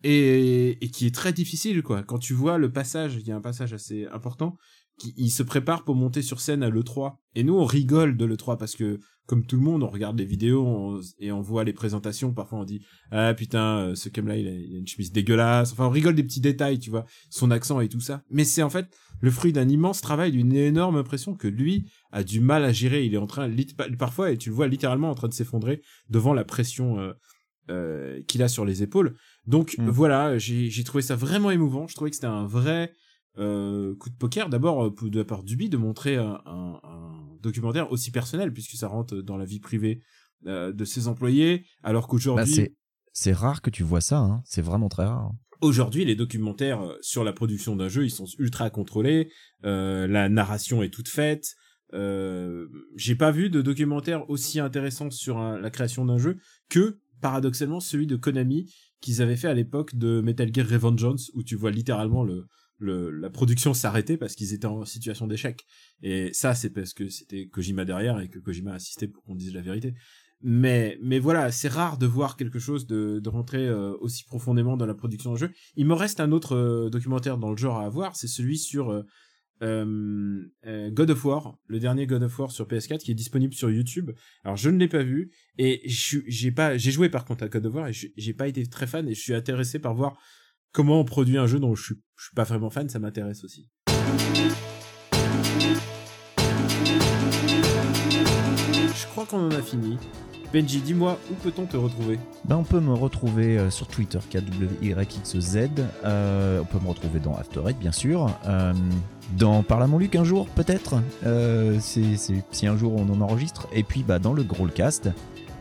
et, 0.05 0.85
et 0.85 0.91
qui 0.91 1.07
est 1.07 1.15
très 1.15 1.33
difficile 1.33 1.83
quoi. 1.83 2.03
Quand 2.03 2.19
tu 2.19 2.35
vois 2.35 2.59
le 2.59 2.71
passage, 2.71 3.17
il 3.17 3.27
y 3.27 3.33
a 3.33 3.37
un 3.37 3.41
passage 3.41 3.73
assez 3.73 4.05
important, 4.13 4.59
qui 4.99 5.15
il 5.17 5.31
se 5.31 5.43
prépare 5.43 5.85
pour 5.85 5.95
monter 5.95 6.23
sur 6.23 6.41
scène 6.41 6.63
à 6.63 6.71
l'E3 6.71 7.17
et 7.35 7.45
nous 7.45 7.55
on 7.57 7.65
rigole 7.65 8.17
de 8.17 8.25
l'E3 8.25 8.59
parce 8.59 8.75
que 8.77 8.99
comme 9.27 9.45
tout 9.45 9.57
le 9.57 9.63
monde, 9.63 9.83
on 9.83 9.89
regarde 9.91 10.19
les 10.19 10.25
vidéos 10.25 10.67
on- 10.67 11.01
et 11.19 11.31
on 11.33 11.43
voit 11.43 11.63
les 11.63 11.75
présentations. 11.75 12.33
Parfois, 12.33 12.61
on 12.61 12.65
dit 12.65 12.81
ah 13.11 13.35
putain, 13.35 13.79
euh, 13.91 13.95
ce 13.95 14.09
cum 14.09 14.27
là, 14.27 14.39
il 14.39 14.47
a, 14.49 14.51
il 14.51 14.75
a 14.75 14.79
une 14.79 14.87
chemise 14.87 15.13
dégueulasse. 15.13 15.73
Enfin, 15.73 15.85
on 15.85 15.91
rigole 15.91 16.15
des 16.15 16.23
petits 16.23 16.41
détails, 16.41 16.79
tu 16.79 16.89
vois, 16.89 17.05
son 17.29 17.51
accent 17.51 17.81
et 17.81 17.89
tout 17.91 18.01
ça. 18.01 18.23
Mais 18.31 18.45
c'est 18.45 18.63
en 18.63 18.71
fait 18.71 18.87
le 19.21 19.31
fruit 19.31 19.53
d'un 19.53 19.69
immense 19.69 20.01
travail, 20.01 20.33
d'une 20.33 20.55
énorme 20.55 21.05
pression 21.05 21.35
que 21.35 21.47
lui 21.47 21.91
a 22.11 22.25
du 22.25 22.41
mal 22.41 22.65
à 22.65 22.73
gérer. 22.73 23.05
Il 23.05 23.13
est 23.13 23.19
en 23.19 23.27
train, 23.27 23.51
parfois, 23.99 24.31
et 24.31 24.39
tu 24.39 24.49
le 24.49 24.55
vois 24.55 24.67
littéralement 24.67 25.11
en 25.11 25.15
train 25.15 25.29
de 25.29 25.35
s'effondrer 25.35 25.83
devant 26.09 26.33
la 26.33 26.45
pression 26.47 26.99
euh, 26.99 27.13
euh, 27.71 28.23
qu'il 28.29 28.43
a 28.43 28.49
sur 28.49 28.65
les 28.65 28.83
épaules. 28.83 29.15
Donc 29.47 29.77
Mm. 29.79 29.91
voilà, 29.91 30.39
j'ai 30.39 30.85
trouvé 30.85 31.03
ça 31.03 31.17
vraiment 31.17 31.51
émouvant. 31.51 31.87
Je 31.87 31.95
trouvais 31.95 32.09
que 32.09 32.17
c'était 32.17 32.27
un 32.29 32.47
vrai 32.47 32.93
euh, 33.39 33.95
coup 33.97 34.11
de 34.11 34.17
poker. 34.17 34.49
D'abord 34.49 34.85
euh, 34.87 34.95
de 35.09 35.19
la 35.19 35.25
part 35.25 35.43
d'Ubi 35.43 35.69
de 35.69 35.77
montrer 35.77 36.17
un, 36.17 36.41
un- 36.47 36.81
un 36.83 37.37
documentaire 37.43 37.91
aussi 37.93 38.11
personnel 38.11 38.53
puisque 38.53 38.77
ça 38.77 38.89
rentre 38.89 39.17
dans 39.17 39.37
la 39.37 39.45
vie 39.45 39.61
privée 39.61 40.01
euh, 40.47 40.73
de 40.73 40.85
ses 40.85 41.09
employés, 41.09 41.65
alors 41.83 42.03
Bah, 42.03 42.09
qu'aujourd'hui 42.11 42.53
c'est 42.55 42.75
c'est 43.13 43.33
rare 43.33 43.63
que 43.63 43.71
tu 43.71 43.83
vois 43.83 44.01
ça. 44.01 44.19
Hein. 44.19 44.43
C'est 44.45 44.63
vraiment 44.63 44.89
très 44.89 45.05
rare. 45.07 45.33
Aujourd'hui, 45.61 46.05
les 46.05 46.15
documentaires 46.15 46.81
sur 47.01 47.25
la 47.25 47.33
production 47.33 47.75
d'un 47.75 47.89
jeu, 47.89 48.05
ils 48.05 48.11
sont 48.13 48.27
ultra 48.39 48.71
contrôlés. 48.71 49.33
Euh, 49.65 50.07
la 50.07 50.29
narration 50.29 50.85
est 50.85 50.91
toute 50.91 51.09
faite. 51.09 51.57
J'ai 52.97 53.15
pas 53.17 53.31
vu 53.31 53.51
de 53.51 53.61
documentaire 53.63 54.29
aussi 54.31 54.61
intéressant 54.61 55.11
sur 55.11 55.39
un- 55.39 55.59
la 55.59 55.71
création 55.71 56.05
d'un 56.05 56.19
jeu 56.19 56.37
que, 56.69 56.99
paradoxalement, 57.21 57.81
celui 57.81 58.07
de 58.07 58.17
Konami 58.17 58.73
qu'ils 59.01 59.23
avaient 59.23 59.37
fait 59.37 59.49
à 59.49 59.55
l'époque 59.55 59.95
de 59.97 60.21
Metal 60.21 60.53
Gear 60.53 60.69
Revengeance, 60.69 61.31
où 61.35 61.43
tu 61.43 61.57
vois 61.57 61.71
littéralement 61.71 62.25
le, 62.25 62.47
le 62.79 63.11
la 63.11 63.31
production 63.31 63.75
s'arrêter 63.75 64.17
parce 64.17 64.35
qu'ils 64.35 64.55
étaient 64.55 64.67
en 64.67 64.85
situation 64.85 65.27
d'échec. 65.27 65.67
Et 66.03 66.33
ça, 66.33 66.55
c'est 66.55 66.71
parce 66.71 66.95
que 66.95 67.09
c'était 67.09 67.47
Kojima 67.47 67.85
derrière 67.85 68.21
et 68.21 68.29
que 68.29 68.39
Kojima 68.39 68.73
a 68.73 68.75
assisté 68.75 69.09
pour 69.09 69.23
qu'on 69.25 69.35
dise 69.35 69.55
la 69.55 69.63
vérité. 69.63 69.95
Mais, 70.41 70.99
mais 71.03 71.19
voilà, 71.19 71.51
c'est 71.51 71.69
rare 71.69 71.99
de 71.99 72.07
voir 72.07 72.37
quelque 72.37 72.61
chose 72.61 72.87
de, 72.87 73.19
de 73.19 73.29
rentrer 73.29 73.67
euh, 73.67 73.97
aussi 74.01 74.25
profondément 74.25 74.77
dans 74.77 74.87
la 74.87 74.95
production 74.95 75.33
d'un 75.33 75.37
jeu. 75.37 75.51
Il 75.75 75.87
me 75.87 75.95
reste 75.95 76.21
un 76.21 76.31
autre 76.31 76.55
euh, 76.55 76.91
documentaire 76.91 77.39
dans 77.39 77.51
le 77.51 77.57
genre 77.57 77.81
à 77.81 77.89
voir, 77.89 78.15
c'est 78.15 78.29
celui 78.29 78.57
sur 78.57 78.93
euh, 78.93 79.03
euh, 79.63 80.91
God 80.91 81.11
of 81.11 81.25
War, 81.25 81.59
le 81.67 81.81
dernier 81.81 82.07
God 82.07 82.23
of 82.23 82.39
War 82.39 82.53
sur 82.53 82.67
PS4 82.67 82.99
qui 82.99 83.11
est 83.11 83.15
disponible 83.15 83.55
sur 83.55 83.71
YouTube. 83.71 84.13
Alors 84.45 84.57
je 84.57 84.71
ne 84.71 84.79
l'ai 84.79 84.89
pas 84.89 85.03
vu 85.03 85.33
et 85.59 85.83
j'ai 85.85 86.53
pas, 86.53 86.77
j'ai 86.77 86.93
joué 86.93 87.09
par 87.09 87.25
contre 87.25 87.45
à 87.45 87.49
God 87.49 87.67
of 87.67 87.75
War 87.75 87.89
et 87.89 87.93
j'ai 87.93 88.35
pas 88.35 88.47
été 88.47 88.65
très 88.67 88.87
fan 88.87 89.09
et 89.09 89.15
je 89.15 89.21
suis 89.21 89.35
intéressé 89.35 89.81
par 89.81 89.95
voir 89.95 90.19
comment 90.73 91.01
on 91.01 91.05
produit 91.05 91.39
un 91.39 91.47
jeu 91.47 91.59
dont 91.59 91.75
je 91.75 91.83
suis, 91.83 91.95
je 92.17 92.25
suis 92.25 92.35
pas 92.35 92.45
vraiment 92.45 92.71
fan, 92.71 92.89
ça 92.89 92.99
m'intéresse 92.99 93.45
aussi. 93.45 93.69
crois 99.19 99.39
qu'on 99.39 99.47
en 99.49 99.59
a 99.59 99.63
fini. 99.63 99.99
Benji, 100.53 100.81
dis-moi, 100.81 101.19
où 101.31 101.35
peut-on 101.35 101.67
te 101.67 101.77
retrouver? 101.77 102.21
Ben, 102.45 102.57
On 102.57 102.63
peut 102.63 102.79
me 102.79 102.95
retrouver 102.95 103.59
euh, 103.59 103.69
sur 103.69 103.89
Twitter, 103.89 104.21
KWYXZ. 104.31 105.57
Euh, 106.05 106.61
on 106.61 106.65
peut 106.65 106.79
me 106.81 106.89
retrouver 106.89 107.19
dans 107.19 107.35
After 107.35 107.63
Eight, 107.67 107.79
bien 107.79 107.91
sûr. 107.91 108.31
Euh, 108.47 108.73
dans 109.37 109.65
Parle 109.65 109.83
à 109.83 109.87
mon 109.89 109.99
Luc 109.99 110.15
un 110.15 110.23
jour, 110.23 110.47
peut-être? 110.47 111.03
Euh, 111.27 111.79
c'est, 111.81 112.15
si 112.17 112.67
un 112.69 112.77
jour 112.77 112.95
on 112.95 113.13
en 113.13 113.21
enregistre. 113.21 113.67
Et 113.73 113.83
puis 113.83 114.05
bah, 114.05 114.21
dans 114.21 114.33
le 114.33 114.45
Growlcast, 114.45 115.11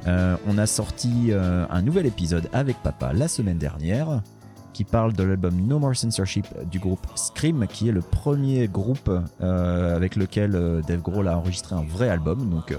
euh, 0.05 0.37
on 0.45 0.59
a 0.59 0.67
sorti 0.67 1.31
euh, 1.31 1.65
un 1.69 1.81
nouvel 1.81 2.05
épisode 2.05 2.47
avec 2.53 2.77
Papa 2.83 3.11
la 3.11 3.27
semaine 3.27 3.57
dernière 3.57 4.21
qui 4.77 4.83
parle 4.83 5.13
de 5.13 5.23
l'album 5.23 5.55
No 5.59 5.79
More 5.79 5.95
Censorship 5.95 6.45
du 6.69 6.77
groupe 6.77 7.07
Scream, 7.15 7.65
qui 7.65 7.89
est 7.89 7.91
le 7.91 8.01
premier 8.01 8.67
groupe 8.67 9.09
avec 9.39 10.15
lequel 10.15 10.51
Dave 10.87 11.01
Grohl 11.01 11.27
a 11.27 11.35
enregistré 11.35 11.75
un 11.75 11.81
vrai 11.81 12.09
album. 12.09 12.47
Donc 12.51 12.77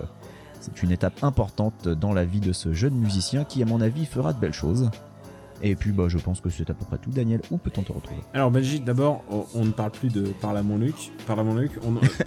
c'est 0.61 0.81
une 0.85 0.93
étape 0.93 1.25
importante 1.25 1.89
dans 1.89 2.13
la 2.13 2.25
vie 2.25 2.39
de 2.39 2.53
ce 2.53 2.73
jeune 2.73 2.95
musicien 2.95 3.43
qui, 3.43 3.65
à 3.65 3.67
mon 3.67 3.81
avis, 3.81 4.07
fera 4.07 4.33
de 4.33 4.39
belles 4.39 4.53
choses. 4.53 4.91
Et 5.61 5.75
puis, 5.75 5.91
bah, 5.91 6.05
je 6.07 6.19
pense 6.19 6.41
que 6.41 6.51
c'est 6.51 6.71
à 6.71 6.75
peu 6.75 6.85
près 6.85 6.99
tout. 6.99 7.11
Daniel, 7.11 7.41
où 7.51 7.59
peut-on 7.59 7.83
te 7.83 7.93
retrouver? 7.93 8.21
Alors, 8.33 8.53
Belgique, 8.53 8.85
d'abord, 8.85 9.25
on 9.55 9.65
ne 9.65 9.73
parle 9.73 9.91
plus 9.91 10.09
de 10.09 10.23
Parle 10.41 10.57
à 10.57 10.63
mon 10.63 10.79
Luc. 10.79 11.11
Parle 11.27 11.41
à 11.41 11.43
mon 11.43 11.55
Luc. 11.55 11.73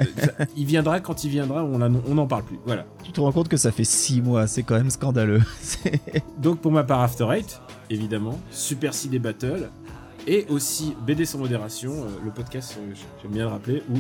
il 0.57 0.65
viendra 0.65 0.99
quand 0.99 1.23
il 1.23 1.29
viendra, 1.29 1.63
on 1.63 1.77
n'en 1.79 2.27
parle 2.27 2.43
plus. 2.43 2.59
Voilà. 2.65 2.85
Tu 3.03 3.11
te 3.13 3.21
rends 3.21 3.31
compte 3.31 3.47
que 3.47 3.57
ça 3.57 3.71
fait 3.71 3.85
6 3.85 4.21
mois, 4.21 4.47
c'est 4.47 4.63
quand 4.63 4.75
même 4.75 4.89
scandaleux. 4.89 5.41
Donc, 6.39 6.59
pour 6.59 6.71
ma 6.73 6.83
part, 6.83 7.01
After 7.01 7.27
Eight, 7.31 7.61
évidemment. 7.91 8.39
Super 8.51 8.93
CD 8.93 9.19
Battle 9.19 9.69
et 10.27 10.45
aussi 10.49 10.95
BD 11.05 11.25
sans 11.25 11.39
modération, 11.39 11.91
euh, 11.93 12.07
le 12.23 12.31
podcast, 12.31 12.77
euh, 12.79 12.93
j'aime 13.21 13.31
bien 13.31 13.43
le 13.43 13.49
rappeler, 13.49 13.83
où 13.89 13.97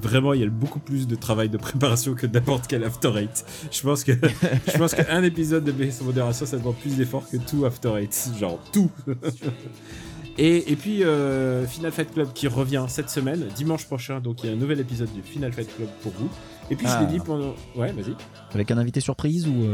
vraiment 0.00 0.32
il 0.32 0.40
y 0.40 0.44
a 0.44 0.48
beaucoup 0.48 0.78
plus 0.78 1.06
de 1.06 1.16
travail 1.16 1.48
de 1.48 1.56
préparation 1.56 2.14
que 2.14 2.26
n'importe 2.26 2.66
quel 2.68 2.84
After 2.84 3.12
Eight. 3.16 3.44
Je 3.70 3.82
pense 3.82 4.04
que 4.04 4.12
je 4.72 4.78
pense 4.78 4.94
qu'un 4.94 5.22
épisode 5.22 5.64
de 5.64 5.72
BD 5.72 5.90
sans 5.90 6.04
modération, 6.04 6.46
ça 6.46 6.58
demande 6.58 6.76
plus 6.76 6.96
d'efforts 6.96 7.28
que 7.28 7.36
tout 7.36 7.64
After 7.64 7.96
Eight, 7.96 8.30
genre 8.38 8.60
tout. 8.72 8.90
et, 10.38 10.70
et, 10.70 10.76
puis 10.76 11.02
euh, 11.02 11.66
Final 11.66 11.92
Fight 11.92 12.12
Club 12.12 12.32
qui 12.32 12.46
revient 12.46 12.84
cette 12.88 13.10
semaine, 13.10 13.46
dimanche 13.56 13.86
prochain, 13.86 14.20
donc 14.20 14.44
il 14.44 14.50
y 14.50 14.52
a 14.52 14.52
un 14.52 14.58
nouvel 14.58 14.80
épisode 14.80 15.12
du 15.12 15.22
Final 15.22 15.52
Fight 15.52 15.74
Club 15.74 15.88
pour 16.02 16.12
vous. 16.12 16.28
Et 16.70 16.76
puis 16.76 16.86
je 16.86 16.92
l'ai 16.92 17.06
ah. 17.08 17.12
dit 17.12 17.18
pendant... 17.20 17.54
Ouais, 17.76 17.92
vas-y. 17.92 18.14
Avec 18.52 18.70
un 18.72 18.78
invité 18.78 19.00
surprise 19.00 19.46
ou... 19.46 19.66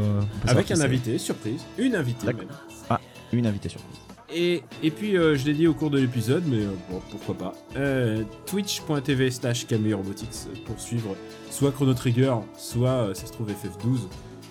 Avec 0.46 0.70
un 0.70 0.80
invité 0.80 1.18
surprise, 1.18 1.62
une 1.78 1.94
invitée 1.94 2.26
même. 2.26 2.48
Une 3.32 3.46
surprise. 3.46 3.98
Et, 4.34 4.62
et 4.82 4.90
puis 4.90 5.16
euh, 5.16 5.36
je 5.36 5.44
l'ai 5.44 5.52
dit 5.52 5.66
au 5.66 5.74
cours 5.74 5.90
de 5.90 5.98
l'épisode, 5.98 6.44
mais 6.46 6.62
euh, 6.62 6.70
bon, 6.90 7.00
pourquoi 7.10 7.34
pas. 7.36 7.52
Euh, 7.76 8.22
Twitch.tv 8.46 9.30
slash 9.30 9.66
Robotics 9.70 10.64
pour 10.64 10.80
suivre 10.80 11.16
soit 11.50 11.70
Chrono 11.72 11.92
Trigger, 11.92 12.34
soit 12.56 13.14
ça 13.14 13.26
se 13.26 13.32
trouve 13.32 13.48
FF12, 13.50 13.98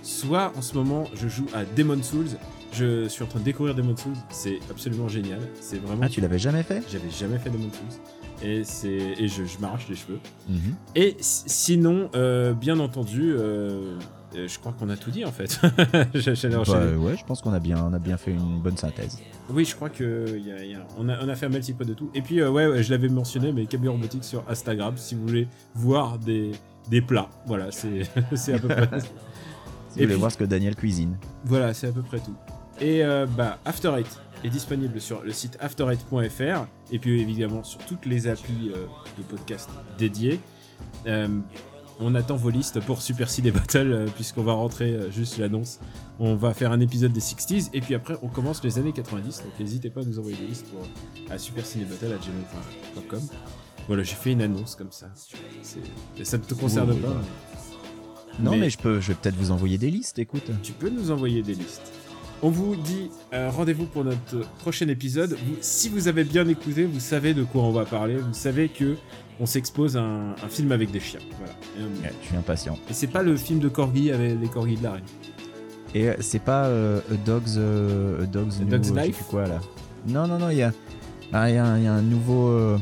soit 0.03 0.53
en 0.55 0.61
ce 0.61 0.75
moment 0.75 1.05
je 1.15 1.27
joue 1.27 1.47
à 1.53 1.65
Demon 1.65 2.01
Souls. 2.03 2.27
Je 2.73 3.07
suis 3.09 3.23
en 3.23 3.27
train 3.27 3.39
de 3.39 3.43
découvrir 3.43 3.75
Demon 3.75 3.97
Souls, 3.97 4.13
c'est 4.29 4.59
absolument 4.69 5.09
génial. 5.09 5.39
C'est 5.59 5.77
vraiment. 5.77 6.03
Ah, 6.05 6.09
tu 6.09 6.21
l'avais 6.21 6.39
jamais 6.39 6.63
fait? 6.63 6.81
J'avais 6.89 7.09
jamais 7.09 7.37
fait 7.37 7.49
Demon 7.49 7.69
Souls. 7.71 7.99
Et, 8.43 8.63
c'est 8.63 8.89
et 8.89 9.27
je, 9.27 9.43
je 9.45 9.57
m'arrache 9.59 9.87
les 9.89 9.95
cheveux. 9.95 10.19
Mhm. 10.47 10.75
Et 10.95 11.17
sinon, 11.19 12.09
bien 12.59 12.79
entendu, 12.79 13.33
euh, 13.35 13.97
je 14.33 14.59
crois 14.59 14.73
qu'on 14.73 14.89
a 14.89 14.97
tout 14.97 15.11
dit 15.11 15.25
en 15.25 15.31
fait. 15.31 15.59
bah, 15.93 16.05
ouais, 16.97 17.17
je 17.17 17.25
pense 17.25 17.41
qu'on 17.41 17.53
a 17.53 17.59
bien, 17.59 17.83
on 17.83 17.93
a 17.93 17.99
bien 17.99 18.17
fait 18.17 18.31
une 18.31 18.59
bonne 18.59 18.77
synthèse. 18.77 19.19
Oui, 19.49 19.65
je 19.65 19.75
crois 19.75 19.89
que 19.89 20.37
y 20.37 20.51
a, 20.51 20.63
y 20.63 20.75
a, 20.75 20.85
on, 20.97 21.09
a, 21.09 21.23
on 21.23 21.29
a 21.29 21.35
fait 21.35 21.45
un 21.45 21.51
petit 21.51 21.73
peu 21.73 21.85
de 21.85 21.93
tout. 21.93 22.09
Et 22.13 22.21
puis 22.21 22.39
euh, 22.39 22.49
ouais, 22.49 22.83
je 22.83 22.91
l'avais 22.91 23.09
mentionné, 23.09 23.51
mais 23.51 23.65
Cabio 23.65 23.91
Robotics 23.91 24.23
sur 24.23 24.43
Instagram, 24.49 24.95
si 24.97 25.15
vous 25.15 25.27
voulez 25.27 25.47
voir 25.75 26.17
des, 26.17 26.51
des 26.89 27.01
plats. 27.01 27.29
Voilà, 27.45 27.71
c'est 27.71 28.01
à 28.53 28.59
peu 28.59 28.67
près. 28.67 28.99
si 29.89 29.99
vous 29.99 30.05
voulez 30.05 30.15
voir 30.15 30.31
ce 30.31 30.37
que 30.37 30.45
Daniel 30.45 30.75
cuisine. 30.75 31.17
Voilà, 31.45 31.73
c'est 31.73 31.87
à 31.87 31.91
peu 31.91 32.01
près 32.01 32.19
tout. 32.19 32.35
Et 32.79 33.03
euh, 33.03 33.25
bah 33.25 33.59
After 33.65 33.93
Eight 33.97 34.19
est 34.43 34.49
disponible 34.49 34.99
sur 34.99 35.21
le 35.21 35.31
site 35.33 35.57
after8.fr 35.61 36.65
et 36.91 36.99
puis 36.99 37.21
évidemment 37.21 37.63
sur 37.63 37.79
toutes 37.85 38.05
les 38.07 38.27
applis 38.27 38.71
de 39.17 39.23
podcast 39.23 39.69
dédiées. 39.99 40.39
On 41.99 42.15
attend 42.15 42.35
vos 42.35 42.49
listes 42.49 42.79
pour 42.81 43.01
Super 43.01 43.29
CD 43.29 43.51
Battle, 43.51 43.91
euh, 43.91 44.07
puisqu'on 44.07 44.43
va 44.43 44.53
rentrer 44.53 44.93
euh, 44.93 45.11
juste 45.11 45.37
l'annonce. 45.37 45.79
On 46.19 46.35
va 46.35 46.53
faire 46.53 46.71
un 46.71 46.79
épisode 46.79 47.11
des 47.11 47.19
60s, 47.19 47.69
et 47.73 47.81
puis 47.81 47.93
après, 47.93 48.15
on 48.23 48.27
commence 48.27 48.63
les 48.63 48.79
années 48.79 48.93
90. 48.93 49.43
Donc 49.43 49.59
n'hésitez 49.59 49.89
pas 49.89 50.01
à 50.01 50.03
nous 50.03 50.17
envoyer 50.17 50.37
des 50.37 50.47
listes 50.47 50.65
pour, 50.67 50.81
à 51.29 51.37
supercinébattle.gmail.com. 51.37 53.21
Voilà, 53.87 54.03
j'ai 54.03 54.15
fait 54.15 54.31
une 54.31 54.41
annonce 54.41 54.75
comme 54.75 54.91
ça. 54.91 55.07
Ça 56.23 56.37
ne 56.37 56.43
te 56.43 56.53
concerne 56.53 56.95
pas. 56.95 57.21
Non, 58.39 58.55
mais, 58.55 58.69
je, 58.69 58.77
peux, 58.77 58.99
je 58.99 59.09
vais 59.09 59.15
peut-être 59.15 59.35
vous 59.35 59.51
envoyer 59.51 59.77
des 59.77 59.91
listes, 59.91 60.17
écoute. 60.19 60.49
Tu 60.63 60.71
peux 60.71 60.89
nous 60.89 61.11
envoyer 61.11 61.43
des 61.43 61.53
listes. 61.53 61.91
On 62.43 62.49
vous 62.49 62.75
dit 62.75 63.11
euh, 63.33 63.51
rendez-vous 63.51 63.85
pour 63.85 64.03
notre 64.03 64.39
prochain 64.59 64.87
épisode. 64.87 65.37
si 65.61 65.89
vous 65.89 66.07
avez 66.07 66.23
bien 66.23 66.47
écouté, 66.47 66.85
vous 66.85 66.99
savez 66.99 67.33
de 67.35 67.43
quoi 67.43 67.61
on 67.61 67.71
va 67.71 67.85
parler. 67.85 68.17
Vous 68.17 68.33
savez 68.33 68.67
que 68.67 68.95
on 69.39 69.45
s'expose 69.45 69.95
à 69.95 70.01
un, 70.01 70.35
film 70.49 70.71
avec 70.71 70.91
des 70.91 70.99
chiens. 70.99 71.19
Voilà. 71.37 71.53
je 72.21 72.27
suis 72.27 72.35
impatient. 72.35 72.77
Et 72.89 72.93
c'est 72.93 73.07
pas 73.07 73.21
le 73.21 73.37
film 73.37 73.59
de 73.59 73.69
Corgi 73.69 74.11
avec 74.11 74.39
les 74.41 74.47
Corgis 74.47 74.77
de 74.77 74.83
la 74.83 74.93
reine. 74.93 75.03
Et 75.93 76.09
euh, 76.09 76.15
c'est 76.19 76.41
pas 76.41 76.65
euh, 76.65 76.99
a 77.11 77.15
Dog's, 77.25 77.57
a 77.57 78.25
Dog's, 78.25 78.59
Dog's 78.61 78.91
Life 78.91 79.23
quoi 79.29 79.45
là. 79.45 79.59
Non 80.07 80.27
non 80.27 80.39
non, 80.39 80.49
il 80.49 80.57
y 80.57 80.63
a, 80.63 80.71
ah, 81.33 81.49
y, 81.49 81.57
a 81.57 81.63
un 81.65 82.01
nouveau 82.01 82.77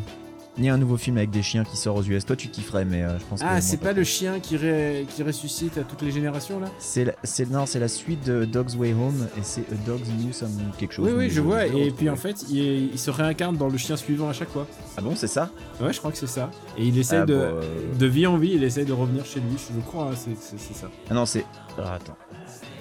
il 0.60 0.66
y 0.66 0.70
a 0.70 0.74
un 0.74 0.78
nouveau 0.78 0.98
film 0.98 1.18
avec 1.18 1.30
des 1.30 1.42
chiens 1.42 1.64
qui 1.64 1.78
sort 1.78 1.96
aux 1.96 2.04
US. 2.04 2.26
Toi, 2.26 2.36
tu 2.36 2.50
kifferais, 2.50 2.86
mais 2.86 3.04
euh, 3.04 3.18
je 3.18 3.24
pense 3.26 3.42
ah, 3.44 3.62
c'est 3.62 3.78
pas, 3.78 3.94
le 3.94 4.04
chien 4.04 4.40
qui, 4.40 4.58
qui 4.58 5.24
ressuscite 5.24 5.78
à 5.78 5.84
toutes 5.84 6.02
les 6.02 6.12
générations 6.12 6.60
là? 6.60 6.68
C'est 6.80 7.50
non, 7.50 7.66
c'est 7.66 7.80
la 7.80 7.88
suite 7.88 8.26
de 8.26 8.46
Dog's 8.46 8.76
Way 8.76 8.94
Home 8.94 9.28
et 9.38 9.42
c'est 9.42 9.62
A 9.62 9.76
Dog's 9.86 10.08
New 10.20 10.34
Some 10.34 10.52
quelque 10.78 10.94
chose. 10.94 11.08
Oui, 11.08 11.14
oui, 11.16 11.30
je 11.30 11.42
vois. 11.42 11.66
Et 11.66 11.92
puis 11.92 12.10
en 12.10 12.16
fait, 12.16 12.46
il, 12.50 12.98
se 13.00 13.12
réincarne 13.12 13.56
dans 13.56 13.70
le 13.70 13.78
chien 13.78 13.96
suivant 13.96 14.30
à 14.30 14.34
chaque 14.34 14.50
fois. 14.50 14.68
Ah 14.98 15.02
bon, 15.02 15.16
c'est 15.16 15.28
ça? 15.28 15.50
Ouais, 15.82 15.94
je 15.94 16.00
crois 16.00 16.12
que 16.12 16.18
c'est 16.18 16.28
ça. 16.28 16.52
Et 16.78 16.86
il 16.86 16.98
essaie 16.98 17.18
ah, 17.18 17.26
de, 17.26 17.34
euh, 17.34 17.62
de 17.98 18.06
vie 18.06 18.28
en 18.28 18.38
vie, 18.38 18.52
il 18.56 18.64
essaie 18.64 18.84
de 18.84 18.92
revenir 18.94 19.26
chez 19.26 19.40
lui. 19.40 19.58
Je 19.58 19.80
crois, 19.82 20.12
hein, 20.12 20.16
c'est 20.16 20.74
ça. 20.74 20.90
Ah 21.10 21.14
non, 21.14 21.26
c'est. 21.26 21.46
Ah, 21.78 21.94
attends. 21.94 22.18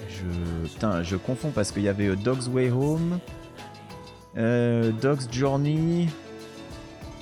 Je. 0.09 0.67
Putain, 0.67 1.03
je 1.03 1.15
confonds 1.15 1.51
parce 1.51 1.71
qu'il 1.71 1.83
y 1.83 1.87
avait 1.87 2.09
A 2.09 2.15
Dog's 2.15 2.47
Way 2.49 2.71
Home, 2.71 3.19
euh, 4.37 4.91
Dog's 5.01 5.29
Journey. 5.31 6.07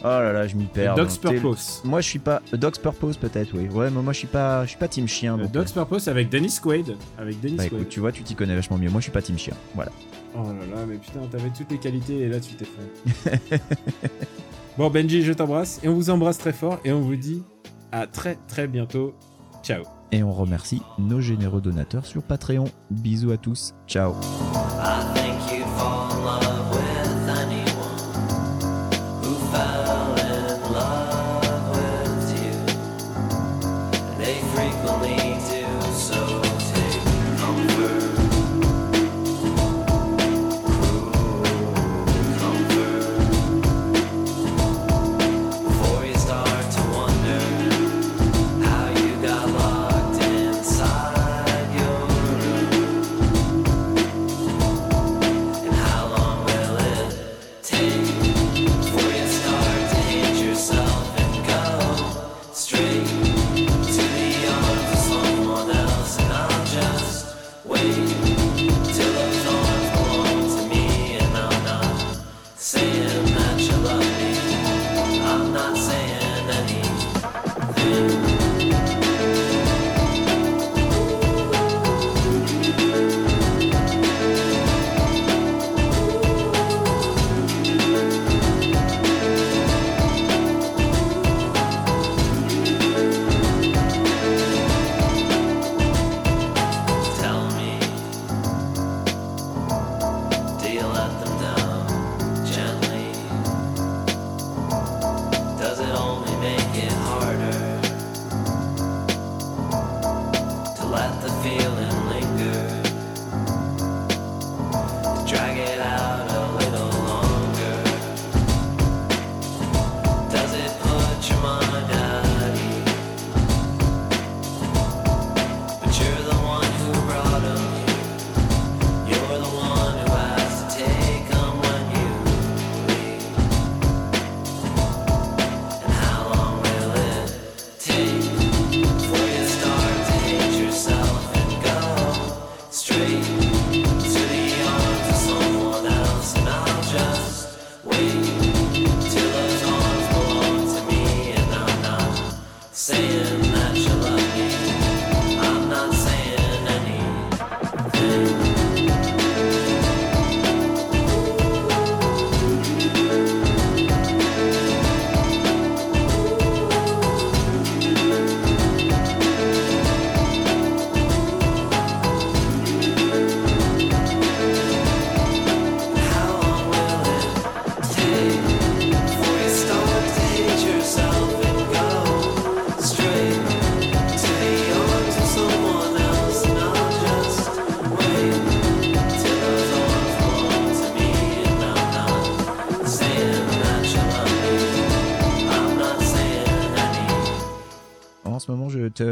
Oh 0.03 0.07
là 0.07 0.31
là, 0.31 0.47
je 0.47 0.55
m'y 0.55 0.65
perds. 0.65 0.95
Dog's 0.95 1.17
Purpose. 1.17 1.81
Moi, 1.83 2.01
je 2.01 2.07
suis 2.07 2.19
pas. 2.19 2.41
Dog's 2.53 2.77
Purpose, 2.77 3.17
peut-être, 3.17 3.51
oui. 3.53 3.67
Ouais, 3.67 3.89
mais 3.89 4.01
moi, 4.01 4.13
je 4.13 4.19
suis 4.19 4.27
pas, 4.27 4.63
je 4.63 4.69
suis 4.69 4.77
pas 4.77 4.87
Team 4.87 5.07
Chien. 5.07 5.39
Euh, 5.39 5.47
Dog's 5.47 5.71
Purpose 5.71 6.07
avec 6.07 6.29
Dennis 6.29 6.59
Quaid. 6.61 6.95
Avec 7.17 7.39
Dennis 7.39 7.57
bah, 7.57 7.65
écoute, 7.65 7.89
tu 7.89 7.99
vois, 7.99 8.11
tu 8.11 8.23
t'y 8.23 8.35
connais 8.35 8.55
vachement 8.55 8.77
mieux. 8.77 8.89
Moi, 8.89 8.99
je 8.99 9.03
suis 9.03 9.11
pas 9.11 9.21
Team 9.21 9.37
Chien. 9.37 9.55
Voilà. 9.75 9.91
Oh 10.35 10.43
là 10.43 10.75
là, 10.75 10.85
mais 10.87 10.97
putain, 10.97 11.21
t'avais 11.31 11.49
toutes 11.49 11.71
les 11.71 11.79
qualités 11.79 12.19
et 12.19 12.29
là, 12.29 12.39
tu 12.39 12.53
t'es 12.53 12.65
fait. 12.65 13.61
bon, 14.77 14.89
Benji, 14.89 15.23
je 15.23 15.33
t'embrasse 15.33 15.79
et 15.83 15.87
on 15.87 15.95
vous 15.95 16.09
embrasse 16.09 16.37
très 16.37 16.53
fort 16.53 16.79
et 16.85 16.91
on 16.91 17.01
vous 17.01 17.15
dit 17.15 17.43
à 17.91 18.05
très 18.05 18.37
très 18.47 18.67
bientôt. 18.67 19.15
Ciao. 19.63 19.83
Et 20.11 20.23
on 20.23 20.31
remercie 20.31 20.81
nos 20.99 21.19
généreux 21.19 21.61
donateurs 21.61 22.05
sur 22.05 22.21
Patreon. 22.21 22.65
Bisous 22.91 23.31
à 23.31 23.37
tous. 23.37 23.73
Ciao. 23.87 24.13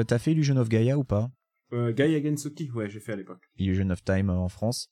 T'as 0.05 0.19
fait 0.19 0.31
Illusion 0.31 0.57
of 0.57 0.69
Gaia 0.69 0.97
ou 0.97 1.03
pas 1.03 1.31
Euh, 1.73 1.93
Gaia 1.93 2.21
Gensuki, 2.21 2.69
ouais, 2.71 2.89
j'ai 2.89 2.99
fait 2.99 3.13
à 3.13 3.15
l'époque. 3.15 3.49
Illusion 3.57 3.89
of 3.89 4.03
Time 4.03 4.29
euh, 4.29 4.33
en 4.33 4.49
France. 4.49 4.91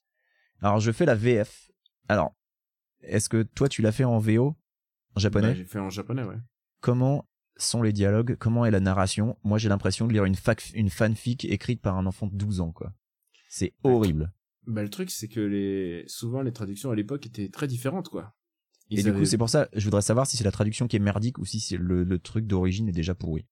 Alors, 0.60 0.80
je 0.80 0.92
fais 0.92 1.06
la 1.06 1.14
VF. 1.14 1.70
Alors, 2.08 2.34
est-ce 3.00 3.28
que 3.28 3.42
toi, 3.42 3.68
tu 3.68 3.82
l'as 3.82 3.92
fait 3.92 4.04
en 4.04 4.18
VO 4.18 4.56
En 5.14 5.20
japonais 5.20 5.54
j'ai 5.54 5.64
fait 5.64 5.78
en 5.78 5.90
japonais, 5.90 6.24
ouais. 6.24 6.36
Comment 6.80 7.26
sont 7.56 7.82
les 7.82 7.92
dialogues? 7.92 8.36
Comment 8.38 8.64
est 8.66 8.70
la 8.70 8.80
narration? 8.80 9.38
Moi, 9.44 9.58
j'ai 9.58 9.68
l'impression 9.68 10.06
de 10.06 10.12
lire 10.12 10.24
une, 10.24 10.34
fac- 10.34 10.72
une 10.74 10.90
fanfic 10.90 11.44
écrite 11.44 11.80
par 11.80 11.96
un 11.96 12.06
enfant 12.06 12.26
de 12.26 12.34
12 12.36 12.60
ans, 12.60 12.72
quoi. 12.72 12.92
C'est 13.48 13.72
horrible. 13.84 14.32
Bah, 14.66 14.82
le 14.82 14.88
truc, 14.90 15.10
c'est 15.10 15.28
que 15.28 15.40
les, 15.40 16.04
souvent, 16.08 16.42
les 16.42 16.52
traductions 16.52 16.90
à 16.90 16.94
l'époque 16.96 17.26
étaient 17.26 17.48
très 17.50 17.66
différentes, 17.68 18.08
quoi. 18.08 18.34
Ils 18.90 18.98
Et 19.00 19.02
du 19.02 19.12
coup, 19.12 19.24
c'est 19.24 19.38
pour 19.38 19.48
ça, 19.48 19.68
je 19.74 19.84
voudrais 19.84 20.02
savoir 20.02 20.26
si 20.26 20.36
c'est 20.36 20.44
la 20.44 20.50
traduction 20.50 20.88
qui 20.88 20.96
est 20.96 21.00
merdique 21.00 21.38
ou 21.38 21.44
si 21.44 21.60
c'est 21.60 21.76
le, 21.76 22.04
le 22.04 22.18
truc 22.18 22.46
d'origine 22.46 22.88
est 22.88 22.92
déjà 22.92 23.14
pourri. 23.14 23.46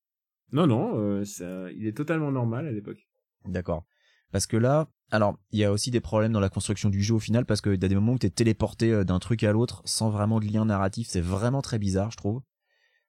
Non, 0.52 0.66
non, 0.66 0.92
euh, 0.96 1.24
ça, 1.24 1.70
il 1.72 1.86
est 1.86 1.96
totalement 1.96 2.30
normal 2.30 2.66
à 2.66 2.72
l'époque. 2.72 3.08
D'accord. 3.46 3.84
Parce 4.30 4.46
que 4.46 4.56
là, 4.56 4.88
alors, 5.10 5.38
il 5.50 5.58
y 5.58 5.64
a 5.64 5.72
aussi 5.72 5.90
des 5.90 6.00
problèmes 6.00 6.32
dans 6.32 6.40
la 6.40 6.48
construction 6.48 6.88
du 6.90 7.02
jeu 7.02 7.14
au 7.14 7.18
final, 7.18 7.44
parce 7.44 7.60
qu'il 7.60 7.72
y 7.72 7.84
a 7.84 7.88
des 7.88 7.94
moments 7.94 8.12
où 8.12 8.18
t'es 8.18 8.30
téléporté 8.30 8.92
euh, 8.92 9.04
d'un 9.04 9.18
truc 9.18 9.42
à 9.44 9.52
l'autre 9.52 9.82
sans 9.84 10.10
vraiment 10.10 10.40
de 10.40 10.46
lien 10.46 10.64
narratif. 10.64 11.08
C'est 11.08 11.20
vraiment 11.20 11.60
très 11.62 11.78
bizarre, 11.78 12.10
je 12.10 12.16
trouve. 12.16 12.42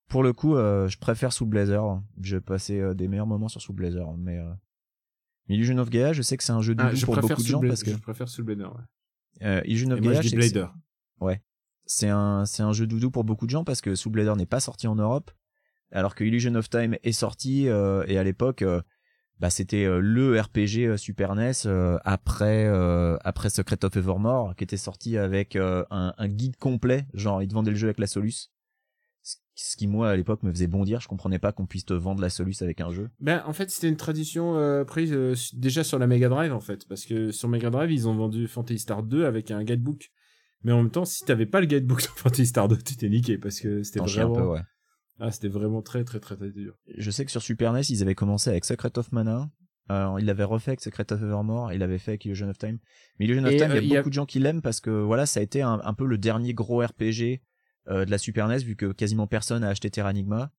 Pour 0.09 0.21
le 0.23 0.33
coup, 0.33 0.55
euh, 0.55 0.87
je 0.89 0.97
préfère 0.97 1.31
Soul 1.31 1.47
Blazer. 1.47 2.01
J'ai 2.21 2.41
passé 2.41 2.79
euh, 2.79 2.93
des 2.93 3.07
meilleurs 3.07 3.27
moments 3.27 3.47
sur 3.47 3.61
Soul 3.61 3.75
Blazer, 3.75 4.11
mais 4.17 4.37
euh... 4.37 4.51
Illusion 5.49 5.77
of 5.77 5.89
Gaia, 5.89 6.13
je 6.13 6.21
sais 6.21 6.37
que 6.37 6.43
c'est 6.43 6.53
un 6.53 6.61
jeu 6.61 6.73
doudou 6.75 6.89
Ah, 6.91 6.95
je 6.95 7.05
pour 7.05 7.15
beaucoup 7.17 7.41
de 7.41 7.47
gens 7.47 7.59
Bla- 7.59 7.69
parce 7.69 7.83
que 7.83 7.91
je 7.91 7.97
préfère 7.97 8.29
Soul 8.29 8.45
Blader, 8.45 8.63
ouais. 8.63 9.45
euh, 9.45 9.61
Illusion 9.65 9.91
of 9.91 9.97
Et 9.97 10.01
moi, 10.01 10.11
Gaia, 10.13 10.21
je 10.21 10.29
dis 10.29 10.35
Blader. 10.35 10.67
Ouais. 11.19 11.41
C'est 11.85 12.07
un, 12.09 12.45
c'est 12.45 12.63
un 12.63 12.71
jeu 12.71 12.87
doudou 12.87 13.11
pour 13.11 13.25
beaucoup 13.25 13.45
de 13.45 13.51
gens 13.51 13.65
parce 13.65 13.81
que 13.81 13.93
Soul 13.95 14.13
Blader 14.13 14.33
n'est 14.37 14.45
pas 14.45 14.61
sorti 14.61 14.87
en 14.87 14.95
Europe, 14.95 15.31
alors 15.93 16.15
que 16.15 16.23
Illusion 16.23 16.55
of 16.55 16.69
Time 16.69 16.95
est 17.03 17.11
sorti 17.11 17.69
euh, 17.69 18.03
et 18.07 18.17
à 18.17 18.23
l'époque, 18.23 18.61
euh, 18.61 18.81
bah 19.39 19.49
c'était 19.49 19.85
euh, 19.85 19.99
le 19.99 20.39
RPG 20.39 20.97
Super 20.97 21.35
NES 21.35 21.51
après 22.03 22.67
après 23.23 23.49
Secret 23.49 23.83
of 23.83 23.95
Evermore 23.97 24.55
qui 24.55 24.63
était 24.63 24.77
sorti 24.77 25.17
avec 25.17 25.55
un, 25.55 25.85
un 25.89 26.27
guide 26.27 26.57
complet, 26.57 27.05
genre 27.13 27.41
ils 27.41 27.47
te 27.47 27.53
vendaient 27.53 27.71
le 27.71 27.77
jeu 27.77 27.87
avec 27.87 27.99
la 27.99 28.07
Solus. 28.07 28.49
Ce- 29.55 29.77
qui 29.77 29.85
moi 29.87 30.09
à 30.09 30.15
l'époque 30.15 30.41
me 30.43 30.51
faisait 30.51 30.65
bondir, 30.67 30.99
je 30.99 31.07
comprenais 31.07 31.37
pas 31.39 31.51
qu'on 31.51 31.67
puisse 31.67 31.85
te 31.85 31.93
vendre 31.93 32.21
la 32.21 32.29
Solus 32.29 32.55
avec 32.61 32.81
un 32.81 32.89
jeu. 32.89 33.09
Ben, 33.19 33.43
en 33.45 33.53
fait, 33.53 33.69
c'était 33.69 33.87
une 33.87 33.97
tradition 33.97 34.57
euh, 34.57 34.83
prise 34.83 35.13
euh, 35.13 35.35
déjà 35.53 35.83
sur 35.83 35.99
la 35.99 36.07
Mega 36.07 36.27
Drive, 36.27 36.51
en 36.51 36.59
fait. 36.59 36.87
Parce 36.87 37.05
que 37.05 37.31
sur 37.31 37.47
Mega 37.49 37.69
Drive, 37.69 37.91
ils 37.91 38.07
ont 38.07 38.15
vendu 38.15 38.47
Fantasy 38.47 38.79
Star 38.79 39.03
2 39.03 39.25
avec 39.25 39.51
un 39.51 39.63
guidebook. 39.63 40.09
Mais 40.63 40.71
en 40.71 40.77
même 40.77 40.89
temps, 40.91 41.05
si 41.05 41.23
t'avais 41.23 41.45
pas 41.45 41.59
le 41.61 41.67
guidebook 41.67 42.01
de 42.01 42.07
Fantasy 42.07 42.47
Star 42.47 42.67
2, 42.67 42.77
t'étais 42.77 43.09
niqué 43.09 43.37
parce 43.37 43.59
que 43.59 43.83
c'était 43.83 43.99
vraiment... 43.99 44.33
peu, 44.33 44.41
ouais. 44.47 44.61
Ah, 45.25 45.31
c'était 45.31 45.47
vraiment 45.47 45.81
très, 45.81 46.03
très, 46.03 46.19
très, 46.19 46.35
très 46.35 46.51
dur. 46.51 46.75
Je 46.97 47.09
sais 47.09 47.23
que 47.23 47.31
sur 47.31 47.41
Super 47.41 47.71
NES, 47.71 47.81
ils 47.89 48.01
avaient 48.01 48.13
commencé 48.15 48.49
avec 48.49 48.65
Secret 48.65 48.97
of 48.97 49.11
Mana. 49.13 49.49
Alors, 49.87 50.19
ils 50.19 50.25
l'avaient 50.25 50.43
refait 50.43 50.71
avec 50.71 50.81
Secret 50.81 51.11
of 51.13 51.21
Evermore, 51.21 51.71
ils 51.71 51.79
l'avaient 51.79 51.97
fait 51.97 52.11
avec 52.11 52.25
Illusion 52.25 52.49
of 52.49 52.57
Time. 52.57 52.77
Mais 53.19 53.25
Illusion 53.25 53.45
of 53.45 53.51
Et, 53.53 53.57
Time, 53.57 53.71
euh, 53.71 53.77
il 53.77 53.85
y 53.85 53.89
y 53.89 53.95
a 53.95 53.99
a- 53.99 54.01
beaucoup 54.01 54.09
de 54.09 54.13
gens 54.15 54.25
qui 54.25 54.39
l'aiment 54.39 54.61
parce 54.61 54.81
que 54.81 54.89
voilà, 54.89 55.25
ça 55.25 55.39
a 55.39 55.43
été 55.43 55.61
un, 55.61 55.79
un 55.83 55.93
peu 55.93 56.05
le 56.05 56.17
dernier 56.17 56.53
gros 56.53 56.79
RPG 56.81 57.41
euh, 57.87 58.03
de 58.05 58.11
la 58.11 58.17
Super 58.17 58.47
NES 58.49 58.57
vu 58.63 58.75
que 58.75 58.91
quasiment 58.91 59.25
personne 59.27 59.63
a 59.63 59.69
acheté 59.69 59.89
Terranigma. 59.89 60.51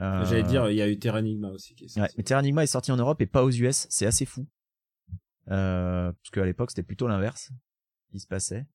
Euh, 0.00 0.24
J'allais 0.24 0.42
dire, 0.42 0.70
il 0.70 0.76
y 0.76 0.80
a 0.82 0.88
eu 0.88 0.98
Terranigma 0.98 1.50
aussi 1.50 1.74
qui 1.74 1.84
est 1.84 1.96
Ouais, 1.98 2.02
sorti. 2.04 2.14
mais 2.16 2.24
Terranigma 2.24 2.62
est 2.62 2.66
sorti 2.66 2.92
en 2.92 2.96
Europe 2.96 3.20
et 3.20 3.26
pas 3.26 3.44
aux 3.44 3.50
US, 3.50 3.86
c'est 3.90 4.06
assez 4.06 4.24
fou. 4.24 4.46
Euh, 5.50 6.12
parce 6.12 6.30
qu'à 6.30 6.44
l'époque, 6.46 6.70
c'était 6.70 6.82
plutôt 6.82 7.08
l'inverse 7.08 7.50
qui 8.10 8.20
se 8.20 8.26
passait. 8.26 8.66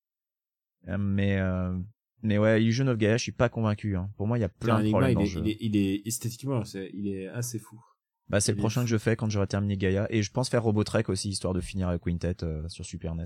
Euh, 0.90 0.98
mais 1.00 1.40
euh, 1.40 1.76
mais 2.24 2.38
ouais, 2.38 2.62
Illusion 2.62 2.88
of 2.88 2.98
Gaia, 2.98 3.18
je 3.18 3.24
suis 3.24 3.32
pas 3.32 3.50
convaincu. 3.50 3.96
Hein. 3.96 4.10
Pour 4.18 4.28
moi, 4.28 4.38
il 4.38 4.42
y 4.42 4.46
a 4.46 4.50
plein 4.50 4.84
de 4.84 4.90
problèmes 4.90 5.12
il 5.12 5.16
dans 5.16 5.22
est, 5.22 5.26
jeu. 5.26 5.42
il 5.46 5.50
est, 5.50 5.58
il 5.60 5.76
est 5.78 6.08
esthétiquement, 6.08 6.64
il 6.94 7.08
est 7.08 7.28
assez 7.28 7.60
fou. 7.60 7.80
Bah, 8.30 8.42
c'est 8.42 8.52
le 8.52 8.58
prochain 8.58 8.82
fou. 8.82 8.86
que 8.86 8.90
je 8.92 8.98
fais 8.98 9.16
quand 9.16 9.30
j'aurai 9.30 9.48
terminé 9.48 9.78
Gaia. 9.78 10.08
Et 10.10 10.22
je 10.24 10.32
pense 10.32 10.50
faire 10.50 10.64
Robotrek 10.64 11.08
aussi, 11.10 11.30
histoire 11.30 11.54
de 11.54 11.62
finir 11.62 11.88
avec 11.88 12.02
Quintet 12.02 12.44
euh, 12.44 12.68
sur 12.68 12.86
Super 12.86 13.16
NES. 13.16 13.24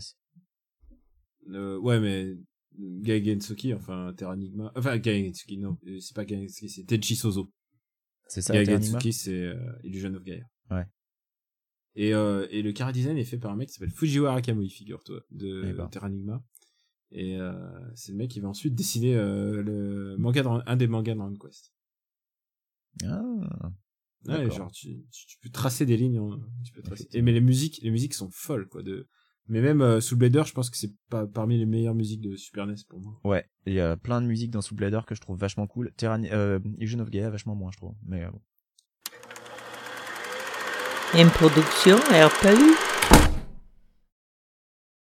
Euh, 1.49 1.79
ouais, 1.79 1.99
mais 1.99 2.35
Gaia 2.77 3.23
Gensuki, 3.23 3.73
enfin 3.73 4.13
Terranigma, 4.15 4.71
enfin 4.75 4.97
Gaia 4.97 5.25
Gensuki, 5.25 5.57
non, 5.57 5.77
euh, 5.87 5.99
c'est 5.99 6.15
pas 6.15 6.23
Gaia 6.25 6.41
Gensuki, 6.41 6.69
c'est 6.69 6.83
Tenchi 6.85 7.15
Sozo. 7.15 7.51
C'est 8.27 8.41
ça, 8.41 8.53
Gaia 8.53 8.79
Gensuki, 8.79 9.11
c'est 9.11 9.33
euh, 9.33 9.55
Illusion 9.83 10.13
of 10.13 10.23
Gaia. 10.23 10.43
Ouais. 10.69 10.85
Et, 11.95 12.13
euh, 12.13 12.47
et 12.51 12.61
le 12.61 12.73
chara 12.77 12.91
design 12.93 13.17
est 13.17 13.25
fait 13.25 13.37
par 13.37 13.51
un 13.51 13.55
mec 13.57 13.67
qui 13.67 13.73
s'appelle 13.73 13.91
Fujiwara 13.93 14.41
Kamui, 14.41 14.69
figure-toi, 14.69 15.19
Eh 15.31 15.35
de 15.35 15.73
ben. 15.75 15.87
Terranigma. 15.87 16.41
Et 17.13 17.37
euh, 17.37 17.51
c'est 17.95 18.11
le 18.13 18.17
mec 18.17 18.29
qui 18.31 18.39
va 18.39 18.47
ensuite 18.47 18.73
dessiner 18.73 19.15
euh, 19.15 19.61
le 19.61 20.15
manga 20.17 20.43
de- 20.43 20.47
un 20.65 20.75
des 20.77 20.87
mangas 20.87 21.13
de 21.13 21.19
Dragon 21.19 21.35
Quest. 21.37 21.73
Ah, 23.03 23.21
Ouais, 24.27 24.37
D'accord. 24.37 24.55
genre 24.55 24.71
tu, 24.71 25.03
tu, 25.11 25.25
tu 25.25 25.37
peux 25.41 25.49
tracer 25.49 25.83
des 25.85 25.97
lignes, 25.97 26.19
hein, 26.19 26.39
tu 26.63 26.71
peux 26.73 26.83
tracer. 26.83 27.07
Et 27.11 27.23
mais 27.23 27.31
les 27.31 27.41
musiques, 27.41 27.79
les 27.81 27.89
musiques 27.89 28.13
sont 28.13 28.29
folles 28.31 28.67
quoi. 28.69 28.83
De, 28.83 29.07
mais 29.47 29.61
même 29.61 29.81
euh, 29.81 29.99
Soul 29.99 30.19
Blader, 30.19 30.43
je 30.45 30.53
pense 30.53 30.69
que 30.69 30.77
c'est 30.77 30.93
pas 31.09 31.25
parmi 31.25 31.57
les 31.57 31.65
meilleures 31.65 31.95
musiques 31.95 32.21
de 32.21 32.35
Super 32.35 32.67
NES 32.67 32.75
pour 32.87 32.99
moi. 33.01 33.19
ouais, 33.23 33.49
il 33.65 33.73
y 33.73 33.79
a 33.79 33.97
plein 33.97 34.21
de 34.21 34.27
musiques 34.27 34.51
dans 34.51 34.61
Soul 34.61 34.77
Blader 34.77 34.99
que 35.07 35.15
je 35.15 35.21
trouve 35.21 35.39
vachement 35.39 35.65
cool. 35.65 35.91
Terran 35.97 36.21
euh, 36.25 36.59
Illusion 36.77 36.99
of 36.99 37.09
Gaia, 37.09 37.31
vachement 37.31 37.55
moins, 37.55 37.71
je 37.71 37.77
trouve. 37.77 37.95
Mais 38.05 38.23
euh, 38.23 38.29
bon. 38.29 38.41
Une 41.19 41.29
production 41.29 41.97
RPU. 41.97 42.90